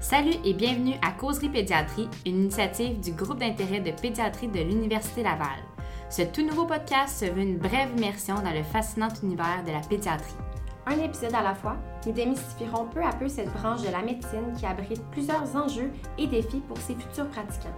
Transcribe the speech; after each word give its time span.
Salut 0.00 0.36
et 0.46 0.54
bienvenue 0.54 0.94
à 1.02 1.12
Causerie 1.12 1.50
Pédiatrie, 1.50 2.08
une 2.24 2.44
initiative 2.44 3.00
du 3.00 3.12
groupe 3.12 3.38
d'intérêt 3.38 3.80
de 3.80 3.90
pédiatrie 3.90 4.48
de 4.48 4.60
l'Université 4.60 5.22
Laval. 5.22 5.58
Ce 6.08 6.22
tout 6.22 6.42
nouveau 6.42 6.64
podcast 6.64 7.18
se 7.18 7.30
veut 7.30 7.42
une 7.42 7.58
brève 7.58 7.90
immersion 7.98 8.36
dans 8.36 8.52
le 8.52 8.62
fascinant 8.62 9.10
univers 9.22 9.62
de 9.66 9.72
la 9.72 9.80
pédiatrie. 9.80 10.32
Un 10.86 10.98
épisode 11.00 11.34
à 11.34 11.42
la 11.42 11.54
fois, 11.54 11.76
nous 12.06 12.12
démystifierons 12.12 12.86
peu 12.86 13.02
à 13.02 13.12
peu 13.12 13.28
cette 13.28 13.52
branche 13.52 13.82
de 13.82 13.90
la 13.90 14.00
médecine 14.00 14.54
qui 14.58 14.64
abrite 14.64 15.04
plusieurs 15.10 15.54
enjeux 15.54 15.92
et 16.16 16.26
défis 16.26 16.62
pour 16.66 16.78
ses 16.78 16.94
futurs 16.94 17.28
pratiquants. 17.28 17.68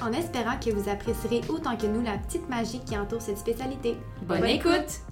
En 0.00 0.12
espérant 0.12 0.58
que 0.64 0.70
vous 0.70 0.88
apprécierez 0.88 1.40
autant 1.48 1.76
que 1.76 1.86
nous 1.86 2.02
la 2.02 2.18
petite 2.18 2.48
magie 2.48 2.84
qui 2.84 2.96
entoure 2.96 3.20
cette 3.20 3.38
spécialité. 3.38 3.96
Bonne, 4.22 4.44
écoute! 4.44 5.02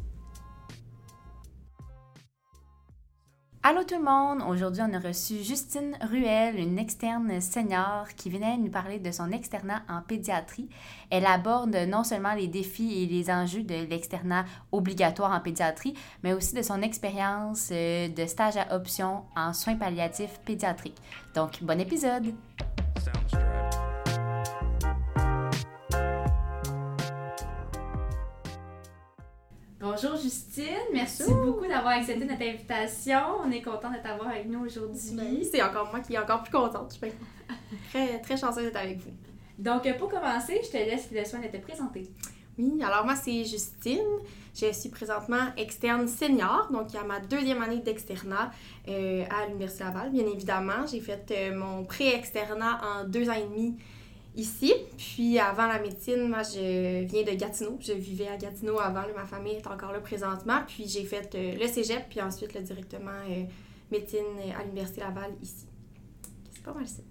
Allô 3.64 3.84
tout 3.84 3.94
le 3.94 4.02
monde! 4.02 4.42
Aujourd'hui, 4.48 4.82
on 4.82 4.92
a 4.92 4.98
reçu 4.98 5.36
Justine 5.36 5.96
Ruel, 6.11 6.58
une 6.58 6.80
externe 6.80 7.40
senior 7.40 8.08
qui 8.16 8.29
venait 8.29 8.57
nous 8.57 8.72
parler 8.72 8.98
de 8.98 9.12
son 9.12 9.30
externat 9.30 9.82
en 9.89 10.03
pédiatrie. 10.03 10.68
Elle 11.11 11.26
aborde 11.26 11.76
non 11.86 12.03
seulement 12.03 12.34
les 12.34 12.48
défis 12.48 13.04
et 13.04 13.06
les 13.06 13.30
enjeux 13.30 13.62
de 13.62 13.89
l'externat 13.89 14.46
obligatoire 14.72 15.30
en 15.30 15.39
pédiatrie, 15.39 15.94
mais 16.25 16.32
aussi 16.32 16.56
de 16.56 16.62
son 16.62 16.82
expérience 16.82 17.68
euh, 17.70 18.08
de 18.08 18.26
stage 18.26 18.56
à 18.56 18.75
option 18.75 19.22
en 19.36 19.53
soins 19.53 19.76
palliatifs 19.76 20.40
pédiatriques. 20.44 21.00
Donc, 21.32 21.62
bon 21.62 21.79
épisode! 21.79 22.34
Bonjour 29.82 30.14
Justine, 30.14 30.64
merci 30.93 31.25
beaucoup 31.25 31.67
d'avoir 31.67 31.95
accepté 31.95 32.25
notre 32.25 32.41
invitation. 32.41 33.19
On 33.45 33.50
est 33.50 33.62
content 33.62 33.91
de 33.91 33.97
t'avoir 33.97 34.28
avec 34.28 34.48
nous 34.48 34.64
aujourd'hui. 34.64 35.11
Ben 35.12 35.42
c'est 35.42 35.61
encore 35.61 35.91
moi 35.91 35.98
qui 35.98 36.14
est 36.14 36.19
encore 36.19 36.45
plus 36.45 36.53
contente. 36.53 36.97
Je 37.03 37.05
suis 37.09 37.17
très, 37.91 38.20
très 38.20 38.37
chanceuse 38.37 38.62
d'être 38.62 38.77
avec 38.77 38.98
vous. 38.98 39.11
Donc, 39.59 39.83
pour 39.98 40.09
commencer, 40.09 40.61
je 40.62 40.71
te 40.71 40.77
laisse 40.77 41.09
le 41.11 41.25
soin 41.25 41.41
de 41.41 41.48
te 41.48 41.56
présenter. 41.56 42.09
Oui, 42.56 42.81
alors 42.81 43.05
moi, 43.05 43.17
c'est 43.17 43.45
Justine. 43.45 44.06
Je 44.55 44.71
suis 44.71 44.89
présentement 44.89 45.48
externe 45.56 46.06
senior, 46.06 46.69
donc 46.71 46.93
il 46.93 46.95
y 46.95 46.99
a 47.01 47.03
ma 47.05 47.19
deuxième 47.19 47.61
année 47.61 47.81
d'externat 47.81 48.53
euh, 48.87 49.25
à 49.31 49.47
l'Université 49.47 49.83
Laval, 49.83 50.12
bien 50.12 50.27
évidemment. 50.27 50.87
J'ai 50.89 51.01
fait 51.01 51.27
euh, 51.33 51.56
mon 51.56 51.83
pré-externat 51.83 52.81
en 52.84 53.05
deux 53.09 53.28
ans 53.28 53.34
et 53.34 53.49
demi 53.49 53.77
ici. 54.36 54.72
Puis 54.97 55.38
avant 55.38 55.66
la 55.66 55.80
médecine, 55.80 56.28
moi, 56.28 56.42
je 56.42 57.05
viens 57.05 57.22
de 57.22 57.33
Gatineau. 57.33 57.78
Je 57.80 57.92
vivais 57.92 58.28
à 58.28 58.36
Gatineau 58.36 58.78
avant. 58.80 59.02
ma 59.14 59.25
famille 59.25 59.55
est 59.55 59.66
encore 59.66 59.92
là 59.92 60.00
présentement. 60.00 60.61
Puis 60.66 60.88
j'ai 60.88 61.05
fait 61.05 61.34
euh, 61.34 61.55
le 61.61 61.66
cégep, 61.66 62.08
puis 62.08 62.20
ensuite 62.20 62.55
le 62.55 62.62
directement 62.62 63.10
euh, 63.28 63.44
médecine 63.91 64.25
à 64.58 64.62
l'Université 64.62 65.00
Laval 65.00 65.33
ici. 65.42 65.66
C'est 66.53 66.62
pas 66.62 66.72
mal 66.72 66.86
ça. 66.86 67.03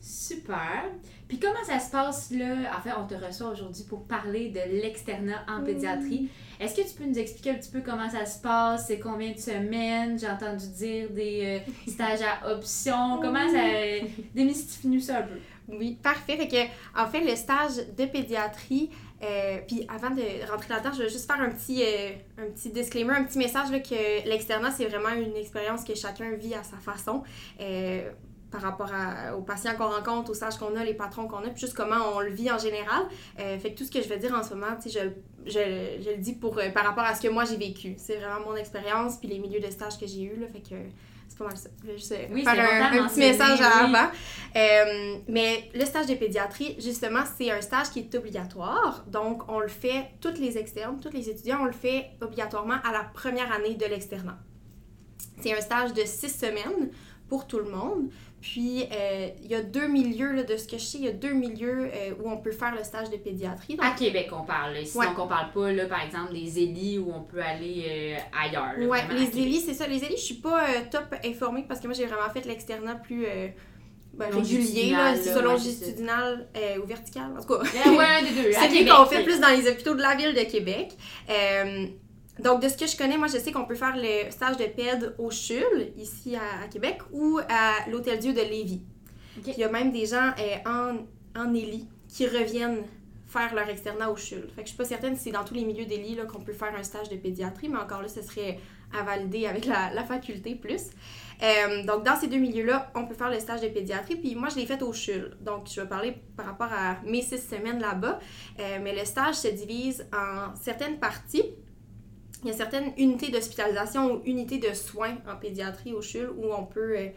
Super. 0.00 0.90
Puis 1.28 1.38
comment 1.38 1.62
ça 1.64 1.78
se 1.78 1.90
passe 1.90 2.30
là? 2.32 2.76
En 2.76 2.80
fait, 2.80 2.90
on 2.98 3.06
te 3.06 3.14
reçoit 3.14 3.50
aujourd'hui 3.50 3.84
pour 3.84 4.04
parler 4.04 4.48
de 4.48 4.60
l'externat 4.80 5.44
en 5.48 5.62
pédiatrie. 5.62 6.28
Est-ce 6.58 6.74
que 6.74 6.88
tu 6.88 6.94
peux 6.94 7.04
nous 7.04 7.18
expliquer 7.18 7.50
un 7.50 7.54
petit 7.54 7.70
peu 7.70 7.80
comment 7.80 8.08
ça 8.10 8.26
se 8.26 8.40
passe? 8.40 8.88
C'est 8.88 8.98
combien 8.98 9.32
de 9.32 9.38
semaines? 9.38 10.18
J'ai 10.18 10.28
entendu 10.28 10.66
dire 10.68 11.10
des 11.10 11.62
euh, 11.66 11.90
stages 11.90 12.20
à 12.22 12.52
option. 12.52 13.18
Comment 13.20 13.48
ça. 13.48 13.62
Démystifie-nous 14.34 15.00
ça 15.00 15.18
un 15.18 15.22
peu? 15.22 15.38
Oui, 15.72 15.98
parfait. 16.02 16.36
Fait 16.36 16.48
que, 16.48 17.00
en 17.00 17.06
fait, 17.06 17.20
le 17.20 17.36
stage 17.36 17.76
de 17.96 18.06
pédiatrie, 18.06 18.90
euh, 19.22 19.58
puis 19.66 19.86
avant 19.88 20.14
de 20.14 20.50
rentrer 20.50 20.70
là-dedans, 20.70 20.92
je 20.92 21.02
vais 21.02 21.08
juste 21.08 21.30
faire 21.30 21.40
un 21.40 21.50
petit, 21.50 21.82
euh, 21.82 22.10
un 22.38 22.50
petit 22.50 22.70
disclaimer, 22.70 23.14
un 23.14 23.24
petit 23.24 23.38
message 23.38 23.70
là, 23.70 23.80
que 23.80 24.28
l'externat, 24.28 24.70
c'est 24.70 24.86
vraiment 24.86 25.10
une 25.10 25.36
expérience 25.36 25.84
que 25.84 25.94
chacun 25.94 26.32
vit 26.32 26.54
à 26.54 26.62
sa 26.62 26.76
façon. 26.76 27.22
Euh, 27.60 28.10
par 28.50 28.62
rapport 28.62 28.90
aux 29.38 29.42
patients 29.42 29.76
qu'on 29.78 29.90
rencontre, 29.90 30.32
aux 30.32 30.34
stages 30.34 30.56
qu'on 30.56 30.74
a, 30.74 30.82
les 30.82 30.94
patrons 30.94 31.28
qu'on 31.28 31.38
a, 31.38 31.50
puis 31.50 31.60
juste 31.60 31.74
comment 31.74 32.16
on 32.16 32.18
le 32.18 32.30
vit 32.30 32.50
en 32.50 32.58
général. 32.58 33.04
fait 33.36 33.72
que 33.72 33.78
tout 33.78 33.84
ce 33.84 33.92
que 33.92 34.02
je 34.02 34.08
vais 34.08 34.18
dire 34.18 34.34
en 34.34 34.42
ce 34.42 34.54
moment, 34.54 34.76
je, 34.84 34.90
je, 35.46 36.02
je 36.02 36.10
le 36.10 36.16
dis 36.16 36.32
pour, 36.32 36.58
par 36.74 36.84
rapport 36.84 37.04
à 37.04 37.14
ce 37.14 37.20
que 37.20 37.28
moi 37.28 37.44
j'ai 37.44 37.56
vécu. 37.56 37.94
C'est 37.96 38.16
vraiment 38.16 38.40
mon 38.44 38.56
expérience, 38.56 39.18
puis 39.18 39.28
les 39.28 39.38
milieux 39.38 39.60
de 39.60 39.70
stage 39.70 40.00
que 40.00 40.06
j'ai 40.08 40.22
eu. 40.22 40.40
Là, 40.40 40.48
fait 40.48 40.62
que 40.68 40.74
pas 41.40 41.48
mal 41.48 41.56
ça. 41.56 41.70
Je 41.82 41.86
vais 41.86 41.96
juste 41.96 42.12
euh, 42.12 42.26
oui, 42.30 42.44
faire 42.44 42.92
un, 42.92 43.08
petit 43.08 43.20
message 43.20 43.60
avant. 43.60 43.92
Euh, 44.56 45.16
mais 45.26 45.70
le 45.74 45.84
stage 45.84 46.06
de 46.06 46.14
pédiatrie, 46.14 46.76
justement, 46.78 47.22
c'est 47.36 47.50
un 47.50 47.60
stage 47.60 47.90
qui 47.90 48.00
est 48.00 48.14
obligatoire. 48.14 49.04
Donc, 49.08 49.50
on 49.50 49.60
le 49.60 49.68
fait, 49.68 50.10
toutes 50.20 50.38
les 50.38 50.58
externes, 50.58 51.00
tous 51.00 51.10
les 51.10 51.30
étudiants, 51.30 51.58
on 51.62 51.64
le 51.64 51.72
fait 51.72 52.10
obligatoirement 52.20 52.76
à 52.84 52.92
la 52.92 53.04
première 53.04 53.50
année 53.52 53.74
de 53.74 53.86
l'externat. 53.86 54.38
C'est 55.40 55.56
un 55.56 55.60
stage 55.60 55.94
de 55.94 56.02
six 56.04 56.28
semaines 56.28 56.90
pour 57.28 57.46
tout 57.46 57.58
le 57.58 57.70
monde. 57.70 58.10
Puis, 58.40 58.84
euh, 58.90 59.28
il 59.42 59.50
y 59.50 59.54
a 59.54 59.62
deux 59.62 59.86
milieux, 59.86 60.32
là, 60.32 60.42
de 60.44 60.56
ce 60.56 60.66
que 60.66 60.78
je 60.78 60.82
sais, 60.82 60.98
il 60.98 61.04
y 61.04 61.08
a 61.08 61.12
deux 61.12 61.34
milieux 61.34 61.90
euh, 61.92 62.14
où 62.18 62.30
on 62.30 62.38
peut 62.38 62.52
faire 62.52 62.74
le 62.74 62.82
stage 62.82 63.10
de 63.10 63.16
pédiatrie. 63.16 63.76
À 63.80 63.90
Québec, 63.90 64.30
on 64.32 64.44
parle. 64.44 64.76
Sinon, 64.84 65.04
on 65.18 65.26
parle 65.26 65.50
pas, 65.52 65.72
là, 65.72 65.84
par 65.86 66.02
exemple, 66.02 66.32
des 66.32 66.58
élis 66.58 66.98
où 66.98 67.12
on 67.14 67.20
peut 67.20 67.42
aller 67.42 67.84
euh, 67.86 68.38
ailleurs. 68.42 68.74
Oui, 68.78 68.98
les 69.10 69.38
élis, 69.38 69.60
c'est 69.60 69.74
ça. 69.74 69.86
Les 69.86 70.02
élis, 70.04 70.16
je 70.16 70.22
suis 70.22 70.34
pas 70.36 70.64
top 70.90 71.14
informée 71.24 71.64
parce 71.68 71.80
que 71.80 71.86
moi, 71.86 71.94
j'ai 71.94 72.06
vraiment 72.06 72.30
fait 72.32 72.46
l'externat 72.46 72.94
plus 72.94 73.26
ben, 74.14 74.30
régulier, 74.30 74.92
là, 74.92 75.14
longitudinal 75.42 76.48
ou 76.82 76.86
vertical. 76.86 77.32
En 77.36 77.42
tout 77.42 77.58
cas, 77.58 77.62
ouais, 77.90 78.04
un 78.04 78.22
des 78.22 78.42
deux. 78.42 78.52
c'est 78.52 78.86
qu'on 78.86 79.04
fait 79.04 79.22
plus 79.22 79.38
dans 79.38 79.48
les 79.48 79.68
hôpitaux 79.68 79.94
de 79.94 80.02
la 80.02 80.14
ville 80.14 80.34
de 80.34 80.50
Québec. 80.50 80.92
Donc, 82.42 82.62
de 82.62 82.68
ce 82.68 82.76
que 82.76 82.86
je 82.86 82.96
connais, 82.96 83.18
moi, 83.18 83.28
je 83.28 83.38
sais 83.38 83.52
qu'on 83.52 83.64
peut 83.64 83.74
faire 83.74 83.96
le 83.96 84.30
stage 84.30 84.56
de 84.56 84.64
PED 84.64 85.14
au 85.18 85.30
CHUL, 85.30 85.92
ici 85.96 86.36
à, 86.36 86.68
Québec, 86.68 86.98
ou 87.12 87.38
à 87.48 87.88
l'Hôtel-Dieu 87.90 88.32
de 88.32 88.40
Lévis. 88.40 88.82
Il 89.46 89.58
y 89.58 89.64
a 89.64 89.68
même 89.68 89.92
des 89.92 90.06
gens 90.06 90.30
euh, 90.38 90.56
en, 90.66 91.40
en 91.40 91.54
Élie 91.54 91.88
qui 92.08 92.26
reviennent 92.26 92.82
faire 93.26 93.54
leur 93.54 93.68
externat 93.68 94.10
au 94.10 94.16
CHUL. 94.16 94.48
Fait 94.54 94.62
que 94.62 94.68
je 94.68 94.68
suis 94.68 94.76
pas 94.76 94.84
certaine 94.84 95.16
si 95.16 95.24
c'est 95.24 95.30
dans 95.30 95.44
tous 95.44 95.54
les 95.54 95.64
milieux 95.64 95.86
d'Élie 95.86 96.18
qu'on 96.30 96.40
peut 96.40 96.52
faire 96.52 96.74
un 96.74 96.82
stage 96.82 97.08
de 97.08 97.16
pédiatrie, 97.16 97.68
mais 97.68 97.78
encore 97.78 98.02
là, 98.02 98.08
ce 98.08 98.22
serait 98.22 98.58
à 98.92 99.04
valider 99.04 99.46
avec 99.46 99.66
la, 99.66 99.92
la 99.94 100.02
faculté 100.02 100.56
plus. 100.56 100.90
Euh, 101.42 101.84
donc, 101.84 102.04
dans 102.04 102.16
ces 102.16 102.26
deux 102.26 102.38
milieux-là, 102.38 102.90
on 102.94 103.06
peut 103.06 103.14
faire 103.14 103.30
le 103.30 103.38
stage 103.38 103.60
de 103.60 103.68
pédiatrie. 103.68 104.16
Puis 104.16 104.34
moi, 104.34 104.48
je 104.48 104.56
l'ai 104.56 104.66
fait 104.66 104.82
au 104.82 104.92
CHUL. 104.92 105.36
Donc, 105.40 105.68
je 105.72 105.80
vais 105.80 105.86
parler 105.86 106.16
par 106.36 106.46
rapport 106.46 106.72
à 106.72 106.96
mes 107.04 107.22
six 107.22 107.38
semaines 107.38 107.80
là-bas. 107.80 108.18
Euh, 108.58 108.78
mais 108.82 108.94
le 108.94 109.04
stage 109.04 109.36
se 109.36 109.48
divise 109.48 110.06
en 110.12 110.54
certaines 110.56 110.98
parties 110.98 111.54
il 112.42 112.48
y 112.48 112.52
a 112.52 112.56
certaines 112.56 112.92
unités 112.96 113.30
d'hospitalisation 113.30 114.14
ou 114.14 114.22
unités 114.24 114.58
de 114.58 114.72
soins 114.72 115.16
en 115.30 115.36
pédiatrie 115.36 115.92
au 115.92 116.00
CHUL 116.00 116.30
où 116.36 116.52
on 116.52 116.64
peut. 116.64 116.96
Euh, 116.96 117.08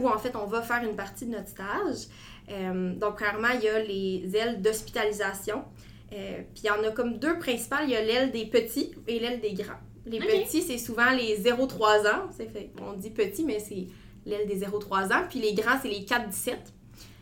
où 0.00 0.08
en 0.08 0.18
fait 0.18 0.34
on 0.34 0.46
va 0.46 0.62
faire 0.62 0.82
une 0.82 0.96
partie 0.96 1.26
de 1.26 1.32
notre 1.32 1.48
stage. 1.48 2.08
Euh, 2.50 2.94
donc, 2.94 3.16
premièrement, 3.16 3.54
il 3.54 3.64
y 3.64 3.68
a 3.68 3.78
les 3.80 4.36
ailes 4.36 4.60
d'hospitalisation. 4.60 5.64
Euh, 6.12 6.38
puis 6.54 6.64
il 6.64 6.66
y 6.66 6.70
en 6.70 6.82
a 6.82 6.90
comme 6.90 7.18
deux 7.18 7.38
principales. 7.38 7.84
Il 7.84 7.90
y 7.90 7.96
a 7.96 8.02
l'aile 8.02 8.32
des 8.32 8.46
petits 8.46 8.94
et 9.06 9.18
l'aile 9.20 9.40
des 9.40 9.52
grands. 9.52 9.78
Les 10.06 10.18
petits, 10.18 10.62
c'est 10.62 10.78
souvent 10.78 11.10
les 11.10 11.38
0-3 11.38 12.08
ans. 12.08 12.30
Fait, 12.32 12.70
on 12.80 12.94
dit 12.94 13.10
petit, 13.10 13.44
mais 13.44 13.60
c'est 13.60 13.86
l'aile 14.24 14.48
des 14.48 14.60
0-3 14.60 15.12
ans. 15.12 15.26
Puis 15.28 15.38
les 15.38 15.52
grands, 15.52 15.78
c'est 15.82 15.88
les 15.88 16.04
4-17. 16.04 16.54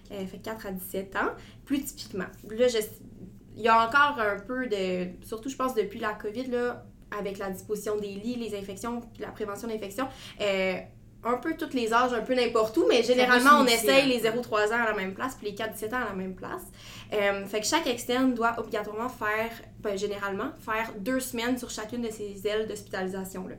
fait 0.09 0.39
4 0.43 0.67
à 0.67 0.71
17 0.71 1.17
ans, 1.17 1.31
plus 1.65 1.83
typiquement. 1.83 2.27
Là, 2.49 2.69
il 3.57 3.63
y 3.63 3.69
a 3.69 3.87
encore 3.87 4.21
un 4.21 4.39
peu 4.39 4.67
de. 4.67 5.09
Surtout, 5.25 5.49
je 5.49 5.57
pense, 5.57 5.75
depuis 5.75 5.99
la 5.99 6.13
COVID, 6.13 6.47
là, 6.47 6.85
avec 7.17 7.39
la 7.39 7.51
disposition 7.51 7.97
des 7.97 8.09
lits, 8.09 8.37
les 8.37 8.57
infections, 8.57 9.01
la 9.19 9.29
prévention 9.29 9.69
d'infections. 9.69 10.09
Euh, 10.41 10.75
un 11.25 11.39
peu 11.39 11.57
tous 11.57 11.73
les 11.73 11.93
âges, 11.93 12.13
un 12.13 12.21
peu 12.21 12.35
n'importe 12.35 12.77
où, 12.77 12.87
mais 12.89 13.03
généralement, 13.03 13.59
on 13.61 13.67
essaye 13.67 14.07
les 14.07 14.21
0-3 14.21 14.69
ans 14.69 14.85
à 14.85 14.91
la 14.91 14.95
même 14.95 15.13
place, 15.13 15.35
puis 15.35 15.49
les 15.49 15.57
4-17 15.57 15.93
ans 15.93 16.03
à 16.03 16.09
la 16.11 16.13
même 16.13 16.37
place. 16.37 16.63
Euh, 17.13 17.45
fait 17.47 17.61
que 17.61 17.67
chaque 17.67 17.87
externe 17.89 18.35
doit 18.35 18.55
obligatoirement 18.59 19.09
faire, 19.09 19.51
ben, 19.81 19.99
généralement, 19.99 20.51
faire 20.61 20.93
deux 20.99 21.19
semaines 21.19 21.59
sur 21.59 21.71
chacune 21.71 22.03
de 22.03 22.11
ces 22.11 22.47
ailes 22.47 22.69
d'hospitalisation-là. 22.69 23.57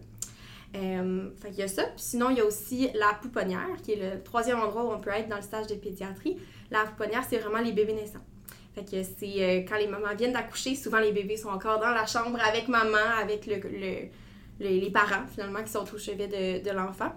Euh, 0.75 1.29
fait 1.41 1.50
qu'il 1.50 1.59
y 1.59 1.64
a 1.64 1.68
ça. 1.68 1.84
Puis 1.84 2.03
sinon, 2.03 2.29
il 2.29 2.38
y 2.38 2.41
a 2.41 2.46
aussi 2.46 2.90
la 2.94 3.14
pouponnière, 3.22 3.81
qui 3.84 3.94
est 3.94 4.14
le 4.14 4.23
troisième 4.23 4.59
endroit 4.59 4.85
où 4.85 4.91
on 4.91 4.99
peut 4.99 5.09
être 5.09 5.28
dans 5.28 5.38
le 5.38 5.41
stage 5.41 5.67
de 5.67 5.76
pédiatrie. 5.76 6.38
La 6.72 6.84
pouponnière, 6.84 7.23
c'est 7.28 7.38
vraiment 7.38 7.59
les 7.59 7.73
bébés 7.73 7.94
naissants. 7.94 8.23
Fait 8.78 8.84
que 8.84 9.02
c'est 9.02 9.44
euh, 9.44 9.62
quand 9.68 9.78
les 9.78 9.88
mamans 9.88 10.14
viennent 10.16 10.34
d'accoucher, 10.34 10.76
souvent 10.76 11.00
les 11.00 11.12
bébés 11.12 11.35
sont 11.35 11.50
encore 11.50 11.79
dans 11.79 11.90
la 11.90 12.06
chambre 12.06 12.38
avec 12.47 12.68
maman, 12.68 12.97
avec 13.20 13.47
le, 13.47 14.09
les 14.59 14.91
parents 14.91 15.26
finalement 15.34 15.64
qui 15.64 15.72
sont 15.72 15.84
au 15.91 15.97
chevet 15.97 16.28
de, 16.64 16.72
l'enfant. 16.72 17.12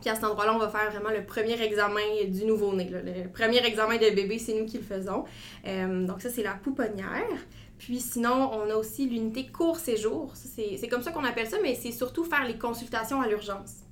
Puis 0.00 0.10
à 0.10 0.14
cet 0.14 0.22
endroit-là, 0.22 0.54
on 0.54 0.58
va 0.58 0.68
faire 0.68 0.88
vraiment 0.92 1.10
le 1.10 1.24
premier 1.24 1.60
examen 1.60 2.24
du 2.28 2.44
nouveau-né. 2.44 2.88
Le 2.88 3.28
premier 3.28 3.66
examen 3.66 3.96
de 3.96 4.14
bébé, 4.14 4.38
c'est 4.38 4.54
nous 4.54 4.66
qui 4.66 4.76
le 4.78 4.84
faisons. 4.84 5.24
Euh, 5.66 6.06
donc 6.06 6.22
ça, 6.22 6.30
c'est 6.30 6.44
la 6.44 6.54
pouponnière. 6.54 7.36
Puis 7.78 7.98
sinon, 7.98 8.50
on 8.52 8.70
a 8.70 8.76
aussi 8.76 9.08
l'unité 9.08 9.48
court 9.48 9.80
séjour. 9.80 10.34
C'est 10.36 10.88
comme 10.88 11.02
ça 11.02 11.10
qu'on 11.10 11.24
appelle 11.24 11.48
ça, 11.48 11.56
mais 11.60 11.74
c'est 11.74 11.90
surtout 11.90 12.22
faire 12.22 12.46
les 12.46 12.58
consultations 12.58 13.20
à 13.20 13.26
l'urgence. 13.26 13.85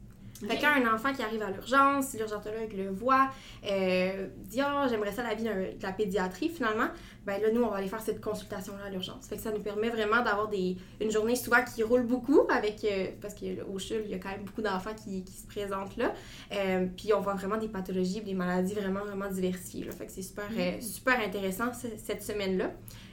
Fait 0.48 0.58
quand 0.58 0.72
un 0.74 0.94
enfant 0.94 1.12
qui 1.12 1.22
arrive 1.22 1.42
à 1.42 1.50
l'urgence, 1.50 2.14
l'urgentologue 2.14 2.72
le 2.76 2.90
voit, 2.90 3.30
euh, 3.68 4.28
dit 4.36 4.60
Ah, 4.60 4.86
j'aimerais 4.88 5.12
ça 5.12 5.22
la 5.22 5.34
vie 5.34 5.44
de 5.44 5.82
la 5.82 5.92
pédiatrie 5.92 6.48
finalement, 6.48 6.88
ben 7.26 7.40
là, 7.40 7.50
nous, 7.52 7.62
on 7.62 7.68
va 7.68 7.76
aller 7.76 7.88
faire 7.88 8.02
cette 8.02 8.20
consultation-là 8.20 8.84
à 8.86 8.90
l'urgence. 8.90 9.26
Fait 9.26 9.36
que 9.36 9.42
ça 9.42 9.50
nous 9.50 9.60
permet 9.60 9.88
vraiment 9.88 10.22
d'avoir 10.22 10.48
des, 10.48 10.76
une 11.00 11.10
journée 11.10 11.36
souvent 11.36 11.64
qui 11.64 11.82
roule 11.82 12.02
beaucoup 12.02 12.42
avec, 12.50 12.84
euh, 12.84 13.08
parce 13.20 13.34
qu'au 13.34 13.78
CHUL, 13.78 14.02
il 14.04 14.10
y 14.10 14.14
a 14.14 14.18
quand 14.18 14.30
même 14.30 14.44
beaucoup 14.44 14.60
d'enfants 14.60 14.94
qui, 14.94 15.24
qui, 15.24 15.32
se 15.32 15.46
présentent 15.46 15.96
là. 15.96 16.12
Euh, 16.52 16.86
puis 16.94 17.14
on 17.14 17.20
voit 17.20 17.34
vraiment 17.34 17.56
des 17.56 17.68
pathologies, 17.68 18.20
des 18.20 18.34
maladies 18.34 18.74
vraiment, 18.74 19.04
vraiment 19.04 19.30
diversifiées. 19.30 19.84
Là. 19.84 19.92
Fait 19.92 20.06
que 20.06 20.12
c'est 20.12 20.22
super, 20.22 20.48
euh, 20.56 20.76
mm. 20.76 20.82
super 20.82 21.18
intéressant 21.20 21.72
cette 21.72 22.22
semaine-là. 22.22 22.70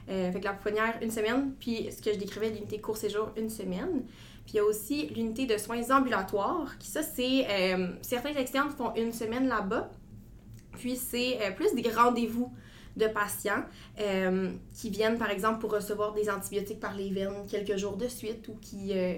fait 0.07 0.39
que 0.39 0.45
la 0.45 0.53
pouponnière, 0.53 0.95
une 1.01 1.11
semaine, 1.11 1.53
puis 1.57 1.89
ce 1.91 2.01
que 2.01 2.11
je 2.13 2.19
décrivais, 2.19 2.49
l'unité 2.49 2.79
court 2.79 2.97
séjour, 2.97 3.29
une 3.37 3.49
semaine. 3.49 4.03
Il 4.53 4.57
y 4.57 4.59
a 4.59 4.63
aussi 4.63 5.07
l'unité 5.07 5.45
de 5.45 5.57
soins 5.57 5.81
ambulatoires, 5.91 6.75
ça, 6.81 7.03
c'est... 7.03 7.47
certains 8.01 8.35
externes 8.35 8.69
font 8.69 8.93
une 8.95 9.13
semaine 9.13 9.47
là-bas. 9.47 9.89
Puis 10.73 10.95
c'est 10.95 11.39
plus 11.55 11.73
des 11.73 11.89
rendez-vous 11.89 12.51
de 12.97 13.07
patients 13.07 13.63
euh, 13.99 14.51
qui 14.75 14.89
viennent, 14.89 15.17
par 15.17 15.29
exemple, 15.29 15.59
pour 15.59 15.71
recevoir 15.71 16.13
des 16.13 16.29
antibiotiques 16.29 16.79
par 16.79 16.95
les 16.95 17.09
veines 17.09 17.45
quelques 17.49 17.77
jours 17.77 17.97
de 17.97 18.07
suite 18.07 18.47
ou 18.47 18.55
qui. 18.61 18.91
Euh, 18.97 19.15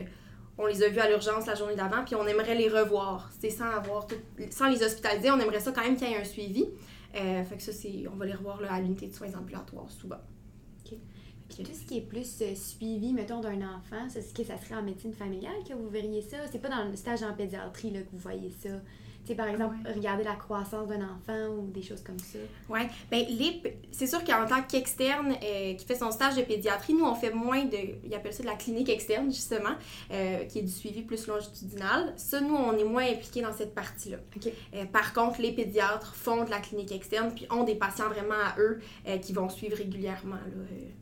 on 0.55 0.67
les 0.67 0.83
a 0.83 0.87
vus 0.87 0.99
à 0.99 1.09
l'urgence 1.09 1.47
la 1.47 1.55
journée 1.55 1.75
d'avant, 1.75 2.03
puis 2.05 2.13
on 2.13 2.27
aimerait 2.27 2.53
les 2.53 2.69
revoir. 2.69 3.31
C'est 3.39 3.49
sans 3.49 3.71
avoir 3.71 4.05
sans 4.51 4.69
les 4.69 4.83
hospitaliser, 4.83 5.31
on 5.31 5.39
aimerait 5.39 5.59
ça 5.59 5.71
quand 5.71 5.81
même 5.81 5.95
qu'il 5.95 6.07
y 6.07 6.13
ait 6.13 6.17
un 6.17 6.23
suivi. 6.23 6.67
Euh, 7.15 7.43
fait 7.43 7.57
que 7.57 7.63
ça, 7.63 7.71
c'est, 7.71 8.05
on 8.11 8.15
va 8.15 8.25
les 8.27 8.33
revoir 8.33 8.61
là, 8.61 8.73
à 8.73 8.79
l'unité 8.79 9.07
de 9.07 9.15
soins 9.15 9.33
ambulatoires 9.33 9.89
souvent. 9.89 10.19
Tout 11.57 11.71
ce 11.73 11.85
qui 11.85 11.97
est 11.97 12.01
plus 12.01 12.25
suivi, 12.55 13.13
mettons, 13.13 13.39
d'un 13.39 13.61
enfant, 13.61 14.07
est-ce 14.07 14.33
que 14.33 14.43
ça 14.43 14.57
serait 14.57 14.75
en 14.75 14.83
médecine 14.83 15.13
familiale 15.13 15.63
que 15.67 15.73
vous 15.73 15.89
verriez 15.89 16.21
ça? 16.21 16.37
C'est 16.51 16.59
pas 16.59 16.69
dans 16.69 16.89
le 16.89 16.95
stage 16.95 17.21
en 17.21 17.33
pédiatrie 17.33 17.91
là, 17.91 18.01
que 18.01 18.09
vous 18.11 18.17
voyez 18.17 18.49
ça 18.49 18.69
sais, 19.27 19.35
par 19.35 19.47
exemple, 19.47 19.75
regarder 19.93 20.23
la 20.23 20.35
croissance 20.35 20.87
d'un 20.87 21.01
enfant 21.01 21.47
ou 21.57 21.71
des 21.71 21.81
choses 21.81 22.01
comme 22.03 22.19
ça. 22.19 22.39
Oui. 22.69 22.81
Bien, 23.09 23.25
c'est 23.91 24.07
sûr 24.07 24.23
qu'en 24.23 24.45
tant 24.45 24.61
qu'externe 24.61 25.35
euh, 25.43 25.73
qui 25.75 25.85
fait 25.85 25.95
son 25.95 26.11
stage 26.11 26.35
de 26.35 26.41
pédiatrie, 26.41 26.93
nous, 26.93 27.05
on 27.05 27.15
fait 27.15 27.31
moins 27.31 27.63
de. 27.63 27.77
Ils 28.03 28.13
appellent 28.13 28.33
ça 28.33 28.43
de 28.43 28.47
la 28.47 28.55
clinique 28.55 28.89
externe, 28.89 29.31
justement, 29.31 29.75
euh, 30.11 30.43
qui 30.45 30.59
est 30.59 30.63
du 30.63 30.71
suivi 30.71 31.03
plus 31.03 31.27
longitudinal. 31.27 32.13
Ça, 32.17 32.41
nous, 32.41 32.55
on 32.55 32.77
est 32.77 32.83
moins 32.83 33.05
impliqués 33.05 33.41
dans 33.41 33.53
cette 33.53 33.73
partie-là. 33.73 34.17
Euh, 34.73 34.85
par 34.85 35.13
contre, 35.13 35.41
les 35.41 35.51
pédiatres 35.51 36.15
font 36.15 36.43
de 36.43 36.49
la 36.49 36.59
clinique 36.59 36.91
externe 36.91 37.31
puis 37.33 37.47
ont 37.49 37.63
des 37.63 37.75
patients 37.75 38.09
vraiment 38.09 38.35
à 38.35 38.59
eux 38.59 38.81
qui 39.21 39.33
vont 39.33 39.49
suivre 39.49 39.77
régulièrement 39.77 40.37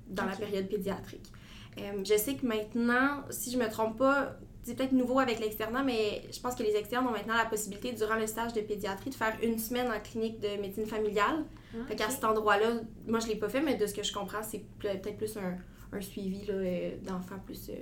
dans 0.08 0.26
la 0.26 0.36
période 0.36 0.68
pédiatrique. 0.68 1.32
je 1.78 2.18
sais 2.18 2.36
que 2.36 2.46
maintenant, 2.46 3.24
si 3.30 3.52
je 3.52 3.58
me 3.58 3.70
trompe 3.70 3.98
pas, 3.98 4.38
c'est 4.64 4.76
peut-être 4.76 4.92
nouveau 4.92 5.20
avec 5.20 5.40
l'externat, 5.40 5.84
mais 5.84 6.24
je 6.32 6.40
pense 6.40 6.56
que 6.56 6.64
les 6.64 6.76
externes 6.76 7.08
ont 7.08 7.12
maintenant 7.12 7.36
la 7.36 7.46
possibilité, 7.46 7.94
durant 7.94 8.16
le 8.16 8.28
stage 8.28 8.54
de 8.54 8.62
pédiatrie, 8.62 9.10
de 9.10 9.16
faire 9.16 9.36
une 9.42 9.58
semaine 9.58 9.88
en 9.92 10.00
clinique 10.00 10.40
de 10.40 10.62
médecine 10.62 10.86
familiale. 10.86 11.46
Ah, 11.74 11.78
fait 11.88 11.96
qu'à 11.96 12.10
cet 12.10 12.24
endroit-là, 12.24 12.82
moi 13.08 13.20
je 13.20 13.28
l'ai 13.28 13.36
pas 13.36 13.50
fait, 13.50 13.62
mais 13.62 13.76
de 13.76 13.86
ce 13.86 13.94
que 13.94 14.04
je 14.04 14.14
comprends, 14.14 14.44
c'est 14.44 14.64
peut-être 14.80 15.18
plus 15.18 15.36
un, 15.38 15.58
un 15.92 16.02
suivi 16.02 16.46
euh, 16.50 16.92
d'enfants, 17.04 17.40
plus 17.44 17.70
euh, 17.70 17.74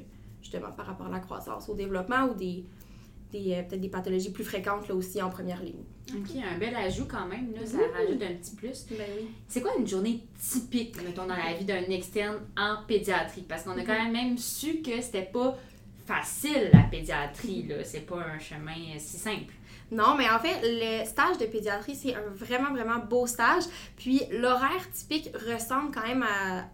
justement 0.42 0.72
par 0.72 0.86
rapport 0.86 1.08
à 1.08 1.12
la 1.12 1.20
croissance, 1.20 1.68
au 1.68 1.76
développement 1.76 2.26
ou 2.26 2.34
des, 2.34 2.64
des 3.32 3.54
euh, 3.54 3.64
peut-être 3.64 3.82
des 3.82 3.90
pathologies 3.90 4.32
plus 4.32 4.44
fréquentes 4.46 4.88
là 4.88 4.96
aussi 4.96 5.22
en 5.22 5.30
première 5.30 5.62
ligne. 5.62 5.84
OK, 6.12 6.36
un 6.38 6.58
bel 6.58 6.76
ajout 6.76 7.06
quand 7.06 7.28
même, 7.28 7.54
là, 7.54 7.66
ça 7.66 7.78
rajoute 7.94 8.24
un 8.24 8.34
petit 8.36 8.56
plus. 8.56 8.86
Ben 8.90 9.06
oui. 9.18 9.28
C'est 9.48 9.62
quoi 9.62 9.72
une 9.78 9.88
journée 9.88 10.24
typique, 10.40 10.96
mettons, 11.04 11.28
dans 11.28 11.36
la 11.36 11.54
vie 11.54 11.66
d'un 11.66 11.84
externe 11.84 12.38
en 12.58 12.78
pédiatrie? 12.88 13.44
Parce 13.48 13.64
qu'on 13.64 13.78
a 13.78 13.84
quand 13.84 13.94
mhm. 13.94 14.12
même, 14.12 14.30
même 14.30 14.38
su 14.38 14.82
que 14.82 15.02
c'était 15.02 15.30
pas 15.32 15.58
facile, 16.10 16.70
la 16.74 16.84
pédiatrie. 16.84 17.72
C'est 17.84 18.06
pas 18.06 18.18
un 18.18 18.40
chemin 18.40 18.98
si 18.98 19.18
simple. 19.18 19.54
Non, 19.92 20.16
mais 20.18 20.30
en 20.30 20.40
fait, 20.40 20.60
le 20.64 21.06
stage 21.06 21.38
de 21.38 21.46
pédiatrie, 21.46 21.96
c'est 21.96 22.16
un 22.16 22.30
vraiment, 22.34 22.72
vraiment 22.72 23.00
beau 23.00 23.28
stage. 23.28 23.64
Puis 23.96 24.24
l'horaire 24.32 24.90
typique 24.92 25.30
ressemble 25.52 25.92
quand 25.94 26.06
même 26.06 26.24
à, 26.24 26.66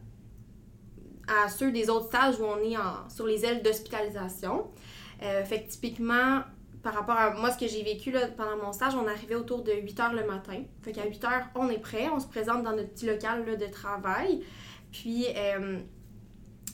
à 1.27 1.49
ceux 1.49 1.71
des 1.71 1.89
autres 1.89 2.07
stages 2.07 2.39
où 2.39 2.43
on 2.43 2.59
est 2.59 2.77
en, 2.77 3.09
sur 3.09 3.25
les 3.25 3.45
ailes 3.45 3.61
d'hospitalisation. 3.61 4.69
Euh, 5.21 5.43
fait 5.43 5.63
que 5.63 5.69
typiquement, 5.69 6.41
par 6.81 6.93
rapport 6.93 7.17
à 7.17 7.31
moi, 7.31 7.51
ce 7.51 7.57
que 7.57 7.67
j'ai 7.67 7.83
vécu 7.83 8.11
là, 8.11 8.27
pendant 8.27 8.57
mon 8.57 8.71
stage, 8.71 8.95
on 8.95 9.07
arrivait 9.07 9.35
autour 9.35 9.63
de 9.63 9.73
8 9.73 9.99
h 9.99 10.13
le 10.13 10.25
matin. 10.27 10.61
Fait 10.81 10.91
qu'à 10.91 11.05
8 11.05 11.23
h, 11.23 11.43
on 11.55 11.69
est 11.69 11.79
prêt, 11.79 12.09
on 12.13 12.19
se 12.19 12.27
présente 12.27 12.63
dans 12.63 12.73
notre 12.73 12.89
petit 12.89 13.05
local 13.05 13.45
là, 13.45 13.55
de 13.55 13.67
travail. 13.67 14.43
Puis, 14.91 15.25
euh, 15.35 15.79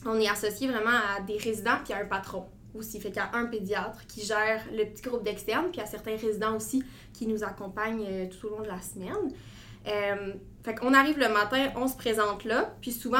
on 0.04 0.18
est 0.18 0.28
associé 0.28 0.68
vraiment 0.68 0.98
à 1.16 1.20
des 1.20 1.38
résidents 1.38 1.78
puis 1.84 1.92
à 1.92 1.98
un 1.98 2.06
patron 2.06 2.46
aussi. 2.74 3.00
Fait 3.00 3.08
qu'il 3.08 3.16
y 3.16 3.20
a 3.20 3.30
un 3.34 3.46
pédiatre 3.46 4.06
qui 4.06 4.24
gère 4.24 4.62
le 4.72 4.84
petit 4.84 5.02
groupe 5.02 5.22
d'externes, 5.22 5.66
puis 5.70 5.76
il 5.76 5.80
y 5.80 5.82
a 5.82 5.86
certains 5.86 6.16
résidents 6.16 6.56
aussi 6.56 6.84
qui 7.12 7.26
nous 7.26 7.44
accompagnent 7.44 8.06
euh, 8.06 8.26
tout 8.26 8.46
au 8.46 8.50
long 8.50 8.62
de 8.62 8.68
la 8.68 8.80
semaine. 8.80 9.32
Euh, 9.86 10.34
fait 10.62 10.74
qu'on 10.74 10.94
arrive 10.94 11.18
le 11.18 11.28
matin, 11.28 11.72
on 11.76 11.88
se 11.88 11.96
présente 11.96 12.44
là, 12.44 12.74
puis 12.80 12.92
souvent, 12.92 13.18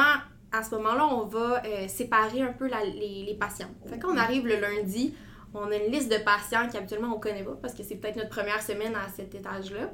à 0.51 0.63
ce 0.63 0.71
moment-là, 0.75 1.07
on 1.07 1.25
va 1.25 1.63
euh, 1.65 1.87
séparer 1.87 2.41
un 2.41 2.53
peu 2.53 2.67
les, 2.67 3.25
les, 3.25 3.33
patients. 3.35 3.71
Fait 3.87 3.99
qu'on 3.99 4.17
arrive 4.17 4.47
le 4.47 4.59
lundi, 4.59 5.13
on 5.53 5.69
a 5.69 5.75
une 5.75 5.91
liste 5.91 6.11
de 6.11 6.17
patients 6.23 6.67
qu'habituellement 6.71 7.13
on 7.15 7.19
connaît 7.19 7.43
pas 7.43 7.57
parce 7.61 7.73
que 7.73 7.83
c'est 7.83 7.95
peut-être 7.95 8.15
notre 8.15 8.29
première 8.29 8.61
semaine 8.61 8.95
à 8.95 9.07
cet 9.15 9.35
étage-là. 9.35 9.91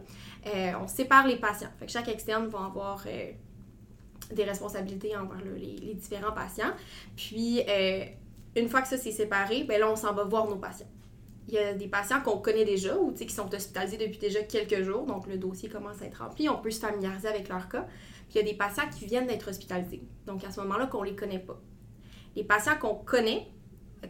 on 0.79 0.88
sépare 0.88 1.27
les 1.27 1.35
patients. 1.35 1.69
Fait 1.79 1.85
que 1.85 1.91
chaque 1.91 2.07
externe 2.07 2.47
va 2.47 2.65
avoir 2.65 3.03
des 4.31 4.44
responsabilités 4.44 5.15
envers 5.15 5.41
les, 5.44 5.77
les, 5.77 5.94
différents 5.94 6.31
patients. 6.31 6.71
Puis, 7.15 7.62
euh, 7.67 8.05
une 8.56 8.69
fois 8.69 8.81
que 8.81 8.88
ça 8.88 8.98
s'est 8.98 9.12
séparé, 9.12 9.63
ben 9.63 9.80
là, 9.80 9.90
on 9.90 9.96
s'en 9.96 10.13
va 10.13 10.24
voir 10.24 10.48
nos 10.48 10.57
patients. 10.57 10.90
Il 11.48 11.56
y 11.56 11.57
a 11.57 11.74
des 11.74 11.88
patients 11.88 12.22
qu'on 12.22 12.38
connaît 12.38 12.66
déjà 12.66 12.98
ou 12.98 13.12
qui 13.12 13.30
sont 13.30 13.54
hospitalisés 13.54 13.98
depuis 13.98 14.19
déjà 14.19 14.42
quelques 14.44 14.84
jours, 14.84 15.06
donc 15.06 15.28
le 15.28 15.38
dossier 15.38 15.68
commence 15.68 16.01
à 16.01 16.06
être 16.06 16.24
rempli, 16.24 16.48
on 16.48 16.57
peut 16.57 16.69
se 16.69 16.80
familiariser 16.80 17.28
avec 17.28 17.50
leur 17.50 17.68
cas. 17.69 17.88
Puis 18.30 18.36
il 18.36 18.46
y 18.46 18.50
a 18.50 18.51
des 18.51 18.57
patients 18.57 18.88
qui 18.88 19.06
viennent 19.06 19.25
d'être 19.25 19.50
hospitalisés, 19.50 20.04
donc 20.28 20.44
à 20.44 20.51
ce 20.51 20.60
moment-là 20.62 20.86
qu'on 20.86 21.01
ne 21.01 21.10
les 21.10 21.16
connaît 21.16 21.40
pas. 21.40 21.60
Les 22.36 22.44
patients 22.44 22.78
qu'on 22.80 22.94
connaît, 22.94 23.48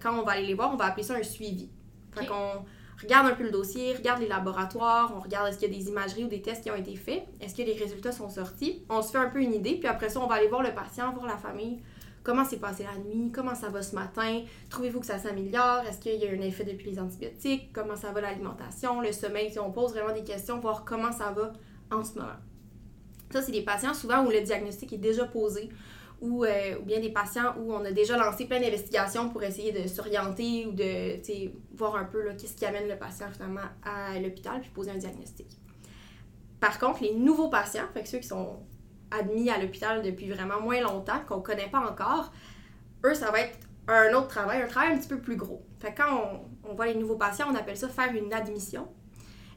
quand 0.01 0.19
on 0.19 0.23
va 0.23 0.33
aller 0.33 0.47
les 0.47 0.53
voir, 0.53 0.73
on 0.73 0.75
va 0.75 0.85
appeler 0.85 1.03
ça 1.03 1.15
un 1.15 1.23
suivi. 1.23 1.69
Fait 2.11 2.25
qu'on 2.25 2.65
regarde 3.01 3.27
un 3.27 3.35
peu 3.35 3.43
le 3.43 3.51
dossier, 3.51 3.93
regarde 3.93 4.19
les 4.19 4.27
laboratoires, 4.27 5.13
on 5.15 5.21
regarde 5.21 5.47
est-ce 5.47 5.57
qu'il 5.57 5.71
y 5.71 5.75
a 5.75 5.77
des 5.77 5.87
imageries 5.87 6.25
ou 6.25 6.27
des 6.27 6.41
tests 6.41 6.63
qui 6.63 6.71
ont 6.71 6.75
été 6.75 6.95
faits, 6.95 7.23
est-ce 7.39 7.55
que 7.55 7.61
les 7.61 7.73
résultats 7.73 8.11
sont 8.11 8.29
sortis. 8.29 8.83
On 8.89 9.01
se 9.01 9.11
fait 9.11 9.17
un 9.17 9.29
peu 9.29 9.41
une 9.41 9.53
idée, 9.53 9.75
puis 9.75 9.87
après 9.87 10.09
ça, 10.09 10.19
on 10.19 10.27
va 10.27 10.35
aller 10.35 10.49
voir 10.49 10.61
le 10.61 10.73
patient, 10.73 11.13
voir 11.13 11.25
la 11.25 11.37
famille, 11.37 11.79
comment 12.23 12.45
s'est 12.45 12.57
passé 12.57 12.83
la 12.83 12.97
nuit, 12.97 13.31
comment 13.31 13.55
ça 13.55 13.69
va 13.69 13.81
ce 13.81 13.95
matin, 13.95 14.43
trouvez-vous 14.69 14.99
que 14.99 15.05
ça 15.05 15.17
s'améliore, 15.17 15.83
est-ce 15.87 15.99
qu'il 15.99 16.15
y 16.15 16.27
a 16.27 16.31
un 16.31 16.41
effet 16.41 16.63
depuis 16.63 16.91
les 16.91 16.99
antibiotiques, 16.99 17.71
comment 17.73 17.95
ça 17.95 18.11
va 18.11 18.21
l'alimentation, 18.21 19.01
le 19.01 19.11
sommeil, 19.11 19.51
si 19.51 19.59
on 19.59 19.71
pose 19.71 19.91
vraiment 19.91 20.13
des 20.13 20.23
questions, 20.23 20.59
voir 20.59 20.85
comment 20.85 21.11
ça 21.11 21.31
va 21.31 21.53
en 21.91 22.03
ce 22.03 22.19
moment. 22.19 22.37
Ça, 23.31 23.41
c'est 23.41 23.51
des 23.51 23.61
patients 23.61 23.93
souvent 23.93 24.25
où 24.25 24.31
le 24.31 24.41
diagnostic 24.41 24.93
est 24.93 24.97
déjà 24.97 25.25
posé, 25.25 25.69
ou, 26.21 26.43
euh, 26.43 26.79
bien 26.79 26.99
des 26.99 27.11
patients 27.11 27.55
où 27.59 27.73
on 27.73 27.83
a 27.85 27.91
déjà 27.91 28.17
lancé 28.17 28.45
plein 28.45 28.59
d'investigations 28.59 29.29
pour 29.29 29.41
essayer 29.43 29.71
de 29.71 29.87
s'orienter 29.87 30.65
ou 30.65 30.73
de 30.73 31.21
voir 31.75 31.95
un 31.95 32.03
peu 32.03 32.23
qu'est-ce 32.37 32.55
qui 32.55 32.65
amène 32.65 32.89
le 32.89 32.97
patient 32.97 33.27
finalement 33.31 33.61
à 33.83 34.19
l'hôpital 34.19 34.59
puis 34.59 34.69
poser 34.69 34.91
un 34.91 34.97
diagnostic. 34.97 35.47
Par 36.59 36.77
contre, 36.77 37.03
les 37.03 37.13
nouveaux 37.13 37.49
patients, 37.49 37.85
ceux 38.03 38.17
qui 38.17 38.27
sont 38.27 38.59
admis 39.11 39.49
à 39.49 39.59
l'hôpital 39.59 40.01
depuis 40.01 40.29
vraiment 40.29 40.59
moins 40.61 40.81
longtemps, 40.81 41.19
qu'on 41.27 41.41
connaît 41.41 41.69
pas 41.69 41.79
encore, 41.79 42.31
eux, 43.05 43.13
ça 43.13 43.31
va 43.31 43.41
être 43.41 43.57
un 43.87 44.13
autre 44.13 44.27
travail, 44.27 44.61
un 44.61 44.67
travail 44.67 44.93
un 44.93 44.97
petit 44.97 45.07
peu 45.07 45.19
plus 45.19 45.35
gros. 45.35 45.65
Fait 45.79 45.93
quand 45.93 46.41
on, 46.63 46.73
voit 46.75 46.87
les 46.87 46.95
nouveaux 46.95 47.15
patients, 47.15 47.47
on 47.51 47.55
appelle 47.55 47.77
ça 47.77 47.89
faire 47.89 48.13
une 48.13 48.31
admission. 48.33 48.87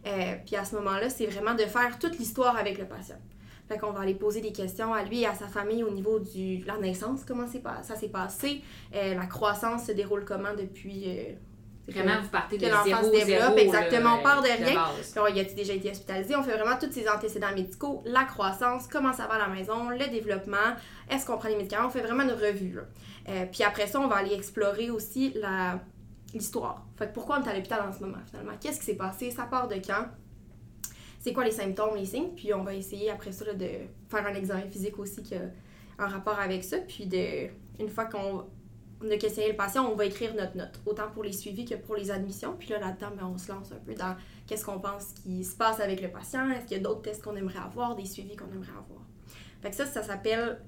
Euh, 0.07 0.35
puis 0.45 0.57
à 0.57 0.65
ce 0.65 0.75
moment-là, 0.77 1.11
c'est 1.11 1.27
vraiment 1.27 1.55
de 1.55 1.65
faire 1.65 1.99
toute 1.99 2.19
l'histoire 2.19 2.57
avec 2.57 2.79
le 2.79 2.87
patient. 2.87 3.21
Fait 3.69 3.79
qu'on 3.79 3.93
va 3.93 4.01
aller 4.01 4.15
poser 4.15 4.41
des 4.41 4.53
questions 4.53 4.93
à 4.93 5.05
lui 5.05 5.23
et 5.23 5.27
à 5.27 5.35
sa 5.35 5.47
famille 5.47 5.85
au 5.85 5.91
niveau 5.91 6.19
de 6.19 6.67
la 6.67 6.79
naissance, 6.79 7.25
comment 7.27 7.47
ça 7.47 7.95
s'est 7.97 8.09
passé, 8.09 8.63
euh, 8.95 9.15
la 9.15 9.27
croissance 9.27 9.87
se 9.87 9.93
déroule 9.93 10.25
comment 10.25 10.55
depuis... 10.55 11.37
Euh, 11.89 11.93
vraiment, 11.93 12.21
vous 12.23 12.29
partez 12.29 12.59
de 12.59 12.67
l'enfant 12.69 13.03
se 13.03 13.11
développe, 13.11 13.59
exactement, 13.59 14.17
on 14.21 14.23
part 14.23 14.41
de 14.41 14.49
rien. 14.49 14.85
il 15.35 15.41
a 15.41 15.45
déjà 15.45 15.73
été 15.73 15.91
hospitalisé? 15.91 16.37
On 16.37 16.43
fait 16.43 16.57
vraiment 16.57 16.77
tous 16.79 16.93
ses 16.93 17.09
antécédents 17.09 17.53
médicaux, 17.55 18.03
la 18.07 18.25
croissance, 18.25 18.87
comment 18.87 19.13
ça 19.13 19.27
va 19.27 19.35
à 19.35 19.39
la 19.39 19.49
maison, 19.49 19.91
le 19.91 20.07
développement, 20.09 20.77
est-ce 21.11 21.27
qu'on 21.27 21.39
prend 21.39 21.49
les 21.49 21.57
médicaments? 21.57 21.89
On 21.89 21.91
fait 21.91 22.03
vraiment 22.03 22.23
une 22.23 22.31
revue. 22.31 22.79
puis 23.51 23.65
après 23.65 23.87
ça, 23.89 24.01
on 24.01 24.07
va 24.07 24.17
aller 24.17 24.35
explorer 24.35 24.91
aussi 24.91 25.33
la 25.35 25.81
l'histoire. 26.35 26.87
Fait 26.97 27.13
pourquoi 27.13 27.39
on 27.39 27.45
est 27.45 27.49
à 27.51 27.55
l'hôpital 27.55 27.83
en 27.87 27.93
ce 27.93 28.01
moment, 28.01 28.17
finalement? 28.31 28.53
Qu'est-ce 28.59 28.79
qui 28.79 28.87
s'est 28.87 28.97
passé? 28.97 29.31
Ça 29.31 29.43
part 29.43 29.69
de 29.69 29.75
quand? 29.75 30.07
c'est 31.23 31.33
quoi 31.33 31.45
les 31.45 31.53
symptômes, 31.53 31.95
les 31.95 32.05
signes, 32.05 32.31
puis 32.35 32.53
on 32.53 32.65
va 32.65 32.75
essayer 32.75 33.09
après 33.09 33.31
ça 33.31 33.45
de 33.55 33.69
faire 34.09 34.27
un 34.27 34.35
examen 34.35 34.69
physique 34.69 34.99
aussi 34.99 35.23
qui 35.23 35.37
a 35.37 35.43
un 35.99 36.09
rapport 36.09 36.39
avec 36.41 36.65
ça, 36.65 36.79
puis 36.79 37.07
de, 37.07 37.47
une 37.79 37.89
fois 37.89 38.07
qu'on 38.07 38.45
a 39.11 39.17
questionné 39.17 39.51
le 39.51 39.57
patient, 39.57 39.87
on 39.91 39.95
va 39.95 40.05
écrire 40.05 40.35
notre 40.35 40.57
note, 40.57 40.81
autant 40.87 41.11
pour 41.13 41.25
les 41.25 41.33
suivis 41.33 41.65
que 41.65 41.75
pour 41.75 41.97
les 41.97 42.11
admissions, 42.11 42.55
puis 42.59 42.69
là, 42.69 42.79
là-dedans, 42.79 43.11
ben, 43.17 43.27
on 43.27 43.39
se 43.39 43.51
lance 43.51 43.73
un 43.73 43.85
peu 43.85 43.95
dans 43.95 44.17
qu'est-ce 44.47 44.65
qu'on 44.65 44.79
pense 44.79 45.13
qui 45.23 45.45
se 45.45 45.57
passe 45.57 45.81
avec 45.81 46.01
le 46.01 46.11
patient, 46.11 46.51
est-ce 46.51 46.67
qu'il 46.67 46.77
y 46.77 46.81
a 46.81 46.83
d'autres 46.83 47.03
tests 47.03 47.23
qu'on 47.23 47.37
aimerait 47.37 47.59
avoir, 47.59 47.97
des 47.97 48.05
suivis 48.05 48.37
qu'on 48.37 48.51
aimerait 48.53 48.71
avoir. 48.71 49.03
Fait 49.63 49.71
que 49.71 49.77
ça, 49.77 49.87
ça 49.87 50.03
s'appelle 50.03 50.61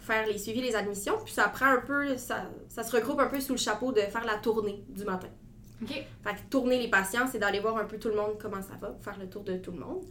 faire 0.00 0.26
les 0.26 0.38
suivis, 0.38 0.62
les 0.62 0.74
admissions, 0.74 1.18
puis 1.24 1.32
ça 1.32 1.48
prend 1.48 1.66
un 1.66 1.80
peu, 1.80 2.16
ça, 2.16 2.50
ça 2.68 2.82
se 2.82 2.94
regroupe 2.94 3.20
un 3.20 3.28
peu 3.28 3.40
sous 3.40 3.52
le 3.52 3.58
chapeau 3.58 3.92
de 3.92 4.00
faire 4.00 4.24
la 4.24 4.36
tournée 4.36 4.82
du 4.88 5.04
matin. 5.04 5.28
OK. 5.82 5.88
Fait 5.88 6.34
que 6.34 6.40
tourner 6.50 6.78
les 6.78 6.88
patients, 6.88 7.26
c'est 7.30 7.38
d'aller 7.38 7.60
voir 7.60 7.76
un 7.76 7.84
peu 7.84 7.98
tout 7.98 8.08
le 8.08 8.16
monde 8.16 8.36
comment 8.40 8.60
ça 8.62 8.74
va, 8.80 8.96
faire 9.00 9.18
le 9.18 9.28
tour 9.28 9.42
de 9.42 9.56
tout 9.56 9.72
le 9.72 9.78
monde. 9.78 10.04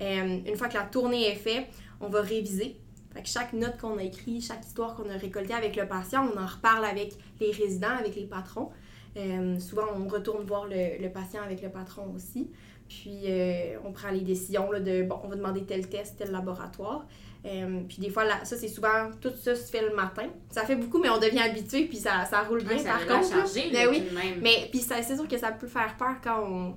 Euh, 0.00 0.40
une 0.46 0.56
fois 0.56 0.68
que 0.68 0.74
la 0.74 0.84
tournée 0.84 1.28
est 1.30 1.36
faite, 1.36 1.68
on 2.00 2.08
va 2.08 2.20
réviser. 2.20 2.76
Fait 3.16 3.22
que 3.22 3.28
chaque 3.28 3.54
note 3.54 3.78
qu'on 3.80 3.96
a 3.96 4.02
écrite, 4.02 4.44
chaque 4.44 4.62
histoire 4.64 4.94
qu'on 4.94 5.08
a 5.08 5.16
récoltée 5.16 5.54
avec 5.54 5.74
le 5.74 5.88
patient, 5.88 6.28
on 6.34 6.38
en 6.38 6.44
reparle 6.46 6.84
avec 6.84 7.14
les 7.40 7.50
résidents, 7.50 7.96
avec 7.98 8.14
les 8.14 8.26
patrons. 8.26 8.68
Euh, 9.16 9.58
souvent, 9.58 9.84
on 9.96 10.06
retourne 10.06 10.44
voir 10.44 10.66
le, 10.66 11.02
le 11.02 11.10
patient 11.10 11.42
avec 11.42 11.62
le 11.62 11.70
patron 11.70 12.12
aussi. 12.14 12.50
Puis, 12.88 13.22
euh, 13.24 13.78
on 13.84 13.92
prend 13.92 14.10
les 14.10 14.20
décisions 14.20 14.70
là, 14.70 14.80
de, 14.80 15.02
bon, 15.02 15.18
on 15.24 15.28
va 15.28 15.36
demander 15.36 15.64
tel 15.64 15.88
test, 15.88 16.18
tel 16.18 16.30
laboratoire. 16.30 17.06
Euh, 17.46 17.80
puis 17.88 17.98
des 17.98 18.10
fois, 18.10 18.24
là, 18.24 18.44
ça, 18.44 18.56
c'est 18.56 18.68
souvent, 18.68 19.10
tout 19.20 19.30
ça 19.40 19.54
se 19.54 19.70
fait 19.70 19.88
le 19.88 19.94
matin. 19.94 20.28
Ça 20.50 20.64
fait 20.64 20.76
beaucoup, 20.76 20.98
mais 20.98 21.08
on 21.08 21.18
devient 21.18 21.40
habitué, 21.40 21.86
puis 21.86 21.96
ça, 21.96 22.24
ça 22.26 22.42
roule 22.42 22.62
bien 22.62 22.76
Ouais, 22.76 22.82
ça 22.82 22.90
par 22.90 23.06
contre. 23.06 23.30
chargé, 23.30 23.70
Ben 23.72 23.86
là, 23.86 23.90
oui, 23.90 24.02
même. 24.12 24.40
Mais 24.42 24.68
puis 24.70 24.80
c'est 24.80 25.02
sûr 25.16 25.26
que 25.26 25.38
ça 25.38 25.52
peut 25.52 25.66
faire 25.68 25.96
peur 25.96 26.16
quand 26.22 26.44
on 26.44 26.76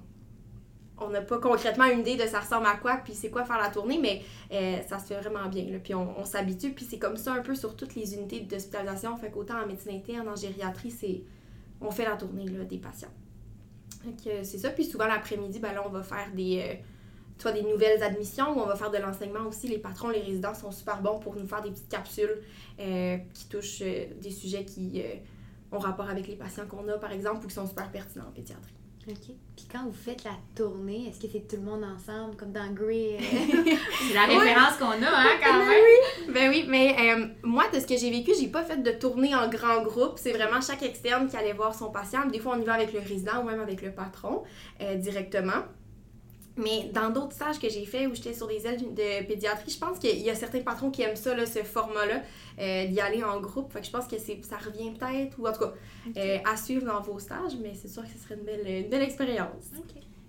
on 1.01 1.09
n'a 1.09 1.21
pas 1.21 1.37
concrètement 1.39 1.85
une 1.85 1.99
idée 1.99 2.15
de 2.15 2.27
ça 2.27 2.39
ressemble 2.39 2.67
à 2.67 2.75
quoi, 2.75 2.97
puis 3.03 3.13
c'est 3.13 3.29
quoi 3.29 3.45
faire 3.45 3.57
la 3.57 3.69
tournée, 3.69 3.99
mais 4.01 4.21
euh, 4.51 4.77
ça 4.87 4.99
se 4.99 5.05
fait 5.05 5.19
vraiment 5.19 5.47
bien. 5.47 5.65
Puis 5.83 5.93
on, 5.93 6.25
s'habitue, 6.25 6.71
puis 6.71 6.85
c'est 6.85 6.99
comme 6.99 7.17
ça 7.17 7.33
un 7.33 7.41
peu 7.41 7.55
sur 7.55 7.75
toutes 7.75 7.95
les 7.95 8.13
unités 8.15 8.41
d'hospitalisation. 8.41 9.15
Fait 9.17 9.29
qu'autant 9.29 9.61
en 9.63 9.67
médecine 9.67 9.95
interne, 9.95 10.27
en 10.27 10.35
gériatrie, 10.35 10.91
c'est 10.91 11.21
on 11.81 11.91
fait 11.91 12.05
la 12.05 12.15
tournée 12.15 12.45
des 12.45 12.77
patients. 12.77 13.13
Euh, 14.05 14.39
c'est 14.43 14.57
ça. 14.57 14.69
Puis 14.69 14.85
souvent 14.85 15.07
l'après-midi, 15.07 15.59
ben 15.59 15.71
on 15.85 15.89
va 15.89 16.03
faire 16.03 16.29
des 16.33 16.61
euh, 16.63 16.75
soit 17.37 17.51
des 17.51 17.63
nouvelles 17.63 18.03
admissions 18.03 18.57
ou 18.57 18.61
on 18.61 18.65
va 18.65 18.75
faire 18.75 18.91
de 18.91 18.97
l'enseignement 18.97 19.47
aussi. 19.47 19.67
Les 19.67 19.79
patrons, 19.79 20.09
les 20.09 20.21
résidents 20.21 20.53
sont 20.53 20.71
super 20.71 21.01
bons 21.01 21.19
pour 21.19 21.35
nous 21.35 21.47
faire 21.47 21.61
des 21.61 21.71
petites 21.71 21.89
capsules 21.89 22.41
qui 22.77 23.45
touchent 23.49 23.81
des 23.81 24.31
sujets 24.31 24.63
qui 24.63 25.01
ont 25.71 25.79
rapport 25.79 26.09
avec 26.09 26.27
les 26.27 26.35
patients 26.35 26.65
qu'on 26.65 26.87
a, 26.87 26.97
par 26.97 27.11
exemple, 27.11 27.45
ou 27.45 27.47
qui 27.47 27.53
sont 27.53 27.67
super 27.67 27.91
pertinents 27.91 28.27
en 28.27 28.31
pédiatrie. 28.31 28.73
OK. 29.09 29.35
Puis 29.55 29.67
quand 29.71 29.83
vous 29.85 29.93
faites 29.93 30.23
la 30.23 30.37
tournée, 30.55 31.07
est-ce 31.09 31.19
que 31.19 31.27
c'est 31.31 31.47
tout 31.47 31.55
le 31.55 31.63
monde 31.63 31.83
ensemble, 31.83 32.35
comme 32.35 32.51
dans 32.51 32.71
Grey? 32.73 33.17
C'est 34.07 34.13
la 34.13 34.25
référence 34.25 34.77
qu'on 34.77 34.85
a, 34.85 35.09
hein, 35.09 35.37
quand 35.43 35.65
même. 35.65 36.33
Ben 36.33 36.49
oui, 36.49 36.65
mais 36.67 36.95
euh, 36.97 37.27
moi, 37.43 37.65
de 37.73 37.79
ce 37.79 37.85
que 37.85 37.97
j'ai 37.97 38.09
vécu, 38.09 38.31
j'ai 38.39 38.47
pas 38.47 38.63
fait 38.63 38.81
de 38.81 38.91
tournée 38.91 39.35
en 39.35 39.49
grand 39.49 39.81
groupe. 39.83 40.13
C'est 40.17 40.31
vraiment 40.31 40.61
chaque 40.61 40.83
externe 40.83 41.27
qui 41.27 41.35
allait 41.35 41.53
voir 41.53 41.75
son 41.75 41.91
patient. 41.91 42.25
Des 42.27 42.39
fois, 42.39 42.55
on 42.57 42.61
y 42.61 42.65
va 42.65 42.73
avec 42.73 42.93
le 42.93 42.99
résident 42.99 43.41
ou 43.41 43.43
même 43.43 43.59
avec 43.59 43.81
le 43.81 43.91
patron 43.91 44.43
euh, 44.81 44.95
directement. 44.95 45.63
Mais 46.59 46.89
dans 46.93 47.09
d'autres 47.09 47.33
stages 47.33 47.57
que 47.57 47.69
j'ai 47.69 47.85
fait 47.85 48.05
où 48.05 48.13
j'étais 48.13 48.33
sur 48.33 48.47
des 48.47 48.67
ailes 48.67 48.93
de 48.93 49.25
pédiatrie, 49.25 49.71
je 49.71 49.79
pense 49.79 49.97
qu'il 49.97 50.19
y 50.19 50.29
a 50.29 50.35
certains 50.35 50.59
patrons 50.59 50.91
qui 50.91 51.01
aiment 51.01 51.15
ça, 51.15 51.33
là, 51.33 51.45
ce 51.45 51.59
format-là, 51.59 52.21
euh, 52.59 52.87
d'y 52.87 52.99
aller 52.99 53.23
en 53.23 53.39
groupe. 53.39 53.71
Fait 53.71 53.79
que 53.79 53.85
je 53.85 53.91
pense 53.91 54.07
que 54.07 54.17
ça 54.17 54.57
revient 54.57 54.91
peut-être, 54.91 55.39
ou 55.39 55.47
en 55.47 55.53
tout 55.53 55.61
cas, 55.61 55.73
euh, 56.17 56.37
à 56.43 56.57
suivre 56.57 56.85
dans 56.85 57.01
vos 57.01 57.17
stages, 57.17 57.53
mais 57.61 57.73
c'est 57.75 57.87
sûr 57.87 58.03
que 58.03 58.09
ce 58.09 58.17
serait 58.17 58.35
une 58.35 58.43
belle, 58.43 58.67
une 58.67 58.89
belle 58.89 59.03
expérience. 59.03 59.71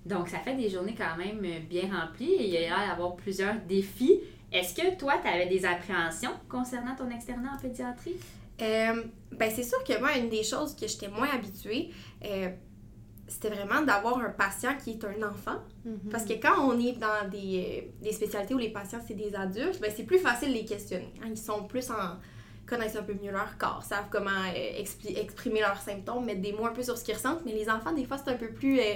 Donc, 0.06 0.28
ça 0.28 0.38
fait 0.38 0.54
des 0.54 0.70
journées 0.70 0.94
quand 0.96 1.16
même 1.18 1.40
euh, 1.44 1.58
bien 1.68 1.90
remplies 1.92 2.32
et 2.32 2.44
il 2.44 2.50
y 2.50 2.56
a 2.56 2.60
l'air 2.60 2.87
d'avoir 2.88 3.16
plusieurs 3.16 3.56
défis. 3.68 4.20
Est-ce 4.52 4.75
que 4.75 4.96
toi, 4.96 5.14
tu 5.22 5.28
avais 5.28 5.46
des 5.46 5.64
appréhensions 5.64 6.32
concernant 6.49 6.94
ton 6.96 7.10
externat 7.10 7.50
en 7.56 7.60
pédiatrie? 7.60 8.16
Euh, 8.62 9.04
ben 9.32 9.50
c'est 9.50 9.62
sûr 9.62 9.82
que 9.84 9.99
moi, 9.99 10.16
une 10.16 10.28
des 10.28 10.42
choses 10.42 10.76
que 10.76 10.87
j'étais 10.87 11.08
moins 11.08 11.28
habituée, 11.30 11.90
c'était 13.30 13.49
vraiment 13.49 13.80
d'avoir 13.82 14.18
un 14.18 14.30
patient 14.30 14.72
qui 14.82 14.90
est 14.90 15.04
un 15.04 15.22
enfant. 15.28 15.58
mhm. 15.84 16.10
Parce 16.10 16.25
que 16.25 16.34
quand 16.34 16.58
on 16.68 16.78
est 16.78 16.99
dans 16.99 17.28
des, 17.30 17.82
euh, 17.82 18.04
des 18.04 18.12
spécialités 18.12 18.54
où 18.54 18.58
les 18.58 18.70
patients, 18.70 19.00
c'est 19.06 19.14
des 19.14 19.34
adultes, 19.34 19.80
ben 19.80 19.90
c'est 19.96 20.04
plus 20.04 20.18
facile 20.18 20.49
de 20.49 20.54
les 20.54 20.64
questionner. 20.64 21.12
hein. 21.22 21.28
Ils 21.30 21.38
sont 21.38 21.64
plus 21.64 21.90
en 21.90 22.18
connaissent 22.66 22.96
un 22.96 23.02
peu 23.02 23.14
mieux 23.14 23.32
leur 23.32 23.56
corps, 23.58 23.82
savent 23.82 24.06
comment 24.10 24.30
euh, 24.54 24.84
exprimer 25.16 25.60
leurs 25.60 25.80
symptômes, 25.80 26.25
mettre 26.25 26.40
des 26.40 26.52
mots 26.52 26.66
un 26.66 26.72
peu 26.72 26.82
sur 26.82 26.96
ce 26.99 27.04
qu'ils 27.04 27.14
ressentent. 27.14 27.44
Mais 27.44 27.52
les 27.52 27.68
enfants, 27.68 27.92
des 27.92 28.04
fois, 28.04 28.18
c'est 28.18 28.30
un 28.30 28.37
peu 28.37 28.49
plus... 28.50 28.78
euh, 28.80 28.94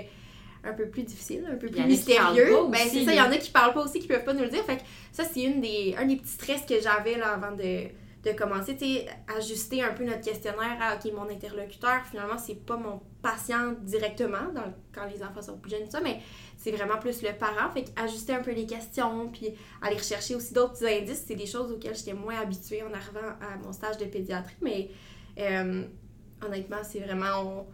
un 0.67 0.73
peu 0.73 0.89
plus 0.89 1.03
difficile, 1.03 1.45
un 1.53 1.57
peu 1.57 1.69
plus 1.69 1.81
mystérieux. 1.89 2.47
Ben, 2.71 2.79
c'est 2.91 3.05
ça, 3.05 3.13
il 3.13 3.19
y 3.19 3.21
en 3.21 3.31
a 3.31 3.37
qui 3.37 3.51
parlent 3.51 3.75
pas 3.75 3.85
aussi, 3.85 3.99
qui 4.01 4.07
peuvent 4.09 4.25
pas 4.25 4.33
nous 4.33 4.45
le 4.45 4.49
dire. 4.49 4.65
Fait 4.65 4.79
que 4.79 4.83
ça, 5.13 5.23
c'est 5.25 5.43
une 5.43 5.61
des, 5.61 5.95
un 5.99 6.07
des 6.07 6.17
petits 6.17 6.33
stress 6.33 6.63
que 6.63 6.81
j'avais 6.81 7.19
là 7.19 7.35
avant 7.35 7.53
de, 7.55 7.89
de 8.25 8.33
commencer, 8.33 8.77
tu 8.77 8.87
sais, 8.87 9.07
ajuster 9.37 9.83
un 9.83 9.93
peu 9.93 10.05
notre 10.05 10.23
questionnaire 10.23 10.79
à, 10.81 10.97
OK, 10.97 11.13
mon 11.13 11.29
interlocuteur, 11.29 12.03
finalement, 12.11 12.39
c'est 12.39 12.65
pas 12.65 12.77
mon 12.77 13.03
patient 13.23 13.73
directement, 13.83 14.53
quand 14.95 15.07
les 15.07 15.23
enfants 15.23 15.43
sont 15.43 15.59
plus 15.59 15.71
jeunes, 15.71 15.91
ça, 15.91 16.01
mais 16.01 16.21
c'est 16.57 16.73
vraiment 16.73 16.99
plus 16.99 17.23
le 17.23 17.33
parent. 17.33 17.71
Fait 17.71 17.87
ajuster 17.97 18.33
un 18.33 18.43
peu 18.43 18.53
les 18.53 18.67
questions, 18.67 19.29
puis 19.29 19.55
aller 19.83 19.97
rechercher 19.97 20.35
aussi 20.35 20.55
d'autres 20.55 20.85
indices, 20.87 21.25
c'est 21.27 21.35
des 21.35 21.47
choses 21.47 21.71
auxquelles 21.71 21.97
j'étais 21.97 22.15
moins 22.15 22.39
habituée 22.41 22.83
en 22.83 22.93
arrivant 22.93 23.35
à 23.41 23.57
mon 23.63 23.73
stage 23.73 23.99
de 23.99 24.07
pédiatrie, 24.07 24.57
mais 24.63 24.91
euh, 25.39 25.85
honnêtement, 26.45 26.83
c'est 26.83 27.01
vraiment... 27.01 27.67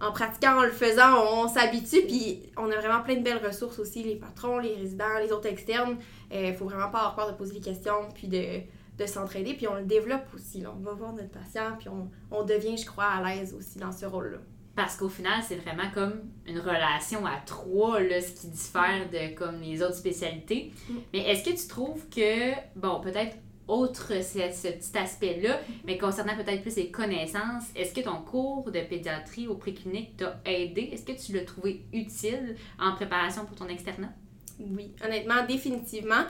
en 0.00 0.12
pratiquant, 0.12 0.58
en 0.58 0.62
le 0.62 0.72
faisant, 0.72 1.22
on 1.32 1.48
s'habitue, 1.48 2.02
puis 2.06 2.50
on 2.56 2.70
a 2.70 2.76
vraiment 2.76 3.02
plein 3.02 3.16
de 3.16 3.22
belles 3.22 3.44
ressources 3.44 3.78
aussi, 3.78 4.02
les 4.02 4.16
patrons, 4.16 4.58
les 4.58 4.74
résidents, 4.74 5.18
les 5.22 5.32
autres 5.32 5.48
externes. 5.48 5.96
Il 6.32 6.54
faut 6.54 6.64
vraiment 6.64 6.90
pas 6.90 6.98
avoir 6.98 7.14
peur 7.14 7.32
de 7.32 7.36
poser 7.36 7.52
des 7.52 7.60
questions, 7.60 8.08
puis 8.14 8.26
de, 8.26 8.62
de 9.02 9.08
s'entraider, 9.08 9.54
puis 9.54 9.68
on 9.68 9.74
le 9.74 9.84
développe 9.84 10.26
aussi. 10.34 10.60
là. 10.60 10.74
On 10.76 10.80
va 10.80 10.92
voir 10.92 11.12
notre 11.12 11.30
patient, 11.30 11.76
puis 11.78 11.88
on, 11.88 12.10
on 12.30 12.44
devient, 12.44 12.76
je 12.76 12.86
crois, 12.86 13.04
à 13.06 13.22
l'aise 13.22 13.54
aussi 13.54 13.78
dans 13.78 13.92
ce 13.92 14.06
rôle-là. 14.06 14.38
Parce 14.74 14.96
qu'au 14.96 15.08
final, 15.08 15.42
c'est 15.46 15.56
vraiment 15.56 15.90
comme 15.92 16.22
une 16.46 16.58
relation 16.58 17.26
à 17.26 17.36
trois, 17.44 18.00
là, 18.00 18.20
ce 18.22 18.32
qui 18.32 18.46
diffère 18.48 19.10
de 19.10 19.34
comme 19.34 19.60
les 19.60 19.82
autres 19.82 19.96
spécialités. 19.96 20.72
Mm. 20.88 20.94
Mais 21.12 21.18
est-ce 21.30 21.44
que 21.44 21.54
tu 21.54 21.68
trouves 21.68 22.08
que, 22.08 22.52
bon, 22.74 23.00
peut-être 23.00 23.36
autre 23.68 24.12
ce, 24.22 24.38
ce 24.52 24.68
petit 24.68 24.98
aspect-là, 24.98 25.60
mais 25.84 25.98
concernant 25.98 26.34
peut-être 26.36 26.62
plus 26.62 26.76
les 26.76 26.90
connaissances, 26.90 27.64
est-ce 27.76 27.94
que 27.94 28.00
ton 28.00 28.22
cours 28.22 28.70
de 28.70 28.80
pédiatrie 28.80 29.46
au 29.46 29.54
préclinique 29.54 30.16
t'a 30.16 30.40
aidé? 30.44 30.90
Est-ce 30.92 31.04
que 31.04 31.12
tu 31.12 31.32
l'as 31.32 31.44
trouvé 31.44 31.84
utile 31.92 32.56
en 32.78 32.94
préparation 32.94 33.44
pour 33.44 33.56
ton 33.56 33.68
externat? 33.68 34.12
Oui, 34.58 34.92
honnêtement, 35.04 35.44
définitivement. 35.46 36.24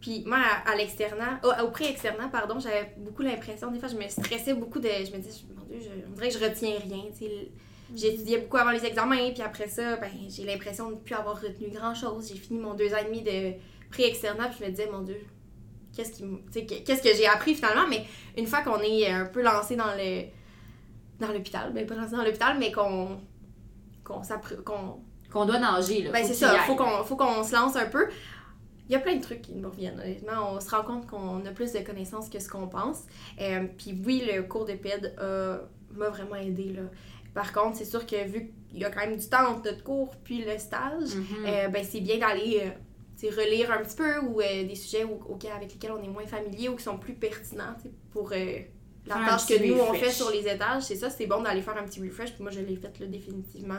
Puis 0.00 0.22
moi, 0.26 0.38
à, 0.38 0.70
à 0.70 0.76
l'externat, 0.76 1.40
au, 1.42 1.64
au 1.64 1.70
pré-externat, 1.70 2.28
pardon, 2.28 2.58
j'avais 2.60 2.94
beaucoup 2.98 3.22
l'impression, 3.22 3.70
des 3.70 3.78
fois, 3.80 3.88
je 3.88 3.96
me 3.96 4.08
stressais 4.08 4.54
beaucoup 4.54 4.78
de. 4.78 4.88
Je 4.88 5.10
me 5.12 5.18
disais, 5.18 5.40
mon 5.56 5.64
Dieu, 5.64 5.78
je, 5.80 5.88
on 6.08 6.12
dirait 6.14 6.28
que 6.28 6.38
je 6.38 6.44
retiens 6.44 6.76
rien. 6.82 7.02
sais. 7.14 7.50
J'étudiais 7.96 8.38
beaucoup 8.38 8.58
avant 8.58 8.70
les 8.70 8.84
examens, 8.84 9.30
puis 9.32 9.42
après 9.42 9.66
ça, 9.66 9.96
ben, 9.96 10.10
j'ai 10.28 10.44
l'impression 10.44 10.88
de 10.90 10.94
ne 10.96 11.00
plus 11.00 11.14
avoir 11.14 11.40
retenu 11.40 11.68
grand-chose. 11.70 12.28
J'ai 12.28 12.38
fini 12.38 12.58
mon 12.60 12.74
deux 12.74 12.92
ans 12.92 12.98
et 13.00 13.04
demi 13.06 13.22
de 13.22 13.54
pré-externat, 13.90 14.48
puis 14.48 14.58
je 14.60 14.64
me 14.66 14.70
disais, 14.70 14.88
mon 14.92 15.00
Dieu, 15.00 15.16
qu'est-ce 15.96 16.12
qui 16.12 16.22
que- 16.66 16.84
qu'est-ce 16.84 17.02
que 17.02 17.14
j'ai 17.16 17.26
appris 17.26 17.54
finalement? 17.54 17.86
Mais 17.88 18.04
une 18.36 18.46
fois 18.46 18.60
qu'on 18.60 18.78
est 18.82 19.10
un 19.10 19.24
peu 19.24 19.42
lancé 19.42 19.74
dans 19.74 19.94
le 19.96 20.24
dans 21.18 21.32
l'hôpital, 21.32 21.72
ben 21.72 21.84
pas 21.86 21.94
lancé 21.96 22.12
dans 22.14 22.22
l'hôpital, 22.22 22.56
mais 22.58 22.70
qu'on 22.70 23.18
qu'on 24.04 24.20
qu'on 24.64 25.00
Qu'on 25.32 25.44
doit 25.46 25.58
nager, 25.58 26.02
là. 26.02 26.10
ben, 26.12 26.24
c'est 26.24 26.34
ça, 26.34 26.52
aille. 26.52 26.66
faut 26.66 26.76
qu'on, 26.76 27.04
faut 27.04 27.16
qu'on 27.16 27.42
se 27.42 27.54
lance 27.54 27.74
un 27.76 27.86
peu. 27.86 28.06
Il 28.88 28.92
y 28.92 28.96
a 28.96 29.00
plein 29.00 29.16
de 29.16 29.22
trucs 29.22 29.42
qui 29.42 29.52
nous 29.54 29.68
reviennent, 29.68 29.98
honnêtement. 30.00 30.52
On 30.54 30.60
se 30.60 30.70
rend 30.70 30.82
compte 30.82 31.06
qu'on 31.06 31.44
a 31.44 31.50
plus 31.50 31.72
de 31.72 31.80
connaissances 31.80 32.28
que 32.30 32.38
ce 32.38 32.48
qu'on 32.48 32.68
pense. 32.68 33.04
Euh, 33.40 33.66
Puis 33.76 34.00
oui, 34.06 34.26
le 34.32 34.42
cours 34.42 34.64
de 34.64 34.72
PED 34.74 35.14
a- 35.18 35.60
m'a 35.94 36.08
vraiment 36.08 36.36
aidé. 36.36 36.72
Là. 36.72 36.82
Par 37.34 37.52
contre, 37.52 37.76
c'est 37.76 37.84
sûr 37.84 38.06
que 38.06 38.26
vu 38.26 38.50
qu'il 38.70 38.78
y 38.80 38.84
a 38.84 38.90
quand 38.90 39.00
même 39.06 39.16
du 39.16 39.28
temps 39.28 39.46
entre 39.50 39.64
notre 39.70 39.84
cours 39.84 40.14
puis 40.24 40.42
le 40.44 40.56
stage, 40.58 41.14
Mhm. 41.14 41.46
euh, 41.46 41.68
ben, 41.68 41.84
c'est 41.84 42.00
bien 42.00 42.18
d'aller 42.18 42.62
euh, 42.64 43.30
relire 43.36 43.70
un 43.72 43.78
petit 43.82 43.96
peu 43.96 44.18
ou 44.20 44.40
euh, 44.40 44.66
des 44.66 44.74
sujets 44.74 45.04
auxquels- 45.04 45.52
avec 45.52 45.72
lesquels 45.72 45.92
on 45.92 46.02
est 46.02 46.08
moins 46.08 46.26
familier 46.26 46.68
ou 46.70 46.76
qui 46.76 46.84
sont 46.84 46.98
plus 46.98 47.14
pertinents 47.14 47.74
pour 48.12 48.32
euh, 48.32 48.58
la 49.06 49.16
Faire 49.16 49.28
tâche 49.28 49.46
que 49.48 49.66
nous 49.66 49.74
on 49.78 49.86
refresh. 49.92 50.00
fait 50.00 50.10
sur 50.12 50.30
les 50.30 50.46
étages. 50.48 50.82
C'est 50.84 50.96
ça, 50.96 51.10
c'est 51.10 51.26
bon 51.26 51.42
d'aller 51.42 51.60
faire 51.62 51.76
un 51.76 51.84
petit 51.84 52.00
refresh. 52.00 52.32
Puis 52.32 52.42
moi, 52.42 52.50
je 52.52 52.60
l'ai 52.60 52.76
fait 52.76 52.98
là, 53.00 53.06
définitivement. 53.06 53.78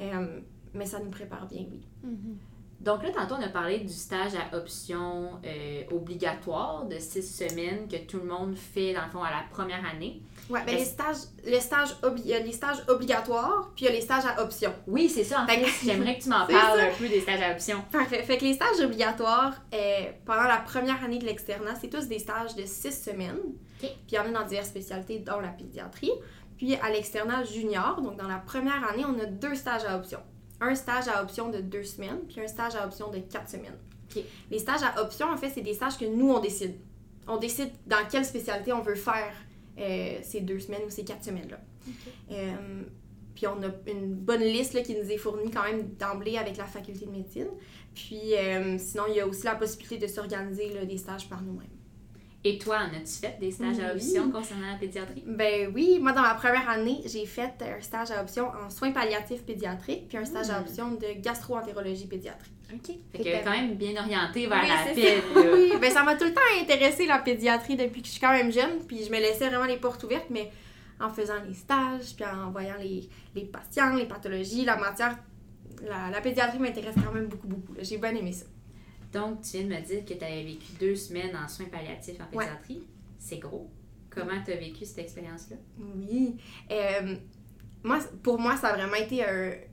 Euh, 0.00 0.40
mais 0.74 0.86
ça 0.86 0.98
nous 0.98 1.10
prépare 1.10 1.46
bien, 1.46 1.64
oui. 1.70 1.80
Mhm. 2.02 2.38
Donc 2.80 3.02
là, 3.02 3.08
tantôt, 3.10 3.34
on 3.38 3.42
a 3.42 3.48
parlé 3.48 3.78
du 3.78 3.92
stage 3.92 4.32
à 4.34 4.56
option 4.56 5.40
euh, 5.44 5.82
obligatoire 5.90 6.84
de 6.84 6.98
six 6.98 7.22
semaines 7.22 7.88
que 7.88 7.96
tout 7.96 8.18
le 8.18 8.26
monde 8.26 8.54
fait, 8.56 8.92
dans 8.92 9.04
le 9.04 9.10
fond, 9.10 9.22
à 9.22 9.30
la 9.30 9.42
première 9.50 9.82
année. 9.84 10.20
Ouais, 10.48 10.60
ben 10.64 10.76
les 10.76 10.84
stages, 10.84 11.16
le 11.44 11.58
stage 11.58 11.88
obli- 12.02 12.20
il 12.24 12.26
y 12.30 12.34
a 12.34 12.38
les 12.38 12.52
stages 12.52 12.78
obligatoires, 12.88 13.70
puis 13.74 13.86
il 13.86 13.88
y 13.88 13.90
a 13.90 13.94
les 13.94 14.00
stages 14.02 14.24
à 14.26 14.40
option. 14.42 14.72
Oui, 14.86 15.08
c'est 15.08 15.24
ça. 15.24 15.42
En 15.42 15.46
Fait 15.46 15.64
j'aimerais 15.84 16.18
que 16.18 16.22
tu 16.22 16.28
m'en 16.28 16.46
parles 16.46 16.78
ça. 16.78 16.86
un 16.86 16.90
peu 16.96 17.08
des 17.08 17.20
stages 17.20 17.42
à 17.42 17.50
option. 17.52 17.82
Parfait. 17.90 18.22
Fait 18.22 18.36
que 18.38 18.44
les 18.44 18.54
stages 18.54 18.78
obligatoires, 18.80 19.54
euh, 19.74 20.04
pendant 20.24 20.44
la 20.44 20.58
première 20.58 21.02
année 21.02 21.18
de 21.18 21.24
l'externat, 21.24 21.74
c'est 21.80 21.88
tous 21.88 22.06
des 22.06 22.18
stages 22.20 22.54
de 22.54 22.64
six 22.64 22.92
semaines. 22.92 23.38
Ok. 23.82 23.88
Puis 23.88 23.90
il 24.12 24.14
y 24.14 24.18
en 24.18 24.26
a 24.26 24.28
dans 24.28 24.46
diverses 24.46 24.68
spécialités, 24.68 25.18
dont 25.18 25.40
la 25.40 25.48
pédiatrie. 25.48 26.12
Puis 26.56 26.74
à 26.76 26.90
l'externat 26.90 27.42
junior, 27.44 28.00
donc 28.00 28.16
dans 28.16 28.28
la 28.28 28.38
première 28.38 28.88
année, 28.88 29.04
on 29.04 29.18
a 29.20 29.26
deux 29.26 29.54
stages 29.56 29.84
à 29.84 29.96
option. 29.96 30.20
Un 30.60 30.74
stage 30.74 31.08
à 31.08 31.22
option 31.22 31.50
de 31.50 31.60
deux 31.60 31.84
semaines, 31.84 32.20
puis 32.28 32.40
un 32.40 32.48
stage 32.48 32.74
à 32.76 32.86
option 32.86 33.10
de 33.10 33.18
quatre 33.18 33.50
semaines. 33.50 33.76
Les 34.50 34.58
stages 34.58 34.82
à 34.82 35.02
option, 35.02 35.26
en 35.30 35.36
fait, 35.36 35.50
c'est 35.50 35.62
des 35.62 35.74
stages 35.74 35.98
que 35.98 36.04
nous, 36.04 36.30
on 36.30 36.40
décide. 36.40 36.74
On 37.28 37.36
décide 37.36 37.70
dans 37.86 38.06
quelle 38.10 38.24
spécialité 38.24 38.72
on 38.72 38.82
veut 38.82 38.94
faire 38.94 39.32
euh, 39.78 40.18
ces 40.22 40.40
deux 40.40 40.60
semaines 40.60 40.82
ou 40.86 40.90
ces 40.90 41.04
quatre 41.04 41.24
semaines-là. 41.24 41.60
Euh, 42.30 42.82
puis 43.34 43.46
on 43.46 43.62
a 43.62 43.68
une 43.90 44.14
bonne 44.14 44.40
liste 44.40 44.72
là, 44.72 44.82
qui 44.82 44.94
nous 44.94 45.10
est 45.10 45.18
fournie 45.18 45.50
quand 45.50 45.64
même 45.64 45.88
d'emblée 45.98 46.38
avec 46.38 46.56
la 46.56 46.64
faculté 46.64 47.04
de 47.04 47.10
médecine. 47.10 47.48
Puis 47.94 48.34
euh, 48.34 48.78
sinon, 48.78 49.04
il 49.08 49.16
y 49.16 49.20
a 49.20 49.26
aussi 49.26 49.44
la 49.44 49.56
possibilité 49.56 49.98
de 49.98 50.06
s'organiser 50.06 50.86
des 50.86 50.96
stages 50.96 51.28
par 51.28 51.42
nous-mêmes. 51.42 51.66
Et 52.48 52.58
toi, 52.58 52.76
en 52.76 52.96
as-tu 52.96 53.18
fait 53.20 53.36
des 53.40 53.50
stages 53.50 53.80
à 53.80 53.92
option 53.92 54.30
concernant 54.30 54.68
la 54.70 54.78
pédiatrie? 54.78 55.24
Ben 55.26 55.68
oui, 55.74 55.98
moi 56.00 56.12
dans 56.12 56.22
ma 56.22 56.34
première 56.34 56.68
année, 56.70 57.00
j'ai 57.04 57.26
fait 57.26 57.52
un 57.60 57.80
stage 57.80 58.12
à 58.12 58.22
option 58.22 58.46
en 58.46 58.70
soins 58.70 58.92
palliatifs 58.92 59.42
pédiatriques, 59.42 60.06
puis 60.06 60.16
un 60.16 60.24
stage 60.24 60.50
à 60.50 60.60
hmm. 60.60 60.62
option 60.62 60.90
de 60.92 61.20
gastro-entérologie 61.20 62.06
pédiatrique. 62.06 62.52
OK. 62.72 62.94
Fait 63.10 63.18
que 63.18 63.44
quand 63.44 63.50
même 63.50 63.74
bien 63.74 64.00
orienté 64.00 64.46
vers 64.46 64.62
la 64.62 64.94
péd. 64.94 65.24
oui, 65.54 65.72
ben 65.80 65.90
ça 65.90 66.04
m'a 66.04 66.14
tout 66.14 66.24
le 66.24 66.34
temps 66.34 66.40
intéressé 66.62 67.06
la 67.06 67.18
pédiatrie 67.18 67.74
depuis 67.74 68.00
que 68.00 68.06
je 68.06 68.12
suis 68.12 68.20
quand 68.20 68.32
même 68.32 68.52
jeune, 68.52 68.78
puis 68.86 69.02
je 69.04 69.10
me 69.10 69.18
laissais 69.18 69.48
vraiment 69.48 69.64
les 69.64 69.78
portes 69.78 70.04
ouvertes, 70.04 70.30
mais 70.30 70.52
en 71.00 71.10
faisant 71.10 71.42
les 71.44 71.54
stages, 71.54 72.14
puis 72.14 72.24
en 72.24 72.52
voyant 72.52 72.76
les, 72.78 73.08
les 73.34 73.44
patients, 73.44 73.96
les 73.96 74.06
pathologies, 74.06 74.64
la 74.64 74.76
matière, 74.76 75.18
la, 75.82 76.10
la 76.12 76.20
pédiatrie 76.20 76.60
m'intéresse 76.60 76.94
quand 77.04 77.12
même 77.12 77.26
beaucoup, 77.26 77.48
beaucoup. 77.48 77.74
J'ai 77.80 77.98
bien 77.98 78.14
aimé 78.14 78.30
ça. 78.30 78.46
Donc, 79.16 79.40
tu 79.40 79.56
viens 79.56 79.62
de 79.62 79.74
me 79.74 79.80
dire 79.80 80.04
que 80.04 80.12
tu 80.12 80.22
avais 80.22 80.44
vécu 80.44 80.66
deux 80.78 80.94
semaines 80.94 81.34
en 81.34 81.48
soins 81.48 81.64
palliatifs 81.66 82.20
en 82.20 82.26
pédiatrie. 82.26 82.82
C'est 83.18 83.38
gros. 83.38 83.70
Comment 84.10 84.42
tu 84.44 84.52
as 84.52 84.56
vécu 84.56 84.84
cette 84.84 84.98
expérience-là? 84.98 85.56
Oui. 85.78 86.36
Euh, 86.70 87.16
moi, 87.82 87.98
pour 88.22 88.38
moi, 88.38 88.58
ça 88.58 88.68
a 88.68 88.72
vraiment 88.74 88.96
été 88.96 89.24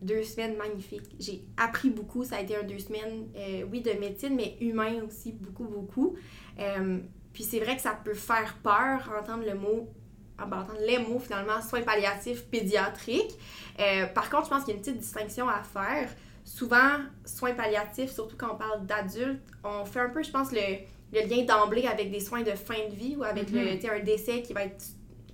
deux 0.02 0.24
semaines 0.24 0.56
magnifiques. 0.56 1.14
J'ai 1.20 1.44
appris 1.58 1.90
beaucoup. 1.90 2.24
Ça 2.24 2.38
a 2.38 2.42
été 2.42 2.56
un 2.56 2.64
deux 2.64 2.80
semaines, 2.80 3.28
euh, 3.36 3.66
oui, 3.70 3.82
de 3.82 3.92
médecine, 3.92 4.34
mais 4.34 4.56
humain 4.62 5.02
aussi, 5.06 5.34
beaucoup, 5.34 5.66
beaucoup. 5.66 6.16
Euh, 6.60 7.00
puis 7.34 7.44
c'est 7.44 7.60
vrai 7.60 7.76
que 7.76 7.82
ça 7.82 8.00
peut 8.02 8.14
faire 8.14 8.58
peur 8.64 9.12
entendre 9.20 9.44
le 9.46 9.56
mot 9.56 9.90
entendre 10.40 10.80
les 10.86 10.98
mots 10.98 11.20
finalement 11.20 11.62
soins 11.62 11.84
palliatifs 11.84 12.44
pédiatriques. 12.46 13.38
par 14.14 14.30
contre, 14.30 14.46
je 14.46 14.50
pense 14.50 14.64
qu'il 14.66 14.74
y 14.74 14.74
a 14.74 14.76
une 14.76 14.82
petite 14.82 14.98
distinction 14.98 15.48
à 15.48 15.64
faire 15.64 16.10
souvent, 16.44 17.00
soins 17.26 17.54
palliatifs, 17.54 18.12
surtout 18.12 18.36
quand 18.38 18.54
on 18.54 18.58
parle 18.58 18.86
d'adultes, 18.86 19.42
on 19.64 19.86
fait 19.86 20.02
un 20.02 20.10
peu, 20.10 20.24
je 20.24 20.32
pense, 20.32 20.52
le, 20.52 20.60
lien 21.12 21.44
d'emblée 21.44 21.88
avec 21.88 22.12
des 22.12 22.20
soins 22.20 22.42
de 22.42 22.52
fin 22.52 22.88
de 22.90 22.96
vie 22.96 23.16
ou 23.16 23.24
avec 23.24 23.52
le, 23.52 23.62
mhm. 23.62 23.80
un 23.92 24.04
décès 24.04 24.42
qui 24.42 24.54
va 24.54 24.64
être 24.64 24.84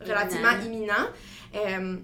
relativement 0.02 0.52
imminent. 0.66 1.08
Euh, 1.56 1.98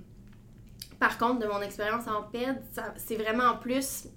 par 0.99 1.17
contre, 1.17 1.39
de 1.39 1.47
mon 1.47 1.61
expérience 1.61 2.07
en 2.07 2.23
PED, 2.23 2.61
c'est 2.95 3.17
vraiment 3.17 3.57
plus, 3.57 4.07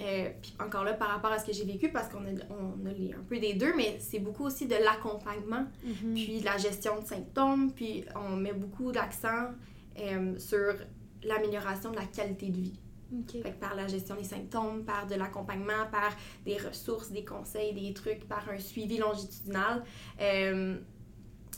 euh, 0.00 0.30
puis 0.40 0.54
encore 0.64 0.84
là, 0.84 0.94
par 0.94 1.08
rapport 1.08 1.32
à 1.32 1.38
ce 1.38 1.44
que 1.44 1.52
j'ai 1.52 1.64
vécu, 1.64 1.90
parce 1.90 2.08
qu'on 2.08 2.24
a, 2.24 2.30
on 2.50 2.86
a 2.86 2.90
un 2.90 3.24
peu 3.28 3.38
des 3.38 3.54
deux, 3.54 3.74
mais 3.76 3.98
c'est 3.98 4.20
beaucoup 4.20 4.44
aussi 4.44 4.66
de 4.66 4.76
l'accompagnement, 4.76 5.66
mhm. 5.84 6.14
puis 6.14 6.40
de 6.40 6.44
la 6.44 6.56
gestion 6.56 7.00
de 7.00 7.06
symptômes, 7.06 7.72
puis 7.72 8.04
on 8.14 8.36
met 8.36 8.52
beaucoup 8.52 8.92
d'accent 8.92 9.48
euh, 9.98 10.38
sur 10.38 10.74
l'amélioration 11.24 11.90
de 11.90 11.96
la 11.96 12.06
qualité 12.06 12.46
de 12.46 12.60
vie 12.60 12.78
par 13.60 13.74
la 13.74 13.86
gestion 13.86 14.16
des 14.16 14.24
symptômes, 14.24 14.84
par 14.84 15.06
de 15.06 15.14
l'accompagnement, 15.14 15.86
par 15.90 16.16
des 16.44 16.56
ressources, 16.56 17.10
des 17.10 17.24
conseils, 17.24 17.72
des 17.72 17.92
trucs, 17.92 18.26
par 18.28 18.48
un 18.48 18.58
suivi 18.58 18.98
longitudinal. 18.98 19.82
Euh, 20.20 20.78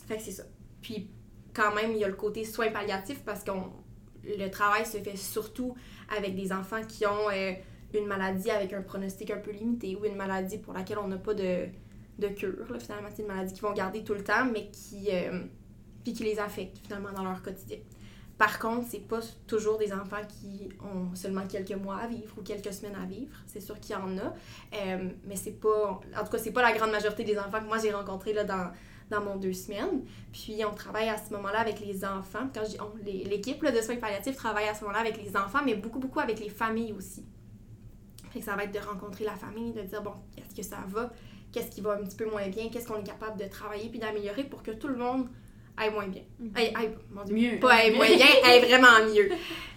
fait 0.07 0.17
que 0.17 0.23
c'est 0.23 0.31
ça. 0.31 0.43
Puis 0.81 1.09
quand 1.53 1.73
même, 1.75 1.91
il 1.91 1.97
y 1.97 2.03
a 2.03 2.07
le 2.07 2.15
côté 2.15 2.43
soins 2.43 2.71
palliatifs 2.71 3.23
parce 3.23 3.43
que 3.43 3.51
le 4.23 4.49
travail 4.49 4.85
se 4.85 4.97
fait 4.97 5.15
surtout 5.15 5.75
avec 6.15 6.35
des 6.35 6.51
enfants 6.51 6.81
qui 6.87 7.05
ont 7.05 7.29
euh, 7.31 7.53
une 7.93 8.05
maladie 8.05 8.49
avec 8.49 8.73
un 8.73 8.81
pronostic 8.81 9.31
un 9.31 9.37
peu 9.37 9.51
limité 9.51 9.95
ou 9.95 10.05
une 10.05 10.15
maladie 10.15 10.57
pour 10.57 10.73
laquelle 10.73 10.97
on 10.97 11.07
n'a 11.07 11.17
pas 11.17 11.33
de, 11.33 11.67
de 12.19 12.27
cure. 12.29 12.65
Finalement, 12.79 13.09
c'est 13.13 13.21
une 13.21 13.27
maladie 13.27 13.53
qu'ils 13.53 13.63
vont 13.63 13.73
garder 13.73 14.03
tout 14.03 14.13
le 14.13 14.23
temps, 14.23 14.45
mais 14.45 14.69
qui, 14.71 15.09
euh, 15.11 15.43
puis 16.03 16.13
qui 16.13 16.23
les 16.23 16.39
affecte 16.39 16.77
finalement 16.79 17.11
dans 17.11 17.23
leur 17.23 17.41
quotidien. 17.41 17.77
Par 18.43 18.59
contre, 18.59 18.87
c'est 18.89 19.07
pas 19.07 19.21
toujours 19.47 19.77
des 19.77 19.93
enfants 19.93 20.21
qui 20.27 20.67
ont 20.81 21.15
seulement 21.15 21.47
quelques 21.47 21.81
mois 21.81 21.99
à 21.99 22.07
vivre 22.07 22.35
ou 22.37 22.41
quelques 22.41 22.73
semaines 22.73 22.97
à 23.01 23.05
vivre. 23.05 23.31
C'est 23.47 23.61
sûr 23.61 23.79
qu'il 23.79 23.95
y 23.95 23.97
en 23.97 24.17
a. 24.17 24.33
Euh, 24.75 25.11
mais 25.23 25.37
c'est 25.37 25.61
pas. 25.61 26.01
En 26.19 26.23
tout 26.25 26.29
cas, 26.29 26.37
c'est 26.39 26.51
pas 26.51 26.61
la 26.61 26.73
grande 26.73 26.91
majorité 26.91 27.23
des 27.23 27.39
enfants 27.39 27.61
que 27.61 27.67
moi 27.67 27.77
j'ai 27.77 27.93
rencontrés 27.93 28.33
là, 28.33 28.43
dans, 28.43 28.73
dans 29.09 29.21
mon 29.21 29.37
deux 29.37 29.53
semaines. 29.53 30.03
Puis 30.33 30.61
on 30.69 30.75
travaille 30.75 31.07
à 31.07 31.15
ce 31.17 31.31
moment-là 31.31 31.61
avec 31.61 31.79
les 31.79 32.03
enfants. 32.03 32.49
Quand 32.53 32.63
je 32.65 32.75
l'équipe 33.05 33.65
de 33.65 33.81
soins 33.81 33.95
palliatifs 33.95 34.35
travaille 34.35 34.67
à 34.67 34.73
ce 34.73 34.81
moment-là 34.81 34.99
avec 34.99 35.23
les 35.23 35.37
enfants, 35.37 35.61
mais 35.63 35.75
beaucoup, 35.75 35.99
beaucoup 35.99 36.19
avec 36.19 36.41
les 36.41 36.49
familles 36.49 36.91
aussi. 36.91 37.25
Fait 38.31 38.41
ça 38.41 38.57
va 38.57 38.65
être 38.65 38.73
de 38.73 38.85
rencontrer 38.85 39.23
la 39.23 39.35
famille, 39.35 39.71
de 39.71 39.83
dire 39.83 40.03
bon, 40.03 40.15
est-ce 40.37 40.53
que 40.53 40.63
ça 40.63 40.83
va? 40.89 41.13
Qu'est-ce 41.53 41.71
qui 41.71 41.79
va 41.79 41.93
un 41.93 42.03
petit 42.03 42.17
peu 42.17 42.29
moins 42.29 42.49
bien? 42.49 42.67
Qu'est-ce 42.69 42.89
qu'on 42.89 42.99
est 42.99 43.07
capable 43.07 43.39
de 43.39 43.47
travailler 43.47 43.87
puis 43.87 43.99
d'améliorer 43.99 44.43
pour 44.43 44.63
que 44.63 44.71
tout 44.71 44.89
le 44.89 44.97
monde 44.97 45.29
aille 45.77 45.91
moins 45.91 46.07
bien. 46.07 46.21
Mhm. 46.39 46.51
Aille, 46.55 46.97
mon 47.11 47.23
Dieu, 47.23 47.35
mieux. 47.35 47.59
Pas 47.59 47.73
aille 47.73 47.95
moins 47.95 48.07
bien, 48.07 48.25
aille 48.43 48.59
vraiment 48.59 49.13
mieux. 49.13 49.31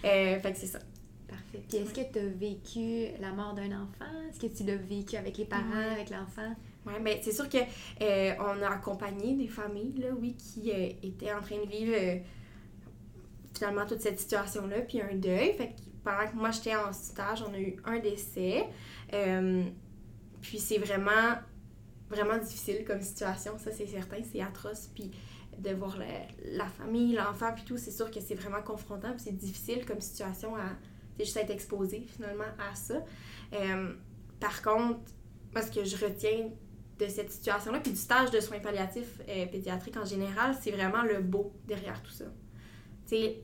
Euh, 0.05 0.39
fait 0.39 0.51
que 0.51 0.57
c'est 0.57 0.67
ça. 0.67 0.79
Parfait. 1.27 1.63
Puis 1.67 1.77
est-ce 1.77 1.93
que 1.93 2.11
tu 2.11 2.19
as 2.19 2.27
vécu 2.27 3.19
la 3.19 3.31
mort 3.31 3.53
d'un 3.53 3.71
enfant? 3.71 4.11
Est-ce 4.29 4.39
que 4.39 4.47
tu 4.47 4.63
l'as 4.63 4.75
vécu 4.75 5.15
avec 5.15 5.37
les 5.37 5.45
parents, 5.45 5.91
avec 5.91 6.09
l'enfant? 6.09 6.55
Oui, 6.85 6.93
mais 7.01 7.19
c'est 7.21 7.33
sûr 7.33 7.49
que 7.49 7.57
euh, 7.57 8.33
on 8.39 8.61
a 8.61 8.69
accompagné 8.69 9.35
des 9.35 9.47
familles, 9.47 9.97
là, 9.97 10.07
oui, 10.17 10.35
qui 10.35 10.71
euh, 10.71 10.89
étaient 11.03 11.33
en 11.33 11.41
train 11.41 11.57
de 11.57 11.69
vivre 11.69 12.21
finalement 13.53 13.85
toute 13.85 14.01
cette 14.01 14.19
situation-là, 14.19 14.81
puis 14.81 15.01
un 15.01 15.15
deuil. 15.15 15.53
Fait 15.53 15.69
que 15.69 15.81
pendant 16.03 16.29
que 16.31 16.35
moi 16.35 16.51
j'étais 16.51 16.75
en 16.75 16.93
stage, 16.93 17.43
on 17.47 17.53
a 17.53 17.59
eu 17.59 17.75
un 17.83 17.99
décès. 17.99 18.65
puis 20.41 20.59
c'est 20.59 20.77
vraiment, 20.77 21.35
vraiment 22.09 22.37
difficile 22.37 22.85
comme 22.85 23.01
situation, 23.01 23.57
ça 23.57 23.71
c'est 23.71 23.87
certain, 23.87 24.17
c'est 24.31 24.41
atroce. 24.41 24.89
Puis 24.95 25.11
de 25.57 25.71
voir 25.71 25.97
la, 26.43 26.67
famille, 26.67 27.13
l'enfant, 27.13 27.51
puis 27.53 27.63
tout, 27.63 27.77
c'est 27.77 27.91
sûr 27.91 28.11
que 28.11 28.19
c'est 28.19 28.35
vraiment 28.35 28.61
confrontant, 28.61 29.11
puis 29.11 29.21
c'est 29.25 29.35
difficile 29.35 29.85
comme 29.85 30.01
situation 30.01 30.55
à 30.55 30.69
juste 31.19 31.37
être 31.37 31.49
exposé 31.49 32.05
finalement 32.07 32.43
à 32.59 32.75
ça. 32.75 33.03
Euh, 33.53 33.93
par 34.39 34.61
contre, 34.61 34.99
moi, 35.53 35.61
ce 35.63 35.71
que 35.71 35.83
je 35.83 35.97
retiens 35.97 36.49
de 36.99 37.07
cette 37.07 37.31
situation-là, 37.31 37.79
puis 37.79 37.91
du 37.91 37.97
stage 37.97 38.31
de 38.31 38.39
soins 38.39 38.59
palliatifs 38.59 39.21
euh, 39.27 39.45
pédiatriques 39.47 39.97
en 39.97 40.05
général, 40.05 40.55
c'est 40.59 40.71
vraiment 40.71 41.03
le 41.03 41.21
beau 41.21 41.53
derrière 41.67 42.01
tout 42.03 42.11
ça. 42.11 42.25
Tu 43.07 43.15
sais, 43.15 43.41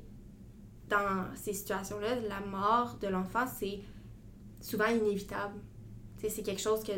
dans 0.89 1.33
ces 1.35 1.53
situations-là, 1.53 2.15
la 2.27 2.41
mort 2.41 2.97
de 3.01 3.07
l'enfant, 3.07 3.45
c'est 3.47 3.79
souvent 4.61 4.87
inévitable. 4.87 5.55
Tu 6.17 6.23
sais, 6.23 6.29
c'est 6.29 6.43
quelque 6.43 6.61
chose 6.61 6.83
que. 6.83 6.93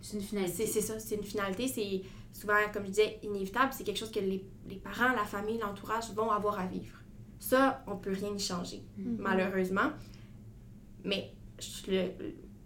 C'est 0.00 0.16
une 0.16 0.22
finalité. 0.22 0.66
C'est 0.66 0.80
ça, 0.80 0.98
c'est 0.98 1.14
une 1.14 1.24
finalité. 1.24 1.68
C'est 1.68 2.02
souvent, 2.32 2.54
comme 2.72 2.84
je 2.84 2.90
disais, 2.90 3.18
inévitable. 3.22 3.72
C'est 3.72 3.84
quelque 3.84 3.98
chose 3.98 4.10
que 4.10 4.20
les, 4.20 4.44
les 4.66 4.76
parents, 4.76 5.12
la 5.12 5.24
famille, 5.24 5.58
l'entourage 5.58 6.10
vont 6.14 6.30
avoir 6.30 6.58
à 6.58 6.66
vivre. 6.66 6.98
Ça, 7.38 7.82
on 7.86 7.96
peut 7.96 8.12
rien 8.12 8.34
y 8.34 8.38
changer, 8.38 8.82
mm-hmm. 8.98 9.16
malheureusement. 9.18 9.90
Mais 11.04 11.32
je, 11.58 12.08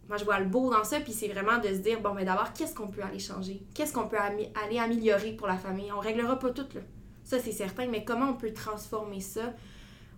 moi, 0.08 0.18
je 0.18 0.24
vois 0.24 0.38
le 0.38 0.46
beau 0.46 0.70
dans 0.70 0.84
ça, 0.84 1.00
puis 1.00 1.12
c'est 1.12 1.28
vraiment 1.28 1.58
de 1.58 1.68
se 1.68 1.78
dire, 1.78 2.00
bon, 2.00 2.14
mais 2.14 2.24
d'abord, 2.24 2.52
qu'est-ce 2.52 2.74
qu'on 2.74 2.88
peut 2.88 3.02
aller 3.02 3.18
changer? 3.18 3.62
Qu'est-ce 3.74 3.92
qu'on 3.92 4.08
peut 4.08 4.18
aller 4.18 4.78
améliorer 4.78 5.32
pour 5.32 5.46
la 5.46 5.56
famille? 5.56 5.90
On 5.92 6.00
réglera 6.00 6.38
pas 6.38 6.50
tout, 6.50 6.66
là. 6.74 6.80
Ça, 7.24 7.40
c'est 7.40 7.52
certain, 7.52 7.88
mais 7.88 8.04
comment 8.04 8.30
on 8.30 8.34
peut 8.34 8.52
transformer 8.52 9.20
ça 9.20 9.52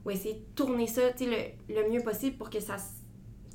ou 0.05 0.11
essayer 0.11 0.35
de 0.35 0.45
tourner 0.55 0.87
ça 0.87 1.03
le, 1.19 1.75
le 1.75 1.91
mieux 1.91 2.03
possible 2.03 2.37
pour 2.37 2.51
que 2.51 2.61
ça 2.61 2.77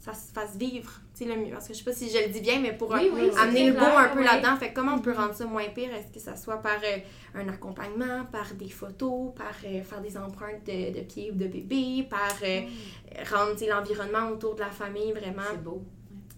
ça 0.04 0.14
se 0.14 0.34
fasse 0.34 0.58
vivre, 0.58 0.92
tu 1.16 1.24
sais, 1.24 1.34
le 1.34 1.42
mieux. 1.42 1.52
Parce 1.52 1.66
que 1.66 1.74
je 1.74 1.78
sais 1.80 1.86
pas 1.86 1.94
si 1.94 2.10
je 2.10 2.18
le 2.18 2.28
dis 2.28 2.42
bien, 2.42 2.60
mais 2.60 2.74
pour 2.74 2.94
amener 2.94 3.70
le 3.70 3.72
beau 3.72 3.86
un 3.86 4.10
peu 4.10 4.22
là-dedans. 4.22 4.58
Fait 4.58 4.74
comment 4.74 4.96
on 4.96 5.00
peut 5.00 5.14
mm-hmm. 5.14 5.16
rendre 5.16 5.34
ça 5.34 5.46
moins 5.46 5.70
pire? 5.70 5.94
Est-ce 5.94 6.12
que 6.12 6.20
ça 6.20 6.36
soit 6.36 6.58
par 6.58 6.78
euh, 6.84 6.98
un 7.36 7.48
accompagnement, 7.48 8.26
par 8.30 8.54
des 8.56 8.68
photos, 8.68 9.34
par 9.34 9.54
euh, 9.64 9.82
faire 9.82 10.02
des 10.02 10.18
empreintes 10.18 10.66
de, 10.66 10.94
de 10.94 11.06
pieds 11.06 11.32
ou 11.32 11.36
de 11.36 11.48
bébé, 11.48 12.06
par 12.10 12.36
euh, 12.44 12.64
mm. 12.64 13.34
rendre 13.34 13.66
l'environnement 13.66 14.30
autour 14.30 14.56
de 14.56 14.60
la 14.60 14.72
famille 14.72 15.14
vraiment 15.14 15.54
beau. 15.64 15.82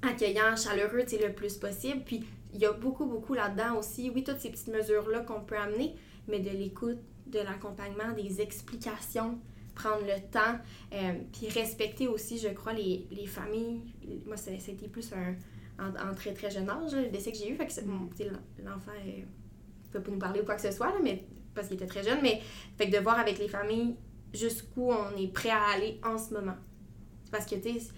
accueillant, 0.04 0.56
chaleureux, 0.56 1.04
tu 1.08 1.18
le 1.18 1.34
plus 1.34 1.58
possible. 1.58 2.04
Puis 2.06 2.24
il 2.54 2.60
y 2.60 2.68
a 2.68 2.72
beaucoup, 2.72 3.06
beaucoup 3.06 3.34
là-dedans 3.34 3.80
aussi. 3.80 4.12
Oui, 4.14 4.24
toutes 4.24 4.42
ces 4.42 4.52
petites 4.52 4.68
mesures-là 4.68 5.22
qu'on 5.22 5.42
peut 5.42 5.58
amener, 5.58 5.96
mais 6.28 6.40
de 6.40 6.52
l'écoute, 6.52 7.00
de 7.26 7.40
l'accompagnement, 7.40 8.12
des 8.16 8.42
explications 8.42 9.40
prendre 9.76 10.04
le 10.04 10.20
temps, 10.32 10.58
euh, 10.94 11.14
puis 11.32 11.50
respecter 11.50 12.08
aussi, 12.08 12.40
je 12.40 12.48
crois, 12.48 12.74
les, 12.74 13.06
les 13.12 13.28
familles. 13.28 13.82
Moi, 14.26 14.38
c'était 14.38 14.88
plus 14.88 15.12
un, 15.14 15.36
en, 15.84 16.16
très 16.16 16.34
très 16.34 16.50
jeune 16.50 16.70
âge, 16.70 16.96
le 16.96 17.10
décès 17.10 17.32
que 17.32 17.38
j'ai 17.38 17.52
eu. 17.52 17.56
Fait 17.56 17.68
que 17.68 17.74
l'enfant 18.64 18.92
ne 19.06 19.92
peut 19.92 20.02
pas 20.02 20.12
nous 20.12 20.18
parler 20.18 20.42
ou 20.42 20.46
quoi 20.46 20.56
que 20.56 20.62
ce 20.62 20.72
soit, 20.72 20.88
là, 20.88 21.00
mais, 21.04 21.26
parce 21.54 21.68
qu'il 21.68 21.76
était 21.76 21.86
très 21.86 22.04
jeune, 22.04 22.20
mais 22.22 22.42
fait 22.78 22.90
que 22.90 22.98
de 22.98 23.02
voir 23.02 23.20
avec 23.20 23.38
les 23.38 23.50
familles 23.50 23.96
jusqu'où 24.34 24.92
on 24.92 25.16
est 25.18 25.32
prêt 25.32 25.50
à 25.50 25.76
aller 25.76 26.00
en 26.04 26.18
ce 26.18 26.34
moment. 26.34 26.56
Parce 27.32 27.46
que, 27.46 27.56
tu 27.56 27.80
sais, 27.80 27.92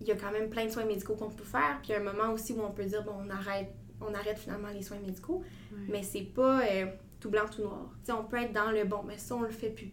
il 0.00 0.06
y 0.06 0.12
a 0.12 0.16
quand 0.16 0.32
même 0.32 0.50
plein 0.50 0.66
de 0.66 0.70
soins 0.70 0.84
médicaux 0.84 1.14
qu'on 1.14 1.30
peut 1.30 1.44
faire, 1.44 1.78
puis 1.82 1.90
il 1.90 1.92
y 1.92 1.94
a 1.94 2.00
un 2.00 2.12
moment 2.12 2.32
aussi 2.32 2.52
où 2.52 2.60
on 2.60 2.70
peut 2.70 2.84
dire, 2.84 3.02
bon, 3.04 3.14
on 3.24 3.30
arrête, 3.30 3.72
on 4.00 4.12
arrête 4.12 4.38
finalement 4.38 4.68
les 4.68 4.82
soins 4.82 4.98
médicaux, 4.98 5.42
mais 5.88 6.02
c'est 6.02 6.22
pas 6.22 6.60
euh, 6.62 6.86
tout 7.20 7.30
blanc, 7.30 7.44
tout 7.50 7.62
noir. 7.62 7.90
sais 8.02 8.12
on 8.12 8.24
peut 8.24 8.36
être 8.36 8.52
dans 8.52 8.70
le 8.70 8.84
bon, 8.84 9.02
mais 9.06 9.16
ça, 9.16 9.36
on 9.36 9.42
le 9.42 9.50
fait 9.50 9.70
plus 9.70 9.92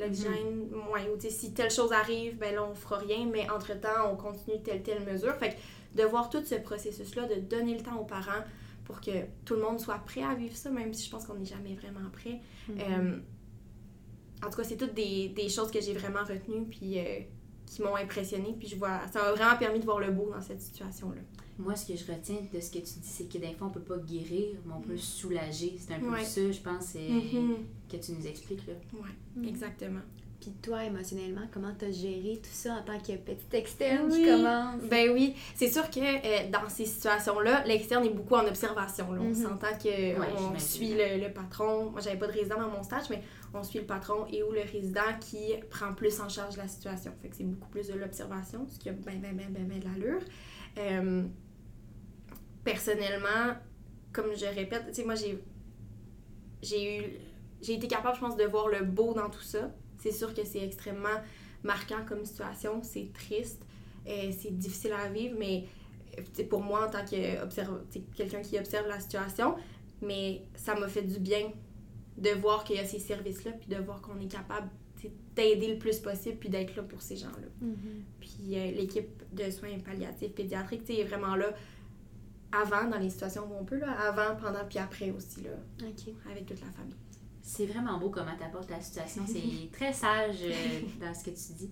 l'oxygène, 0.00 0.68
mm 0.68 1.30
si 1.30 1.52
telle 1.52 1.70
chose 1.70 1.92
arrive, 1.92 2.36
ben 2.38 2.54
là, 2.54 2.64
on 2.64 2.74
fera 2.74 2.98
rien, 2.98 3.26
mais 3.26 3.48
entre-temps, 3.50 4.10
on 4.12 4.16
continue 4.16 4.60
telle, 4.62 4.82
telle 4.82 5.04
mesure. 5.04 5.34
Fait 5.36 5.50
que 5.50 6.00
de 6.00 6.06
voir 6.06 6.30
tout 6.30 6.44
ce 6.44 6.56
processus-là, 6.56 7.26
de 7.26 7.40
donner 7.40 7.76
le 7.76 7.82
temps 7.82 7.98
aux 7.98 8.04
parents 8.04 8.42
pour 8.84 9.00
que 9.00 9.10
tout 9.44 9.54
le 9.54 9.62
monde 9.62 9.78
soit 9.78 9.98
prêt 9.98 10.22
à 10.22 10.34
vivre 10.34 10.56
ça, 10.56 10.70
même 10.70 10.92
si 10.92 11.06
je 11.06 11.10
pense 11.10 11.26
qu'on 11.26 11.34
n'est 11.34 11.44
jamais 11.44 11.74
vraiment 11.74 12.10
prêt. 12.10 12.40
Mm-hmm. 12.68 12.80
Euh, 12.80 13.18
en 14.44 14.50
tout 14.50 14.56
cas, 14.56 14.64
c'est 14.64 14.76
toutes 14.76 14.94
des, 14.94 15.28
des, 15.28 15.48
choses 15.48 15.70
que 15.70 15.80
j'ai 15.80 15.94
vraiment 15.94 16.24
retenues, 16.24 16.64
puis 16.68 16.98
euh, 16.98 17.20
qui 17.76 17.82
m'ont 17.82 17.96
impressionné. 17.96 18.54
Puis 18.58 18.68
je 18.68 18.76
vois, 18.76 19.00
ça 19.12 19.22
m'a 19.22 19.32
vraiment 19.32 19.56
permis 19.58 19.80
de 19.80 19.84
voir 19.84 19.98
le 20.00 20.10
beau 20.10 20.30
dans 20.30 20.40
cette 20.40 20.60
situation-là. 20.60 21.20
Moi, 21.58 21.76
ce 21.76 21.86
que 21.92 21.96
je 21.98 22.10
retiens 22.10 22.38
de 22.52 22.60
ce 22.60 22.70
que 22.70 22.78
tu 22.78 22.98
dis, 23.00 23.08
c'est 23.08 23.24
que 23.32 23.38
des 23.38 23.52
fois, 23.52 23.68
on 23.68 23.70
peut 23.70 23.80
pas 23.80 23.98
guérir, 23.98 24.56
mais 24.66 24.72
on 24.76 24.80
peut 24.80 24.96
soulager. 24.96 25.76
C'est 25.78 25.94
un 25.94 26.00
peu 26.00 26.10
Ouais. 26.10 26.24
ça, 26.24 26.50
je 26.50 26.60
pense, 26.60 26.94
Mhm. 26.94 27.56
que 27.90 27.96
tu 27.96 28.12
nous 28.12 28.26
expliques. 28.26 28.66
Là. 28.66 28.72
Ouais, 28.94 29.08
Mhm. 29.36 29.48
exactement. 29.48 30.00
Puis 30.42 30.50
toi, 30.60 30.82
émotionnellement, 30.84 31.42
comment 31.52 31.72
t'as 31.78 31.92
géré 31.92 32.40
tout 32.42 32.50
ça 32.50 32.74
en 32.74 32.82
tant 32.82 32.98
que 32.98 33.16
petite 33.16 33.54
externe? 33.54 34.08
Oui. 34.10 34.24
qui 34.24 34.28
commence? 34.28 34.82
Ben 34.90 35.10
oui, 35.12 35.36
c'est 35.54 35.68
sûr 35.70 35.88
que 35.88 36.00
euh, 36.00 36.50
dans 36.50 36.68
ces 36.68 36.84
situations-là, 36.84 37.62
l'externe 37.64 38.04
est 38.04 38.10
beaucoup 38.10 38.34
en 38.34 38.44
observation. 38.46 39.12
là. 39.12 39.20
On 39.20 39.28
Mhm. 39.28 39.34
s'entend 39.36 39.70
qu'on 39.80 39.88
j'imagine. 39.88 40.58
suit 40.58 40.94
le, 40.94 41.24
le 41.24 41.32
patron. 41.32 41.90
Moi, 41.90 42.00
j'avais 42.00 42.18
pas 42.18 42.26
de 42.26 42.32
résident 42.32 42.58
dans 42.58 42.68
mon 42.70 42.82
stage, 42.82 43.08
mais 43.08 43.22
on 43.54 43.62
suit 43.62 43.78
le 43.78 43.84
patron 43.86 44.26
et 44.32 44.42
ou 44.42 44.50
le 44.50 44.62
résident 44.62 45.16
qui 45.20 45.54
prend 45.70 45.92
plus 45.94 46.18
en 46.20 46.28
charge 46.28 46.56
la 46.56 46.66
situation. 46.66 47.12
Fait 47.22 47.28
que 47.28 47.36
c'est 47.36 47.44
beaucoup 47.44 47.68
plus 47.68 47.86
de 47.86 47.94
l'observation, 47.94 48.66
ce 48.68 48.80
qui 48.80 48.88
a 48.88 48.92
ben, 48.92 49.20
ben, 49.20 49.36
ben, 49.36 49.46
ben, 49.48 49.64
ben 49.68 49.78
de 49.78 49.84
l'allure. 49.84 50.22
Euh, 50.78 51.22
personnellement, 52.64 53.54
comme 54.12 54.34
je 54.34 54.46
répète, 54.46 54.86
tu 54.88 54.94
sais, 54.94 55.04
moi, 55.04 55.14
j'ai 55.14 55.38
j'ai 56.62 56.98
eu 56.98 57.02
j'ai 57.60 57.74
été 57.74 57.86
capable, 57.86 58.16
je 58.16 58.20
pense, 58.20 58.36
de 58.36 58.42
voir 58.44 58.66
le 58.68 58.82
beau 58.84 59.14
dans 59.14 59.30
tout 59.30 59.40
ça. 59.42 59.70
C'est 60.02 60.12
sûr 60.12 60.34
que 60.34 60.44
c'est 60.44 60.62
extrêmement 60.62 61.20
marquant 61.62 62.04
comme 62.06 62.24
situation, 62.24 62.82
c'est 62.82 63.12
triste, 63.12 63.62
euh, 64.08 64.32
c'est 64.36 64.56
difficile 64.56 64.92
à 64.92 65.08
vivre, 65.08 65.36
mais 65.38 65.64
euh, 66.18 66.44
pour 66.44 66.60
moi, 66.60 66.88
en 66.88 66.90
tant 66.90 67.04
que 67.04 68.16
quelqu'un 68.16 68.42
qui 68.42 68.58
observe 68.58 68.88
la 68.88 68.98
situation, 68.98 69.54
mais 70.00 70.42
ça 70.56 70.74
m'a 70.74 70.88
fait 70.88 71.02
du 71.02 71.20
bien 71.20 71.52
de 72.18 72.30
voir 72.30 72.64
qu'il 72.64 72.76
y 72.76 72.78
a 72.80 72.84
ces 72.84 72.98
services-là, 72.98 73.52
puis 73.52 73.68
de 73.68 73.80
voir 73.80 74.00
qu'on 74.02 74.18
est 74.18 74.30
capable 74.30 74.68
d'aider 75.34 75.68
le 75.68 75.78
plus 75.78 75.98
possible, 75.98 76.36
puis 76.36 76.48
d'être 76.48 76.76
là 76.76 76.82
pour 76.82 77.00
ces 77.00 77.16
gens-là. 77.16 77.48
Mhm. 77.60 78.04
Puis 78.20 78.58
euh, 78.58 78.70
l'équipe 78.72 79.22
de 79.32 79.50
soins 79.50 79.78
palliatifs 79.78 80.32
pédiatriques, 80.32 80.88
est 80.90 81.04
vraiment 81.04 81.36
là 81.36 81.54
avant, 82.52 82.88
dans 82.88 82.98
les 82.98 83.08
situations 83.08 83.48
où 83.50 83.54
on 83.58 83.64
peut, 83.64 83.78
là, 83.78 83.92
avant, 83.92 84.36
pendant, 84.36 84.64
puis 84.68 84.78
après 84.78 85.10
aussi, 85.10 85.42
là, 85.42 85.50
avec 86.30 86.46
toute 86.46 86.60
la 86.60 86.70
famille. 86.70 86.96
C'est 87.42 87.66
vraiment 87.66 87.98
beau 87.98 88.08
comment 88.10 88.36
tu 88.38 88.44
apportes 88.44 88.70
la 88.70 88.80
situation. 88.80 89.24
C'est 89.26 89.70
très 89.72 89.92
sage 89.92 90.36
euh, 90.42 90.80
dans 91.04 91.12
ce 91.14 91.24
que 91.24 91.30
tu 91.30 91.52
dis. 91.58 91.70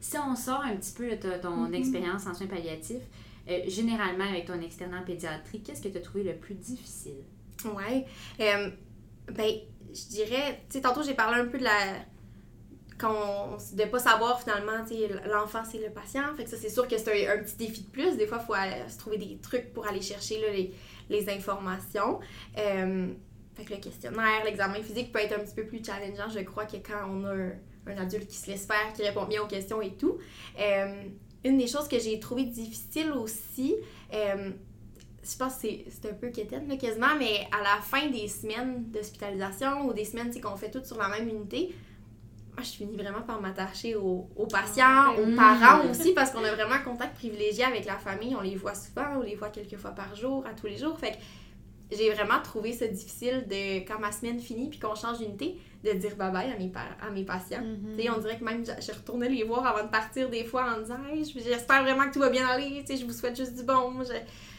Si 0.00 0.18
on 0.18 0.34
sort 0.36 0.60
un 0.62 0.76
petit 0.76 0.92
peu 0.92 1.16
de 1.16 1.38
ton 1.40 1.56
Mhm. 1.68 1.74
expérience 1.74 2.26
en 2.26 2.34
soins 2.34 2.46
palliatifs, 2.48 3.02
euh, 3.48 3.60
généralement 3.68 4.24
avec 4.28 4.46
ton 4.46 4.60
externat 4.60 4.98
en 5.00 5.04
pédiatrie, 5.04 5.62
qu'est-ce 5.62 5.80
que 5.82 5.88
tu 5.88 5.98
as 5.98 6.00
trouvé 6.02 6.24
le 6.24 6.34
plus 6.36 6.54
difficile? 6.54 7.22
Ouais. 7.64 8.04
Euh, 8.40 8.70
ben, 9.32 9.52
je 9.94 10.08
dirais, 10.08 10.62
tu 10.68 10.74
sais, 10.76 10.80
tantôt 10.82 11.02
j'ai 11.02 11.14
parlé 11.14 11.40
un 11.40 11.46
peu 11.46 11.58
de 11.58 11.64
la. 11.64 11.78
Qu'on, 13.00 13.56
de 13.72 13.84
pas 13.90 13.98
savoir 13.98 14.40
finalement, 14.40 14.84
tu 14.86 14.94
sais, 14.94 15.08
l'enfant 15.26 15.62
c'est 15.68 15.78
le 15.84 15.90
patient. 15.90 16.22
Fait 16.36 16.44
que 16.44 16.50
ça, 16.50 16.56
c'est 16.56 16.68
sûr 16.68 16.86
que 16.86 16.96
c'est 16.96 17.28
un, 17.28 17.38
un 17.38 17.42
petit 17.42 17.56
défi 17.56 17.82
de 17.82 17.88
plus. 17.90 18.16
Des 18.16 18.26
fois, 18.26 18.38
il 18.40 18.46
faut 18.46 18.52
aller- 18.54 18.88
se 18.88 18.98
trouver 18.98 19.18
des 19.18 19.36
trucs 19.38 19.72
pour 19.72 19.86
aller 19.88 20.00
chercher 20.00 20.40
là, 20.40 20.52
les, 20.52 20.72
les 21.10 21.28
informations. 21.28 22.20
Euh, 22.56 23.08
fait 23.54 23.64
que 23.64 23.74
le 23.74 23.80
questionnaire, 23.80 24.44
l'examen 24.44 24.82
physique 24.82 25.12
peut 25.12 25.20
être 25.20 25.38
un 25.38 25.44
petit 25.44 25.54
peu 25.54 25.64
plus 25.64 25.82
challengeant, 25.84 26.28
je 26.28 26.40
crois, 26.40 26.66
que 26.66 26.76
quand 26.76 27.08
on 27.08 27.24
a 27.24 27.32
un, 27.34 27.52
un 27.86 27.96
adulte 27.98 28.26
qui 28.28 28.36
se 28.36 28.50
laisse 28.50 28.66
faire, 28.66 28.92
qui 28.94 29.02
répond 29.02 29.24
bien 29.26 29.42
aux 29.42 29.46
questions 29.46 29.80
et 29.82 29.92
tout. 29.94 30.18
Euh, 30.58 31.02
une 31.44 31.58
des 31.58 31.66
choses 31.66 31.86
que 31.88 31.98
j'ai 31.98 32.18
trouvé 32.18 32.44
difficile 32.44 33.12
aussi, 33.12 33.76
euh, 34.14 34.50
je 35.22 35.36
pense 35.38 35.54
que 35.56 35.60
c'est- 35.62 35.84
c'est 35.90 36.10
un 36.10 36.14
peu 36.14 36.28
quétaine, 36.30 36.66
là, 36.68 36.76
quasiment, 36.76 37.14
mais 37.18 37.46
à 37.52 37.62
la 37.62 37.80
fin 37.82 38.08
des 38.08 38.28
semaines 38.28 38.84
d'hospitalisation 38.90 39.86
ou 39.86 39.92
des 39.92 40.04
semaines 40.04 40.32
qu'on 40.40 40.56
fait 40.56 40.70
toutes 40.70 40.86
sur 40.86 40.98
la 40.98 41.08
même 41.08 41.28
unité, 41.28 41.74
moi, 42.56 42.62
je 42.62 42.70
finis 42.70 42.96
vraiment 42.96 43.22
par 43.22 43.40
m'attacher 43.40 43.96
aux, 43.96 44.28
aux 44.36 44.46
patients, 44.46 44.84
Ah, 44.86 45.14
ben 45.16 45.32
aux 45.32 45.36
parents 45.36 45.86
aussi, 45.90 46.12
parce 46.12 46.30
qu'on 46.30 46.44
a 46.44 46.52
vraiment 46.54 46.74
un 46.76 46.78
contact 46.82 47.16
privilégié 47.16 47.64
avec 47.64 47.84
la 47.84 47.96
famille. 47.98 48.34
On 48.36 48.42
les 48.42 48.54
voit 48.56 48.74
souvent, 48.76 49.16
on 49.18 49.22
les 49.22 49.34
voit 49.34 49.48
quelques 49.50 49.76
fois 49.76 49.90
par 49.90 50.14
jour, 50.14 50.44
à 50.46 50.54
tous 50.54 50.66
les 50.68 50.76
jours. 50.76 50.96
Fait 50.98 51.12
que 51.12 51.16
j'ai 51.92 52.10
vraiment 52.12 52.40
trouvé 52.42 52.72
ça 52.72 52.86
difficile 52.86 53.46
de, 53.48 53.80
quand 53.86 53.98
ma 53.98 54.10
semaine 54.12 54.40
finit 54.40 54.68
puis 54.70 54.78
qu'on 54.78 54.94
change 54.94 55.18
d'unité, 55.18 55.58
de 55.84 55.92
dire 55.92 56.12
bye-bye 56.16 56.52
à 56.54 56.56
mes, 56.58 56.68
par- 56.68 56.96
à 57.00 57.10
mes 57.10 57.24
patients. 57.24 57.62
Tu 57.96 58.02
sais, 58.02 58.10
on 58.10 58.18
dirait 58.18 58.38
que 58.38 58.44
même 58.44 58.64
je 58.64 58.92
retournais 58.92 59.28
les 59.28 59.44
voir 59.44 59.66
avant 59.66 59.84
de 59.84 59.90
partir 59.90 60.30
des 60.30 60.44
fois 60.44 60.74
en 60.76 60.80
disant 60.80 60.96
Hey, 61.10 61.24
j'espère 61.24 61.82
vraiment 61.82 62.08
que 62.08 62.14
tout 62.14 62.20
va 62.20 62.30
bien 62.30 62.46
aller, 62.46 62.82
tu 62.86 62.94
sais, 62.94 62.96
je 63.00 63.06
vous 63.06 63.12
souhaite 63.12 63.36
juste 63.36 63.54
du 63.54 63.62
bon, 63.64 64.02
je, 64.02 64.14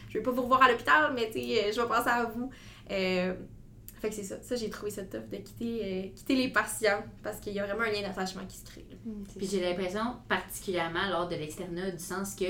je 0.08 0.18
vais 0.18 0.22
pas 0.22 0.30
vous 0.30 0.42
revoir 0.42 0.62
à 0.62 0.70
l'hôpital, 0.70 1.12
mais 1.14 1.26
tu 1.30 1.40
sais, 1.40 1.72
je 1.72 1.80
vais 1.80 1.88
penser 1.88 2.08
à 2.08 2.24
vous. 2.24 2.50
Euh, 2.90 3.34
fait 4.00 4.10
que 4.10 4.14
c'est 4.14 4.22
ça, 4.24 4.36
ça 4.42 4.54
j'ai 4.56 4.68
trouvé 4.70 4.90
ça 4.90 5.02
tough 5.02 5.28
de 5.30 5.38
quitter, 5.38 5.80
euh, 5.82 6.02
quitter 6.14 6.36
les 6.36 6.48
patients 6.48 7.02
parce 7.22 7.40
qu'il 7.40 7.54
y 7.54 7.58
a 7.60 7.66
vraiment 7.66 7.82
un 7.84 7.90
lien 7.90 8.02
d'attachement 8.02 8.44
qui 8.46 8.58
se 8.58 8.64
crée. 8.66 8.86
c'est 9.28 9.38
Puis 9.38 9.48
j'ai 9.50 9.60
l'impression, 9.60 10.16
particulièrement 10.28 11.08
lors 11.10 11.26
de 11.28 11.34
l'externat, 11.34 11.90
du 11.90 12.02
sens 12.02 12.34
que 12.36 12.44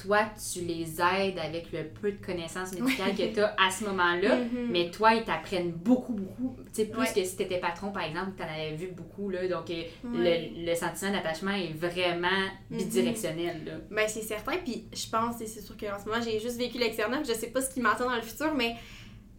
toi, 0.00 0.20
tu 0.52 0.60
les 0.60 1.00
aides 1.00 1.38
avec 1.38 1.72
le 1.72 1.84
peu 1.88 2.12
de 2.12 2.24
connaissances 2.24 2.72
médicales 2.72 3.14
que 3.16 3.34
tu 3.34 3.40
as 3.40 3.54
à 3.58 3.70
ce 3.70 3.84
moment-là. 3.84 4.36
Mhm. 4.52 4.68
Mais 4.70 4.90
toi, 4.90 5.14
ils 5.14 5.24
t'apprennent 5.24 5.72
beaucoup, 5.72 6.12
beaucoup. 6.14 6.56
Tu 6.66 6.70
sais, 6.72 6.84
plus 6.86 7.00
Ouais. 7.00 7.12
que 7.14 7.24
si 7.24 7.36
t'étais 7.36 7.58
patron, 7.58 7.90
par 7.90 8.04
exemple, 8.04 8.32
tu 8.36 8.42
en 8.42 8.46
avais 8.46 8.74
vu 8.76 8.88
beaucoup, 8.88 9.28
là. 9.30 9.46
Donc, 9.48 9.68
euh, 9.70 9.82
Ouais. 10.04 10.52
le, 10.54 10.66
le 10.70 10.74
sentiment 10.74 11.10
d'attachement 11.12 11.50
est 11.52 11.72
vraiment 11.72 12.28
bidirectionnel, 12.70 13.64
là. 13.64 13.72
Ben, 13.90 14.06
c'est 14.08 14.22
certain. 14.22 14.56
Puis 14.64 14.86
je 14.94 15.08
pense, 15.10 15.40
et 15.40 15.46
c'est 15.46 15.60
sûr 15.60 15.76
qu'en 15.76 15.98
ce 15.98 16.08
moment, 16.08 16.22
j'ai 16.22 16.38
juste 16.40 16.58
vécu 16.58 16.78
l'externat, 16.78 17.22
je 17.22 17.32
sais 17.32 17.48
pas 17.48 17.60
ce 17.60 17.70
qui 17.72 17.80
m'attend 17.80 18.06
dans 18.08 18.16
le 18.16 18.22
futur, 18.22 18.54
mais 18.54 18.76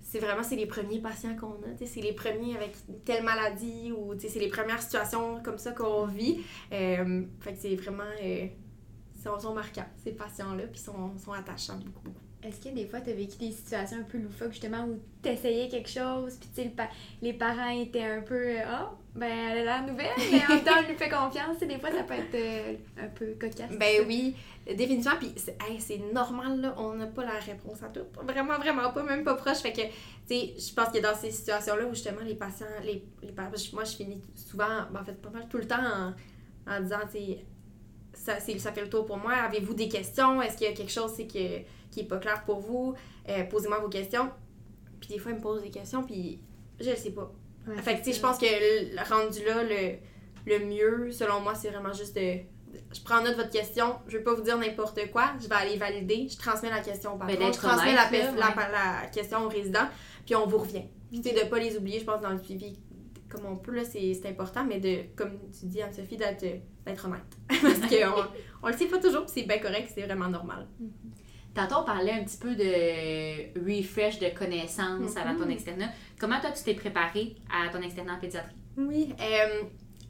c'est 0.02 0.19
vraiment 0.19 0.43
c'est 0.43 0.56
les 0.56 0.65
premiers 0.65 1.00
patients 1.00 1.36
qu'on 1.36 1.54
a. 1.54 1.76
tu 1.78 1.86
C'est 1.86 2.02
les 2.02 2.13
premiers 2.13 2.56
avec 2.56 2.74
telle 3.06 3.24
maladie 3.24 3.91
ou 3.95 4.15
tu 4.15 4.28
c'est 4.28 4.39
les 4.39 4.48
premières 4.50 4.82
situations 4.82 5.41
comme 5.43 5.58
ça 5.58 5.72
qu'on 5.72 6.06
vit. 6.06 6.39
Euh, 6.74 7.24
fait 7.39 7.54
que 7.54 7.58
c'est 7.60 7.76
vraiment. 7.76 8.04
Euh, 8.24 8.48
sont, 9.20 9.40
sont 9.40 9.54
marquants, 9.54 9.88
ces 10.04 10.12
patients-là, 10.12 10.64
puis 10.72 10.80
sont, 10.80 11.18
sont 11.18 11.34
attachants 11.34 11.78
beaucoup, 11.78 12.02
beaucoup. 12.04 12.20
Est-ce 12.42 12.62
que 12.70 12.74
des 12.74 12.86
fois, 12.86 13.02
tu 13.02 13.10
as 13.10 13.14
vécu 13.14 13.38
des 13.38 13.52
situations 13.52 13.98
un 13.98 14.04
peu 14.04 14.18
loufoques, 14.18 14.52
justement, 14.54 14.86
où 14.86 14.98
tu 15.22 15.28
essayais 15.28 15.68
quelque 15.68 15.90
chose, 15.90 16.38
puis 16.38 16.48
tu 16.48 16.56
sais, 16.56 16.64
le 16.64 16.70
pa- 16.74 16.88
les 17.22 17.34
parents 17.34 17.70
étaient 17.70 18.06
un 18.06 18.22
peu 18.22 18.34
euh, 18.58 18.62
Ah, 18.66 18.94
ben, 19.14 19.28
elle 19.30 19.58
a 19.58 19.64
l'air 19.66 19.86
nouvelle, 19.86 20.08
mais 20.32 20.46
en 20.46 20.56
même 20.56 20.64
temps, 20.64 20.72
on 20.82 20.88
lui 20.88 20.96
fait 20.96 21.10
confiance. 21.10 21.60
Des 21.60 21.78
fois, 21.80 21.92
ça 21.92 22.04
peut 22.04 22.14
être 22.14 22.36
euh, 22.36 22.76
un 23.04 23.08
peu 23.10 23.34
cocasse. 23.38 23.78
Ben 23.78 24.06
oui, 24.08 24.38
définitivement. 24.66 25.18
Puis 25.20 25.34
c'est 25.36 25.58
hey, 25.70 26.02
normal, 26.14 26.62
là. 26.62 26.76
On 26.78 26.94
n'a 26.94 27.08
pas 27.08 27.26
la 27.26 27.40
réponse 27.40 27.84
à 27.84 27.90
tout. 27.90 28.06
Vraiment, 28.24 28.56
vraiment 28.58 28.90
pas, 28.94 29.04
même 29.04 29.26
pas 29.26 29.36
proche. 29.36 29.58
Fait 29.58 29.74
que, 29.74 29.82
tu 29.82 29.90
sais, 30.28 30.54
je 30.58 30.74
pense 30.74 30.94
que 30.94 31.00
dans 31.02 31.16
ces 31.16 31.32
situations-là 31.32 31.86
où 31.88 31.94
justement 31.94 32.22
les 32.24 32.36
patients, 32.36 32.68
les, 32.86 33.04
les 33.22 33.34
pa- 33.34 33.52
moi, 33.74 33.84
je 33.84 33.96
finis 33.98 34.22
souvent, 34.36 34.86
ben, 34.94 35.02
en 35.02 35.04
fait, 35.04 35.22
pas 35.22 35.30
mal 35.30 35.46
tout 35.50 35.58
le 35.58 35.68
temps 35.68 35.76
en, 35.84 36.72
en 36.74 36.80
disant, 36.82 37.00
tu 37.12 37.18
sais, 37.18 37.46
ça, 38.20 38.40
ça 38.40 38.72
fait 38.72 38.82
le 38.82 38.90
tour 38.90 39.06
pour 39.06 39.18
moi. 39.18 39.34
Avez-vous 39.34 39.74
des 39.74 39.88
questions? 39.88 40.42
Est-ce 40.42 40.58
qu'il 40.58 40.68
y 40.68 40.70
a 40.70 40.74
quelque 40.74 40.92
chose 40.92 41.14
c'est 41.16 41.26
que, 41.26 41.60
qui 41.90 42.02
est 42.02 42.08
pas 42.08 42.18
clair 42.18 42.44
pour 42.46 42.60
vous? 42.60 42.94
Euh, 43.30 43.44
Posez-moi 43.46 43.80
vos 43.80 43.90
questions. 43.90 44.30
Puis 45.00 45.10
des 45.10 45.20
fois, 45.20 45.32
ils 45.32 45.38
me 45.38 45.42
posent 45.42 45.62
des 45.62 45.70
questions, 45.70 46.04
puis 46.04 46.40
je 46.80 46.90
le 46.90 46.96
sais 46.96 47.12
pas. 47.12 47.32
Ouais, 47.68 47.82
Fait 47.82 47.94
que, 47.96 48.00
tu 48.00 48.12
sais, 48.12 48.18
je 48.18 48.22
pense 48.22 48.38
que 48.38 48.46
le 48.46 49.10
rendu 49.10 49.46
là, 49.46 49.64
le, 49.64 49.98
le 50.46 50.66
mieux, 50.66 51.12
selon 51.12 51.40
moi, 51.40 51.56
c'est 51.56 51.70
vraiment 51.70 51.94
juste 51.94 52.16
de. 52.16 52.40
Je 52.94 53.02
prends 53.04 53.24
note 53.24 53.32
de 53.32 53.42
votre 53.42 53.50
question, 53.50 53.96
je 54.08 54.18
vais 54.18 54.24
pas 54.24 54.34
vous 54.34 54.44
dire 54.44 54.56
n'importe 54.58 55.00
quoi, 55.12 55.32
je 55.42 55.48
vais 55.48 55.56
aller 55.56 55.78
valider, 55.78 56.28
je 56.30 56.38
transmets 56.38 56.70
la 56.70 56.82
question 56.82 57.16
au 57.16 57.18
patron, 57.18 57.34
Ben, 57.34 57.46
d'être 57.46 57.56
je 57.56 57.68
transmets 57.68 57.96
la, 57.96 59.08
question 59.12 59.44
au 59.44 59.50
résident, 59.50 59.88
puis 60.24 60.36
on 60.36 60.46
vous 60.46 60.60
revient. 60.60 60.84
Puis, 61.10 61.20
tu 61.22 61.30
sais, 61.30 61.44
de 61.44 61.50
pas 61.50 61.58
les 61.58 61.76
oublier, 61.78 62.00
je 62.00 62.06
pense, 62.06 62.22
dans 62.22 62.30
le 62.30 62.38
suivi, 62.38 62.78
comme 63.30 63.46
on 63.46 63.56
peut, 63.58 63.76
là, 63.76 63.84
c'est 63.86 64.26
important, 64.26 64.65
mais 64.65 64.80
de, 64.80 65.04
comme 65.15 65.38
tu 65.58 65.68
dis, 65.68 65.82
Anne-Sophie, 65.82 66.18
d'être 66.18 66.46
d'être 66.86 67.06
honnête. 67.06 67.22
Parce 67.48 67.80
qu'on 67.80 68.24
on 68.63 68.68
le 68.68 68.74
sait 68.74 68.88
pas 68.88 68.98
toujours, 69.00 69.24
c'est 69.28 69.44
bien 69.44 69.60
correct, 69.60 69.92
c'est 69.94 70.02
vraiment 70.04 70.28
normal. 70.30 70.68
Tantôt, 71.54 71.76
on 71.82 71.84
parlait 71.84 72.12
un 72.13 72.24
petit 72.24 72.38
peu 72.38 72.56
de 72.56 73.60
refresh 73.60 74.20
de 74.20 74.30
connaissances 74.38 75.15
avant 75.18 75.36
ton 75.36 75.46
Mhm. 75.46 75.52
externat. 75.52 75.89
Comment 76.20 76.39
toi, 76.39 76.52
tu 76.52 76.63
t'es 76.63 76.74
préparé 76.76 77.36
à 77.52 77.70
ton 77.70 77.82
externat 77.82 78.13
en 78.15 78.20
pédiatrie? 78.20 78.56
Oui. 78.78 79.13
euh, 79.20 79.63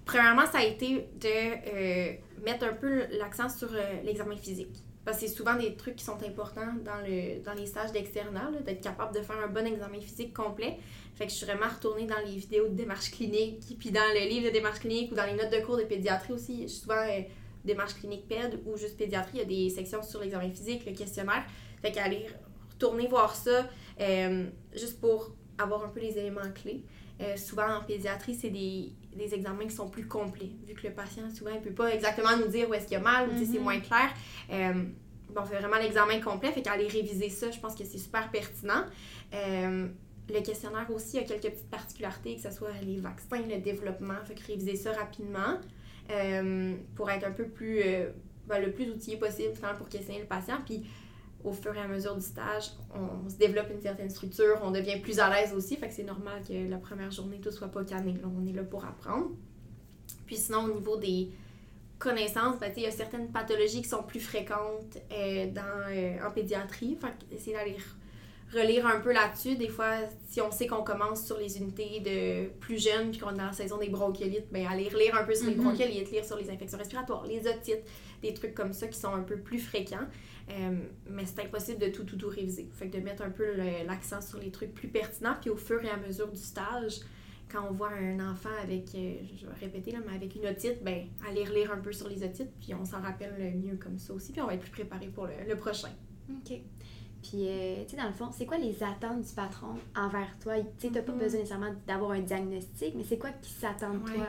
premièrement, 0.06 0.46
ça 0.46 0.60
a 0.60 0.64
été 0.64 1.08
de 1.20 1.28
euh, 1.28 2.14
mettre 2.46 2.66
un 2.66 2.74
peu 2.74 3.06
l'accent 3.18 3.50
sur 3.50 3.70
euh, 3.74 4.02
l'examen 4.04 4.36
physique. 4.36 4.78
Parce 5.10 5.22
que 5.22 5.28
c'est 5.28 5.36
souvent 5.36 5.56
des 5.56 5.74
trucs 5.74 5.96
qui 5.96 6.06
sont 6.06 6.22
importants 6.24 6.72
dans, 6.86 7.02
le, 7.04 7.42
dans 7.44 7.54
les 7.54 7.66
stages 7.66 7.92
d'externat, 7.92 8.52
d'être 8.64 8.80
capable 8.80 9.16
de 9.16 9.24
faire 9.24 9.38
un 9.44 9.48
bon 9.48 9.66
examen 9.66 10.00
physique 10.00 10.36
complet. 10.36 10.78
Fait 11.16 11.26
que 11.26 11.32
je 11.32 11.38
suis 11.38 11.48
vraiment 11.48 11.68
retournée 11.68 12.06
dans 12.06 12.20
les 12.24 12.36
vidéos 12.36 12.68
de 12.68 12.76
démarche 12.76 13.10
clinique, 13.10 13.76
puis 13.80 13.90
dans 13.90 14.08
le 14.14 14.30
livre 14.30 14.50
de 14.50 14.54
démarche 14.54 14.82
clinique 14.82 15.12
ou 15.12 15.16
dans 15.16 15.26
les 15.26 15.34
notes 15.34 15.52
de 15.52 15.66
cours 15.66 15.78
de 15.78 15.84
pédiatrie 15.84 16.34
aussi. 16.34 16.62
Je 16.62 16.68
suis 16.68 16.82
souvent 16.82 17.02
euh, 17.02 17.22
démarche 17.66 17.96
clinique 17.96 18.28
PED 18.28 18.60
ou 18.68 18.78
juste 18.78 18.98
pédiatrie. 18.98 19.38
Il 19.38 19.40
y 19.40 19.42
a 19.42 19.46
des 19.46 19.74
sections 19.74 20.04
sur 20.04 20.22
l'examen 20.22 20.52
physique, 20.52 20.86
le 20.86 20.94
questionnaire. 20.94 21.44
Fait 21.82 21.92
qu'aller 21.92 22.28
retourner 22.74 23.08
voir 23.08 23.34
ça 23.34 23.68
euh, 24.00 24.46
juste 24.76 25.02
pour 25.02 25.32
avoir 25.58 25.84
un 25.86 25.90
peu 25.90 26.02
les 26.02 26.20
éléments 26.20 26.52
clés. 26.54 26.84
Euh, 27.20 27.36
souvent 27.36 27.78
en 27.78 27.84
pédiatrie, 27.84 28.36
c'est 28.36 28.52
des, 28.52 28.92
des 29.20 29.34
examens 29.36 29.66
qui 29.66 29.76
sont 29.76 29.90
plus 29.90 30.08
complets, 30.08 30.50
vu 30.68 30.74
que 30.74 30.88
le 30.88 30.94
patient, 30.94 31.30
souvent, 31.30 31.52
il 31.54 31.62
peut 31.62 31.70
pas 31.72 31.94
exactement 31.94 32.36
nous 32.38 32.48
dire 32.48 32.68
où 32.70 32.74
est-ce 32.74 32.86
qu'il 32.88 32.94
y 32.98 33.00
a 33.00 33.04
mal 33.04 33.30
ou 33.30 33.38
sais, 33.38 33.46
c'est 33.46 33.58
Mhm. 33.60 33.64
moins 33.64 33.80
clair. 33.80 34.10
Euh, 34.52 34.74
bon, 35.30 35.42
on 35.42 35.46
fait 35.46 35.60
vraiment 35.60 35.78
l'examen 35.78 36.20
complet, 36.20 36.52
fait 36.52 36.62
qu'aller 36.64 36.88
réviser 36.88 37.30
ça, 37.30 37.52
je 37.52 37.60
pense 37.60 37.76
que 37.76 37.84
c'est 37.84 37.98
super 38.00 38.32
pertinent. 38.32 38.84
Euh, 39.34 39.88
le 40.32 40.42
questionnaire 40.42 40.88
aussi 40.92 41.18
a 41.20 41.24
quelques 41.24 41.50
petites 41.52 41.70
particularités, 41.70 42.36
que 42.36 42.42
ce 42.42 42.52
soit 42.52 42.72
les 42.84 42.98
vaccins, 43.00 43.42
le 43.48 43.60
développement, 43.60 44.16
fait 44.26 44.36
que 44.36 44.46
réviser 44.48 44.76
ça 44.76 44.94
rapidement 44.94 45.60
euh, 46.12 46.76
pour 46.96 47.10
être 47.12 47.26
un 47.28 47.32
peu 47.32 47.46
plus, 47.46 47.82
ben, 48.48 48.60
le 48.60 48.72
plus 48.72 48.90
outillé 48.90 49.18
possible 49.18 49.54
pour 49.78 49.90
questionner 49.90 50.20
le 50.20 50.26
patient. 50.26 50.58
Puis 50.66 50.84
au 51.44 51.54
fur 51.54 51.76
et 51.76 51.80
à 51.80 51.88
mesure 51.88 52.16
du 52.16 52.22
stage, 52.22 52.72
on, 52.94 53.30
se 53.30 53.36
développe 53.36 53.70
une 53.72 53.82
certaine 53.82 54.10
structure, 54.10 54.60
on 54.64 54.72
devient 54.72 55.00
plus 55.00 55.20
à 55.20 55.30
l'aise 55.30 55.54
aussi. 55.54 55.78
Fait 55.78 55.88
que 55.88 55.94
c'est 55.94 56.04
normal 56.04 56.42
que 56.48 56.70
la 56.70 56.78
première 56.78 57.12
journée, 57.12 57.40
tout 57.40 57.52
soit 57.52 57.70
pas 57.70 57.84
calme. 57.84 58.14
On 58.38 58.46
est 58.46 58.54
là 58.54 58.64
pour 58.64 58.86
apprendre. 58.86 59.32
Puis 60.26 60.38
sinon, 60.38 60.66
au 60.66 60.74
niveau 60.74 60.98
des 60.98 61.30
connaissances, 61.98 62.60
ben, 62.60 62.72
il 62.76 62.84
y 62.84 62.86
a 62.86 62.92
certaines 62.92 63.32
pathologies 63.32 63.82
qui 63.82 63.90
sont 63.90 64.04
plus 64.04 64.20
fréquentes 64.20 64.98
euh, 65.12 65.52
dans, 65.52 65.90
euh, 65.90 66.28
en 66.28 66.32
pédiatrie. 66.32 66.98
Fait 67.00 67.36
essayer 67.36 67.56
d'aller 67.56 67.78
relire 68.54 68.88
un 68.88 69.00
peu 69.00 69.14
là-dessus. 69.14 69.56
Des 69.56 69.68
fois, 69.68 69.96
si 70.28 70.42
on 70.42 70.52
sait 70.52 70.68
qu'on 70.68 70.84
commence 70.84 71.26
sur 71.26 71.38
les 71.38 71.58
unités 71.58 72.00
de 72.00 72.50
plus 72.60 72.84
jeunes 72.84 73.12
puis 73.12 73.20
qu'on 73.20 73.32
est 73.32 73.38
dans 73.38 73.46
la 73.46 73.54
saison 73.54 73.78
des 73.78 73.90
bronchiolites, 73.90 74.52
ben 74.52 74.66
aller 74.68 74.90
relire 74.90 75.16
un 75.16 75.24
peu 75.24 75.36
sur 75.36 75.48
les 75.48 75.56
mm-hmm. 75.56 75.62
bronchiolites, 75.62 76.12
lire 76.12 76.26
sur 76.26 76.38
les 76.38 76.50
infections 76.50 76.78
respiratoires, 76.78 77.26
les 77.26 77.48
otites, 77.48 77.84
des 78.22 78.34
trucs 78.34 78.54
comme 78.54 78.74
ça 78.74 78.88
qui 78.88 78.98
sont 78.98 79.14
un 79.14 79.24
peu 79.24 79.38
plus 79.38 79.60
fréquents. 79.60 80.08
Euh, 80.52 80.80
mais 81.08 81.26
c'est 81.26 81.42
impossible 81.42 81.80
de 81.80 81.88
tout, 81.90 82.04
tout, 82.04 82.18
tout 82.18 82.30
réviser. 82.30 82.68
Fait 82.74 82.90
que 82.90 82.98
de 82.98 83.04
mettre 83.04 83.24
un 83.24 83.30
peu 83.30 83.56
l'accent 83.86 84.22
sur 84.22 84.40
les 84.40 84.52
trucs 84.52 84.74
plus 84.74 84.88
pertinents, 84.88 85.36
puis 85.40 85.50
au 85.50 85.56
fur 85.56 85.84
et 85.84 85.90
à 85.90 85.98
mesure 85.98 86.32
du 86.32 86.40
stage, 86.40 87.02
quand 87.52 87.68
on 87.68 87.74
voit 87.74 87.92
un 87.92 88.20
enfant 88.32 88.50
avec, 88.62 88.94
euh, 88.96 89.16
je 89.40 89.46
vais 89.46 89.54
répéter 89.60 89.92
là, 89.92 90.00
mais 90.06 90.16
avec 90.16 90.36
une 90.36 90.46
otite, 90.46 90.84
ben, 90.84 91.08
aller 91.28 91.44
relire 91.44 91.72
un 91.72 91.78
peu 91.78 91.92
sur 91.92 92.08
les 92.08 92.24
otites, 92.24 92.52
puis 92.60 92.74
on 92.74 92.86
s'en 92.86 93.02
rappelle 93.02 93.56
mieux 93.58 93.76
comme 93.78 93.98
ça 93.98 94.14
aussi, 94.14 94.32
puis 94.32 94.42
on 94.42 94.48
va 94.48 94.54
être 94.54 94.62
plus 94.62 94.72
préparé 94.72 95.08
pour 95.08 95.28
le, 95.28 95.56
prochain. 95.56 95.90
OK. 96.30 96.60
Puis, 97.22 97.48
euh, 97.48 97.84
tu 97.84 97.92
sais, 97.92 97.98
dans 97.98 98.08
le 98.08 98.14
fond, 98.14 98.30
c'est 98.32 98.46
quoi 98.46 98.58
les 98.58 98.82
attentes 98.82 99.24
du 99.24 99.34
patron 99.34 99.76
envers 99.96 100.38
toi? 100.40 100.54
Tu 100.58 100.88
sais, 100.88 100.90
t'as 100.94 101.02
pas 101.02 101.12
mm-hmm. 101.12 101.18
besoin 101.18 101.40
nécessairement 101.40 101.76
d'avoir 101.86 102.12
un 102.12 102.22
diagnostic, 102.22 102.96
mais 102.96 103.04
c'est 103.04 103.18
quoi 103.18 103.32
qui 103.32 103.52
s'attend 103.52 103.96
de 103.96 104.00
toi? 104.00 104.26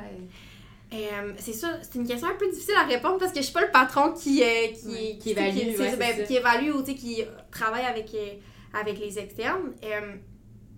Euh, 0.92 1.32
c'est 1.38 1.52
ça, 1.52 1.78
c'est 1.82 1.96
une 1.96 2.06
question 2.06 2.28
un 2.28 2.34
peu 2.34 2.50
difficile 2.50 2.74
à 2.76 2.84
répondre 2.84 3.18
parce 3.18 3.30
que 3.30 3.38
je 3.38 3.44
suis 3.44 3.52
pas 3.52 3.64
le 3.64 3.70
patron 3.70 4.12
qui, 4.12 4.42
euh, 4.42 4.68
qui, 4.68 5.18
qui, 5.18 5.30
évalue, 5.30 5.76
ben, 5.96 6.26
qui, 6.26 6.36
évalue 6.36 6.70
ou 6.70 6.82
qui 6.82 7.24
travaille 7.52 7.84
avec, 7.84 8.12
euh, 8.14 8.34
avec 8.72 8.98
les 8.98 9.18
externes. 9.18 9.72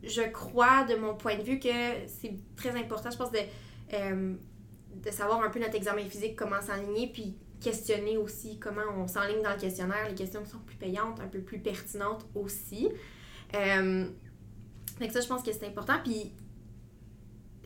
je 0.03 0.23
crois, 0.31 0.85
de 0.85 0.97
mon 0.97 1.15
point 1.15 1.37
de 1.37 1.43
vue, 1.43 1.59
que 1.59 1.69
c'est 2.07 2.35
très 2.57 2.77
important, 2.79 3.11
je 3.11 3.17
pense, 3.17 3.31
de, 3.33 3.39
de 3.91 5.11
savoir 5.11 5.43
un 5.43 5.49
peu 5.49 5.61
notre 5.61 5.77
examen 5.77 6.05
physique, 6.05 6.37
comment 6.37 6.61
s'aligner, 6.61 7.07
puis 7.11 7.35
questionner 7.63 8.19
aussi 8.19 8.59
comment 8.59 8.83
on 8.99 9.07
s'enligne 9.07 9.41
dans 9.43 9.53
le 9.53 9.61
questionnaire, 9.61 10.09
les 10.09 10.15
questions 10.15 10.43
qui 10.43 10.51
sont 10.51 10.59
plus 10.59 10.77
payantes, 10.77 11.21
un 11.21 11.29
peu 11.29 11.41
plus 11.41 11.59
pertinentes 11.59 12.27
aussi. 12.35 12.89
donc 13.55 15.11
ça, 15.11 15.21
je 15.21 15.27
pense 15.27 15.43
que 15.43 15.53
c'est 15.53 15.67
important. 15.67 15.95
Puis 16.05 16.33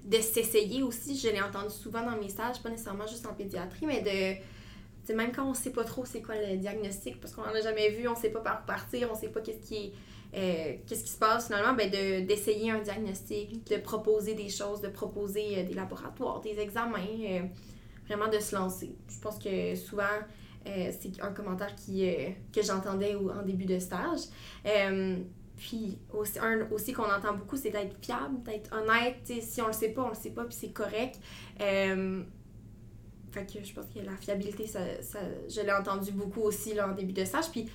de 0.06 0.18
s'essayer 0.18 0.82
aussi. 0.82 1.18
Je 1.18 1.28
l'ai 1.28 1.42
entendu 1.42 1.70
souvent 1.70 2.02
dans 2.02 2.16
mes 2.16 2.28
stages, 2.28 2.62
pas 2.62 2.70
nécessairement 2.70 3.06
juste 3.06 3.26
en 3.26 3.34
pédiatrie, 3.34 3.86
mais 3.86 4.00
de. 4.00 5.14
même 5.14 5.32
quand 5.32 5.48
on 5.48 5.54
sait 5.54 5.70
pas 5.70 5.84
trop 5.84 6.04
c'est 6.04 6.22
quoi 6.22 6.34
le 6.36 6.56
diagnostic, 6.56 7.20
parce 7.20 7.34
qu'on 7.34 7.42
en 7.42 7.54
a 7.54 7.60
jamais 7.60 7.90
vu, 7.90 8.08
on 8.08 8.14
sait 8.14 8.30
pas 8.30 8.40
par 8.40 8.62
où 8.62 8.66
partir, 8.66 9.08
on 9.12 9.14
sait 9.14 9.28
pas 9.28 9.40
qu'est-ce 9.40 9.66
qui 9.66 9.92
euh, 10.34 10.74
qu'est-ce 10.86 11.04
qui 11.04 11.10
se 11.10 11.18
passe 11.18 11.46
finalement, 11.46 11.74
ben 11.74 11.90
d'essayer 11.90 12.70
un 12.70 12.80
diagnostic, 12.80 13.66
de 13.68 13.76
proposer 13.78 14.34
des 14.34 14.48
choses, 14.48 14.80
de 14.80 14.88
proposer 14.88 15.58
euh, 15.58 15.64
des 15.64 15.74
laboratoires, 15.74 16.40
des 16.40 16.58
examens, 16.58 16.98
euh, 16.98 17.40
vraiment 18.06 18.28
de 18.28 18.38
se 18.38 18.54
lancer. 18.54 18.94
Je 19.08 19.18
pense 19.20 19.38
que 19.38 19.74
souvent, 19.74 20.04
c'est 20.64 21.22
un 21.22 21.30
commentaire 21.30 21.76
qui, 21.76 22.12
que 22.52 22.60
j'entendais 22.60 23.14
en 23.14 23.42
début 23.42 23.66
de 23.66 23.78
stage. 23.78 24.22
Puis 25.56 25.98
aussi, 26.12 26.38
un, 26.38 26.70
aussi 26.70 26.92
qu'on 26.92 27.10
entend 27.10 27.34
beaucoup, 27.34 27.56
c'est 27.56 27.70
d'être 27.70 27.96
fiable, 28.04 28.42
d'être 28.42 28.70
honnête. 28.74 29.16
si 29.24 29.62
on 29.62 29.68
le 29.68 29.72
sait 29.72 29.90
pas, 29.90 30.04
on 30.04 30.10
le 30.10 30.14
sait 30.14 30.30
pas, 30.30 30.44
puis 30.44 30.54
c'est 30.54 30.72
correct. 30.72 31.18
Euh, 31.60 32.22
fait 33.30 33.46
que 33.46 33.64
je 33.64 33.72
pense 33.72 33.86
que 33.86 34.00
la 34.00 34.16
fiabilité, 34.16 34.66
ça, 34.66 34.80
ça 35.02 35.20
je 35.48 35.60
l'ai 35.60 35.72
entendu 35.72 36.12
beaucoup 36.12 36.42
aussi 36.42 36.74
là, 36.74 36.88
en 36.88 36.94
début 36.94 37.12
de 37.12 37.24
stage. 37.24 37.50
Puis 37.50 37.70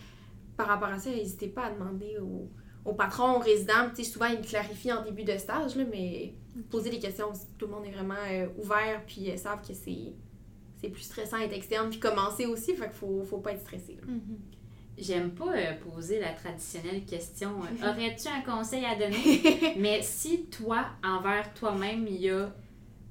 par 0.55 0.67
rapport 0.67 0.89
à 0.89 0.99
ça, 0.99 1.09
n'hésitez 1.09 1.47
pas 1.47 1.65
à 1.65 1.71
demander 1.71 2.17
au, 2.19 2.49
au 2.85 2.93
patron, 2.93 3.37
au 3.37 3.39
résident. 3.39 3.89
souvent, 4.03 4.27
ils 4.27 4.41
clarifient 4.41 4.93
en 4.93 5.03
début 5.03 5.23
de 5.23 5.37
stage, 5.37 5.75
là, 5.75 5.83
mais 5.89 6.35
poser 6.69 6.89
des 6.89 6.99
questions, 6.99 7.31
tout 7.57 7.65
le 7.65 7.71
monde 7.71 7.85
est 7.85 7.91
vraiment 7.91 8.13
euh, 8.29 8.47
ouvert, 8.57 9.03
puis 9.05 9.21
ils 9.21 9.39
savent 9.39 9.61
que 9.65 9.73
c'est, 9.73 10.89
plus 10.89 11.01
stressant 11.01 11.37
d'être 11.39 11.53
externe, 11.53 11.89
puis 11.89 11.99
commencer 11.99 12.45
aussi. 12.45 12.75
Fait 12.75 12.85
qu'il 12.85 12.95
faut, 12.95 13.23
faut 13.23 13.37
pas 13.37 13.53
être 13.53 13.61
stressé. 13.61 13.97
Mm-hmm. 14.05 14.60
J'aime 14.97 15.31
pas 15.31 15.53
euh, 15.55 15.73
poser 15.75 16.19
la 16.19 16.33
traditionnelle 16.33 17.05
question 17.05 17.63
euh, 17.63 17.89
aurais-tu 17.89 18.27
un 18.27 18.41
conseil 18.41 18.85
à 18.85 18.95
donner? 18.95 19.75
Mais 19.77 20.01
si 20.01 20.45
toi, 20.45 20.85
envers 21.03 21.53
toi-même, 21.53 22.05
il 22.07 22.21
y 22.21 22.29
a 22.29 22.33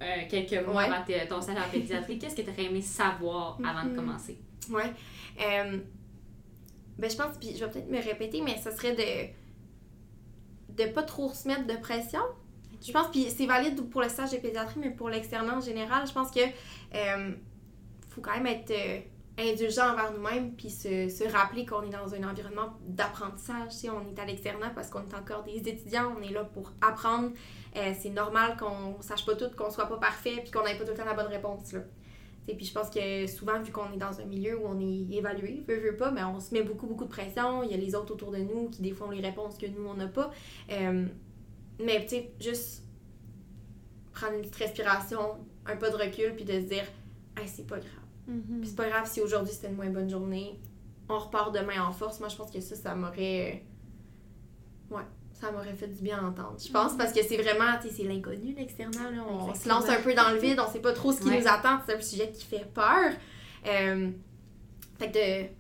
euh, 0.03 0.17
quelques 0.29 0.67
mois 0.67 0.83
avant 0.83 1.05
ton 1.29 1.41
stage 1.41 1.57
en 1.57 1.71
pédiatrie, 1.71 2.19
qu'est-ce 2.19 2.37
que 2.37 2.43
tu 2.43 2.51
aurais 2.51 2.65
aimé 2.65 2.83
savoir 2.83 3.59
avant 3.65 3.89
de 3.89 3.97
commencer? 3.97 4.39
Ouais. 4.71 4.93
ben, 5.37 7.11
je 7.11 7.17
pense, 7.17 7.39
puis 7.39 7.57
je 7.57 7.65
vais 7.65 7.71
peut-être 7.71 7.91
me 7.91 8.03
répéter, 8.03 8.41
mais 8.43 8.57
ce 8.63 8.71
serait 8.71 8.95
de 8.95 9.41
de 10.77 10.89
pas 10.93 11.03
trop 11.03 11.33
se 11.35 11.49
mettre 11.49 11.67
de 11.67 11.75
pression. 11.75 12.21
Je 12.87 12.93
pense, 12.93 13.11
puis 13.11 13.27
c'est 13.29 13.45
valide 13.47 13.83
pour 13.91 14.01
le 14.01 14.09
stage 14.09 14.31
de 14.31 14.37
pédiatrie, 14.37 14.81
mais 14.81 14.91
pour 14.91 15.11
l'externat 15.11 15.57
en 15.57 15.61
général, 15.61 16.07
je 16.07 16.13
pense 16.13 16.31
que 16.31 16.41
faut 18.11 18.21
quand 18.21 18.35
même 18.35 18.47
être 18.47 18.73
indulgent 19.41 19.93
envers 19.93 20.13
nous-mêmes, 20.13 20.53
puis 20.55 20.71
se, 20.71 21.09
se 21.09 21.25
rappeler 21.31 21.67
qu'on 21.67 21.83
est 21.83 21.91
dans 21.91 22.15
un 22.15 22.29
environnement 22.29 22.79
d'apprentissage. 22.87 23.73
On 23.85 24.09
est 24.09 24.19
à 24.19 24.25
l'externat 24.25 24.71
parce 24.71 24.89
qu'on 24.91 25.01
est 25.01 25.15
encore 25.15 25.45
des 25.45 25.59
étudiants, 25.59 26.15
on 26.19 26.23
est 26.23 26.33
là 26.33 26.45
pour 26.45 26.73
apprendre. 26.81 27.31
Euh, 27.77 27.93
c'est 27.99 28.11
normal 28.11 28.57
qu'on 28.57 29.01
sache 29.01 29.25
pas 29.25 29.35
tout, 29.37 29.51
qu'on 29.57 29.71
soit 29.71 29.87
pas 29.87 29.99
parfait, 29.99 30.41
puis 30.43 30.51
qu'on 30.51 30.65
n'ait 30.65 30.77
pas 30.77 30.85
tout 30.85 30.91
le 30.91 30.97
temps 30.97 31.05
la 31.05 31.15
bonne 31.15 31.27
réponse. 31.27 31.73
Là. 31.73 31.81
Puis 32.47 32.67
je 32.67 32.73
pense 32.73 32.91
que 32.91 33.27
souvent, 33.27 33.61
vu 33.63 33.71
qu'on 33.71 33.93
est 33.93 33.97
dans 33.97 34.21
un 34.21 34.25
milieu 34.25 34.59
où 34.59 34.67
on 34.67 34.81
est 34.81 35.17
évalué, 35.17 35.63
veut, 35.69 35.79
veut 35.79 35.97
pas, 35.97 36.11
mais 36.11 36.25
on 36.25 36.41
se 36.41 36.53
met 36.53 36.63
beaucoup, 36.63 36.87
beaucoup 36.87 37.05
de 37.05 37.11
pression. 37.11 37.63
Il 37.63 37.71
y 37.71 37.75
a 37.75 37.77
les 37.77 37.95
autres 37.95 38.13
autour 38.13 38.33
de 38.33 38.39
nous 38.39 38.69
qui, 38.71 38.83
des 38.83 38.93
fois, 38.93 39.09
ont 39.09 39.11
les 39.11 39.21
réponses 39.21 39.57
que 39.57 39.67
nous, 39.67 39.87
on 39.87 39.95
n'a 39.95 40.09
pas. 40.09 40.31
Euh, 40.71 41.07
mais, 41.79 42.03
tu 42.03 42.09
sais, 42.09 42.33
juste 42.41 42.85
prendre 44.13 44.35
une 44.35 44.41
petite 44.41 44.57
respiration, 44.57 45.39
un 45.67 45.77
pas 45.77 45.91
de 45.91 45.97
recul, 45.97 46.35
puis 46.35 46.45
de 46.45 46.55
se 46.55 46.67
dire, 46.67 46.85
hey, 47.37 47.47
c'est 47.47 47.67
pas 47.67 47.79
grave 47.79 48.00
Mhm. 48.31 48.65
c'est 48.65 48.77
pas 48.77 48.89
grave 48.89 49.11
si 49.11 49.21
aujourd'hui 49.21 49.53
c'était 49.53 49.69
une 49.69 49.77
moins 49.77 49.91
bonne 49.91 50.09
journée. 50.09 50.59
On 51.09 51.19
repart 51.19 51.53
demain 51.53 51.83
en 51.83 51.93
force. 51.93 52.21
Moi, 52.21 52.29
je 52.29 52.37
pense 52.37 52.51
que 52.51 52.61
ça, 52.61 52.77
ça 52.77 52.95
m'aurait. 52.95 53.65
Ouais, 54.91 55.03
ça 55.33 55.51
m'aurait 55.51 55.75
fait 55.75 55.89
du 55.89 56.01
bien 56.03 56.23
d'entendre. 56.23 56.57
Je 56.65 56.71
pense 56.71 56.93
mhm. 56.93 56.99
parce 56.99 57.13
que 57.13 57.23
c'est 57.23 57.37
vraiment, 57.37 57.77
tu 57.81 57.89
sais, 57.89 57.95
c'est 57.97 58.05
l'inconnu, 58.05 58.55
l'external. 58.55 59.21
On 59.29 59.53
se 59.53 59.69
lance 59.69 59.89
un 59.89 60.01
peu 60.01 60.15
dans 60.15 60.31
le 60.31 60.39
vide, 60.39 60.61
on 60.65 60.71
sait 60.71 60.81
pas 60.81 60.93
trop 60.93 61.13
ce 61.13 61.21
qui 61.21 61.31
nous 61.31 61.49
attend. 61.49 61.81
C'est 61.87 61.97
un 61.97 62.01
sujet 62.01 62.31
qui 62.31 62.45
fait 62.45 62.67
peur. 62.73 63.13
Euh, 63.67 64.11
fait 64.99 65.11
que 65.11 65.51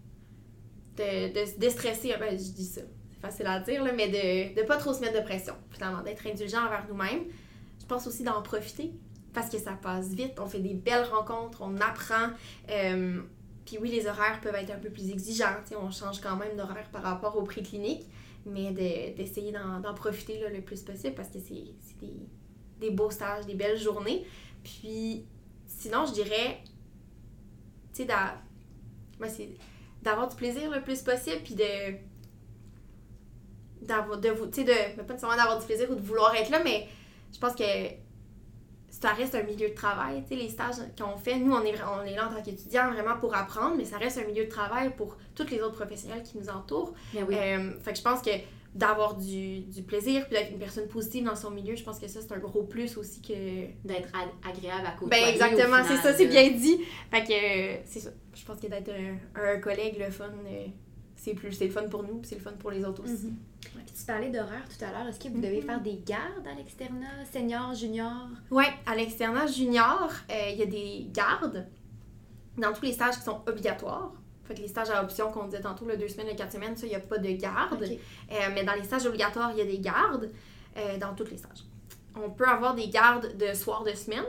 de, 0.97 1.41
de, 1.41 1.47
se 1.47 1.59
déstresser, 1.59 2.15
ben, 2.21 2.39
je 2.39 2.53
dis 2.53 2.65
ça, 2.65 2.83
c'est 3.11 3.21
facile 3.21 3.47
à 3.47 3.59
dire, 3.61 3.83
là, 3.83 3.93
mais 3.93 4.09
de, 4.09 4.61
de 4.61 4.67
pas 4.67 4.77
trop 4.77 4.93
se 4.93 5.01
mettre 5.01 5.19
de 5.19 5.25
pression, 5.25 5.55
finalement, 5.71 6.03
d'être 6.03 6.27
indulgent 6.27 6.65
envers 6.65 6.87
nous-mêmes. 6.89 7.25
Je 7.81 7.87
pense 7.87 8.07
aussi 8.07 8.23
d'en 8.23 8.43
profiter 8.43 8.93
parce 9.33 9.49
que 9.49 9.59
ça 9.59 9.73
passe 9.73 10.09
vite, 10.09 10.39
on 10.41 10.47
fait 10.47 10.61
des 10.61 10.75
belles 10.75 11.05
rencontres, 11.05 11.63
on 11.63 11.77
apprend. 11.77 12.31
Euh, 12.71 13.21
puis 13.65 13.79
oui, 13.81 13.91
les 13.91 14.07
horaires 14.07 14.41
peuvent 14.41 14.55
être 14.55 14.71
un 14.71 14.79
peu 14.79 14.91
plus 14.91 15.11
exigeants, 15.11 15.55
on 15.81 15.91
change 15.91 16.21
quand 16.21 16.37
même 16.37 16.57
d'horaire 16.57 16.89
par 16.91 17.03
rapport 17.03 17.37
au 17.37 17.43
prix 17.43 17.63
clinique, 17.63 18.07
mais 18.45 18.73
d'essayer 19.17 19.53
d'en 19.53 19.95
profiter 19.95 20.41
le 20.53 20.61
plus 20.61 20.83
possible 20.83 21.15
parce 21.15 21.29
que 21.29 21.39
c'est 21.39 21.75
des, 22.01 22.13
des, 22.81 22.91
beaux 22.91 23.11
stages, 23.11 23.47
des 23.47 23.55
belles 23.55 23.79
journées. 23.79 24.27
Puis 24.65 25.25
sinon, 25.67 26.07
je 26.07 26.13
dirais, 26.13 26.59
tu 27.95 28.05
sais, 28.05 29.57
d'avoir 30.03 30.29
du 30.29 30.37
plaisir 30.37 30.71
le 30.71 30.83
plus 30.83 31.03
possible, 31.03 31.43
puis 31.45 31.55
de 31.55 32.11
d'avoir 33.83 34.19
de 34.19 34.29
vous 34.29 34.47
tu 34.47 34.57
sais 34.57 34.65
de 34.65 34.97
pas 34.97 35.03
nécessairement 35.15 35.37
d'avoir 35.37 35.59
du 35.59 35.65
plaisir 35.65 35.91
ou 35.91 35.95
de 35.95 36.03
vouloir 36.03 36.35
être 36.35 36.51
là 36.51 36.61
mais 36.63 36.87
je 37.33 37.39
pense 37.39 37.55
que 37.55 37.65
ça 39.01 39.13
reste 39.13 39.35
un 39.35 39.43
milieu 39.43 39.71
de 39.71 39.75
travail. 39.75 40.23
Tu 40.23 40.37
sais, 40.37 40.43
les 40.43 40.49
stages 40.51 40.77
qu'on 40.99 41.17
fait, 41.17 41.39
nous, 41.39 41.53
on 41.53 41.63
est, 41.63 41.75
on 41.83 42.05
est 42.05 42.15
là 42.15 42.29
en 42.29 42.35
tant 42.35 42.43
qu'étudiants 42.43 42.91
vraiment 42.93 43.17
pour 43.19 43.35
apprendre, 43.35 43.77
mais 43.77 43.85
ça 43.85 43.97
reste 43.97 44.19
un 44.19 44.25
milieu 44.25 44.45
de 44.45 44.51
travail 44.51 44.95
pour 44.95 45.17
tous 45.35 45.49
les 45.49 45.61
autres 45.61 45.77
professionnels 45.77 46.23
qui 46.23 46.37
nous 46.37 46.51
entourent. 46.51 46.93
Euh, 47.17 47.73
fait 47.81 47.93
que 47.93 47.99
je 47.99 48.03
pense 48.03 48.21
que 48.21 48.31
d'avoir 48.75 49.17
du, 49.17 49.61
du, 49.63 49.83
plaisir 49.83 50.27
puis 50.27 50.37
d'être 50.37 50.53
une 50.53 50.59
personne 50.59 50.87
positive 50.87 51.25
dans 51.25 51.35
son 51.35 51.51
milieu, 51.51 51.75
je 51.75 51.83
pense 51.83 51.99
que 51.99 52.07
ça, 52.07 52.21
c'est 52.21 52.33
un 52.33 52.39
gros 52.39 52.63
plus 52.63 52.97
aussi 52.99 53.21
que... 53.21 53.67
D'être 53.85 54.11
agréable 54.49 54.87
à 54.87 54.93
côté. 54.93 55.11
Ben 55.11 55.29
exactement, 55.29 55.79
c'est 55.85 55.97
ça, 55.97 56.15
c'est 56.15 56.27
bien 56.27 56.51
dit. 56.51 56.79
Fait 57.11 57.23
que 57.23 57.89
c'est 57.91 58.01
ça. 58.01 58.11
Je 58.35 58.45
pense 58.45 58.61
que 58.61 58.69
d'être 58.69 58.93
un, 59.35 59.59
collègue, 59.59 59.97
le 59.99 60.11
fun, 60.11 60.31
euh, 60.47 60.67
c'est 61.21 61.35
plus 61.35 61.53
c'est 61.53 61.67
le 61.67 61.71
fun 61.71 61.87
pour 61.89 62.03
nous 62.03 62.23
c'est 62.25 62.37
le 62.37 62.41
fun 62.41 62.53
pour 62.59 62.71
les 62.71 62.85
autres 62.85 63.05
aussi. 63.05 63.27
Mhm. 63.27 63.37
Tu 63.95 64.07
parlais 64.07 64.31
d'horaire 64.31 64.65
tout 64.67 64.83
à 64.85 64.91
l'heure. 64.91 65.07
Est-ce 65.07 65.21
que 65.21 65.29
vous 65.29 65.41
devez 65.41 65.61
mhm. 65.61 65.67
faire 65.67 65.81
des 65.83 66.03
gardes 66.07 66.47
à 66.51 66.55
l'externat, 66.55 67.25
senior, 67.31 67.75
junior? 67.75 68.29
Oui, 68.51 68.65
à 68.87 68.97
l'externat 68.97 69.47
junior, 69.47 70.11
euh, 70.31 70.49
il 70.51 70.59
y 70.59 70.63
a 70.63 70.67
des 70.67 71.07
gardes 71.13 71.67
dans 72.57 72.73
tous 72.73 72.87
les 72.87 72.93
stages 72.93 73.17
qui 73.17 73.23
sont 73.23 73.43
obligatoires. 73.47 74.13
Fait 74.45 74.55
que 74.55 74.61
les 74.61 74.69
stages 74.69 74.91
à 74.91 75.03
option 75.03 75.31
qu'on 75.31 75.45
disait 75.45 75.61
tantôt, 75.61 75.85
le 75.85 75.97
deux 75.97 76.09
semaines, 76.09 76.29
le 76.29 76.35
quatre 76.35 76.53
semaines, 76.53 76.77
ça, 76.77 76.87
il 76.87 76.91
n'y 76.91 76.97
a 76.97 77.01
pas 77.01 77.19
de 77.19 77.31
garde. 77.33 77.83
Euh, 77.83 78.35
mais 78.55 78.65
dans 78.65 78.75
les 78.75 78.85
stages 78.85 79.07
obligatoires, 79.07 79.53
il 79.53 79.59
y 79.59 79.63
a 79.63 79.67
des 79.67 79.79
gardes 79.79 80.31
euh, 80.77 80.99
dans 80.99 81.15
tous 81.15 81.27
les 81.31 81.37
stages. 81.37 81.65
On 82.17 82.31
peut 82.31 82.49
avoir 82.49 82.75
des 82.75 82.89
gardes 82.89 83.37
de 83.37 83.55
soir 83.55 83.85
de 83.85 83.93
semaine. 83.93 84.25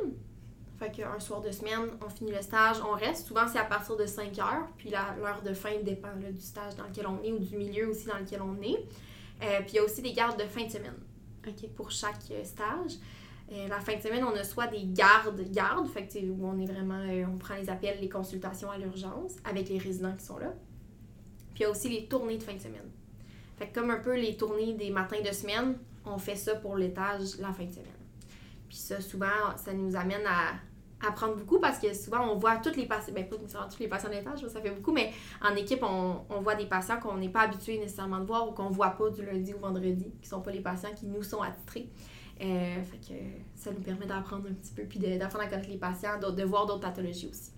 Fait 0.82 0.90
qu'un 0.90 1.20
soir 1.20 1.42
de 1.42 1.52
semaine, 1.52 1.92
on 2.04 2.10
finit 2.10 2.32
le 2.32 2.42
stage, 2.42 2.78
on 2.84 2.94
reste. 2.94 3.28
Souvent, 3.28 3.48
c'est 3.48 3.60
à 3.60 3.66
partir 3.66 3.96
de 3.96 4.08
5 4.08 4.40
heures. 4.40 4.68
Puis 4.78 4.90
l'heure 4.90 5.44
de 5.46 5.54
fin 5.54 5.80
dépend 5.84 6.08
là, 6.08 6.32
du 6.32 6.42
stage 6.42 6.76
dans 6.76 6.86
lequel 6.86 7.06
on 7.06 7.22
est 7.22 7.32
ou 7.32 7.38
du 7.38 7.56
milieu 7.56 7.88
aussi 7.88 8.08
dans 8.08 8.18
lequel 8.18 8.42
on 8.42 8.60
est. 8.64 8.84
Euh, 9.44 9.60
puis 9.60 9.74
il 9.74 9.76
y 9.76 9.78
a 9.78 9.84
aussi 9.84 10.02
des 10.02 10.12
gardes 10.12 10.40
de 10.40 10.46
fin 10.46 10.66
de 10.66 10.72
semaine 10.72 10.98
OK. 11.48 11.70
pour 11.76 11.92
chaque 11.92 12.24
euh, 12.32 12.44
stage. 12.44 12.94
Euh, 13.52 13.68
la 13.68 13.80
fin 13.80 13.96
de 13.96 14.02
semaine, 14.02 14.24
on 14.24 14.36
a 14.36 14.44
soit 14.44 14.66
des 14.66 14.84
gardes, 14.86 15.40
gardes, 15.52 15.88
fait 15.88 16.20
où 16.24 16.48
on 16.48 16.58
est 16.58 16.66
vraiment, 16.66 17.06
on 17.32 17.38
prend 17.38 17.58
les 17.58 17.70
appels, 17.70 18.00
les 18.02 18.10
consultations 18.10 18.72
à 18.72 18.80
l'urgence 18.80 19.34
avec 19.44 19.70
les 19.70 19.78
résidents 19.78 20.16
qui 20.16 20.26
sont 20.26 20.40
là. 20.40 20.52
Puis 21.54 21.60
il 21.60 21.62
y 21.62 21.66
a 21.66 21.70
aussi 21.70 21.90
les 21.90 22.08
tournées 22.08 22.40
de 22.40 22.44
fin 22.44 22.56
de 22.56 22.60
semaine. 22.60 22.90
Fait 23.56 23.68
comme 23.68 23.92
un 23.92 24.00
peu 24.00 24.16
les 24.16 24.36
tournées 24.36 24.74
des 24.74 24.90
matins 24.90 25.22
de 25.22 25.32
semaine, 25.32 25.78
on 26.06 26.18
fait 26.18 26.36
ça 26.36 26.56
pour 26.56 26.76
l'étage 26.76 27.38
la 27.38 27.54
fin 27.54 27.66
de 27.66 27.72
semaine. 27.72 27.92
Puis 28.68 28.78
ça, 28.80 29.00
souvent, 29.00 29.28
ça 29.58 29.74
nous 29.74 29.96
amène 29.96 30.26
à 30.26 30.54
apprendre 31.08 31.36
beaucoup 31.36 31.60
parce 31.60 31.80
que 31.80 31.94
souvent, 31.94 32.30
on 32.32 32.38
voit 32.38 32.58
tous 32.58 32.76
les 32.76 32.86
patients, 32.86 33.14
ben 33.14 33.28
pas 33.28 33.38
nécessairement 33.38 33.70
tous 33.70 33.80
les 33.80 33.88
patients 33.88 34.10
de 34.10 34.16
l'étage, 34.16 34.46
ça 34.48 34.62
fait 34.62 34.72
beaucoup, 34.72 34.92
mais 34.92 35.12
en 35.42 35.56
équipe, 35.56 35.84
on, 35.84 36.22
on 36.30 36.42
voit 36.42 36.56
des 36.56 36.66
patients 36.66 37.00
qu'on 37.00 37.18
n'est 37.18 37.30
pas 37.30 37.42
habitué 37.42 37.78
nécessairement 37.78 38.20
de 38.20 38.26
voir 38.26 38.48
ou 38.48 38.52
qu'on 38.52 38.70
voit 38.70 38.92
pas 38.92 39.10
du 39.10 39.26
lundi 39.26 39.54
au 39.54 39.60
vendredi, 39.60 40.12
qui 40.22 40.28
sont 40.28 40.42
pas 40.42 40.52
les 40.52 40.62
patients 40.62 40.94
qui 40.96 41.06
nous 41.06 41.24
sont 41.24 41.42
attitrés. 41.42 41.90
Euh, 42.42 42.82
fait 42.84 42.98
que 42.98 43.20
ça 43.56 43.72
nous 43.72 43.82
permet 43.82 44.06
d'apprendre 44.06 44.48
un 44.50 44.54
petit 44.54 44.74
peu, 44.74 44.84
puis 44.84 45.00
d'apprendre 45.00 45.46
à 45.46 45.48
connaître 45.48 45.70
les 45.70 45.78
patients, 45.78 46.20
de, 46.20 46.32
de 46.32 46.44
voir 46.44 46.66
d'autres 46.66 46.82
pathologies 46.82 47.30
aussi. 47.30 47.52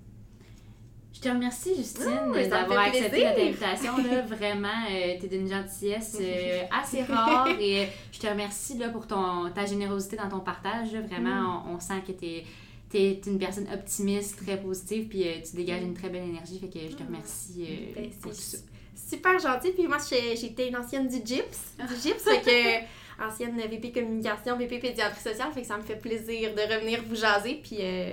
Je 1.13 1.19
te 1.19 1.29
remercie, 1.29 1.75
Justine, 1.75 2.31
d'avoir 2.49 2.79
accepté 2.79 3.23
notre 3.23 3.39
invitation. 3.39 3.97
Là. 3.97 4.21
Vraiment, 4.27 4.67
euh, 4.89 5.13
t'es 5.21 5.27
d'une 5.27 5.47
gentillesse 5.47 6.17
euh, 6.19 6.63
assez 6.81 7.03
rare 7.03 7.47
et 7.59 7.87
je 8.11 8.19
te 8.19 8.25
remercie 8.25 8.77
là, 8.79 8.89
pour 8.89 9.05
ton, 9.05 9.49
ta 9.51 9.65
générosité 9.65 10.17
dans 10.17 10.27
ton 10.27 10.39
partage. 10.39 10.91
là. 10.91 11.01
Vraiment, 11.01 11.63
on, 11.67 11.75
on 11.75 11.79
sent 11.79 12.01
que 12.05 12.13
t'es 12.13 12.37
es 12.39 12.45
une 12.93 13.39
personne 13.39 13.67
optimiste, 13.73 14.43
très 14.45 14.57
positive, 14.59 15.07
puis 15.07 15.27
euh, 15.27 15.33
tu 15.47 15.55
dégages 15.55 15.81
une 15.83 15.93
très 15.93 16.09
belle 16.09 16.23
énergie. 16.29 16.59
Fait 16.59 16.67
que 16.69 16.79
je 16.89 16.95
te 16.95 17.03
remercie 17.03 17.65
euh, 17.69 17.93
Ben, 17.95 18.09
pour 18.21 18.31
tout 18.31 18.37
ça. 18.37 18.57
c'est 18.95 19.15
super 19.15 19.39
gentil. 19.39 19.71
Puis 19.71 19.87
moi, 19.87 19.97
j'étais 20.09 20.67
une 20.69 20.75
ancienne 20.77 21.07
du 21.07 21.17
GIPS. 21.17 21.75
Du 21.87 21.95
GIPS, 22.01 22.23
fait 22.23 22.41
que 22.41 23.23
ancienne 23.27 23.57
VP 23.57 23.91
communication, 23.91 24.57
VP 24.57 24.79
pédiatrie 24.79 25.21
sociale. 25.21 25.49
Fait 25.53 25.61
que 25.61 25.67
ça 25.67 25.77
me 25.77 25.83
fait 25.83 25.95
plaisir 25.95 26.53
de 26.53 26.61
revenir 26.61 27.01
vous 27.07 27.15
jaser. 27.15 27.59
Puis 27.63 27.77
euh, 27.79 28.11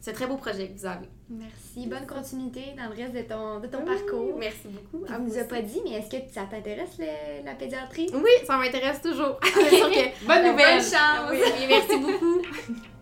c'est 0.00 0.10
un 0.10 0.14
très 0.14 0.26
beau 0.26 0.36
projet 0.36 0.68
que 0.68 0.78
vous 0.78 0.86
avez. 0.86 1.08
Merci. 1.28 1.86
Bonne 1.86 2.06
continuité 2.06 2.60
dans 2.76 2.88
le 2.92 2.96
reste 3.00 3.14
de 3.14 3.22
ton, 3.22 3.60
de 3.60 3.68
ton 3.68 3.78
Oui, 3.78 3.84
parcours. 3.84 4.36
Merci 4.38 4.66
beaucoup. 4.66 5.06
Tu 5.06 5.12
À 5.12 5.18
nous 5.18 5.30
aussi. 5.30 5.44
pas 5.48 5.62
dit, 5.62 5.80
mais 5.84 5.92
est-ce 5.98 6.10
que 6.10 6.16
ça 6.32 6.42
t'intéresse 6.50 6.98
le- 6.98 7.44
la 7.44 7.54
pédiatrie? 7.54 8.08
Oui, 8.12 8.30
ça 8.44 8.56
m'intéresse 8.56 9.00
toujours. 9.00 9.38
Que- 9.40 10.26
Bonne 10.26 10.50
nouvelle! 10.50 10.80
Bonne 10.80 10.90
chance! 10.90 11.30
Oui, 11.30 11.66
merci 11.68 11.96
beaucoup. 11.98 12.42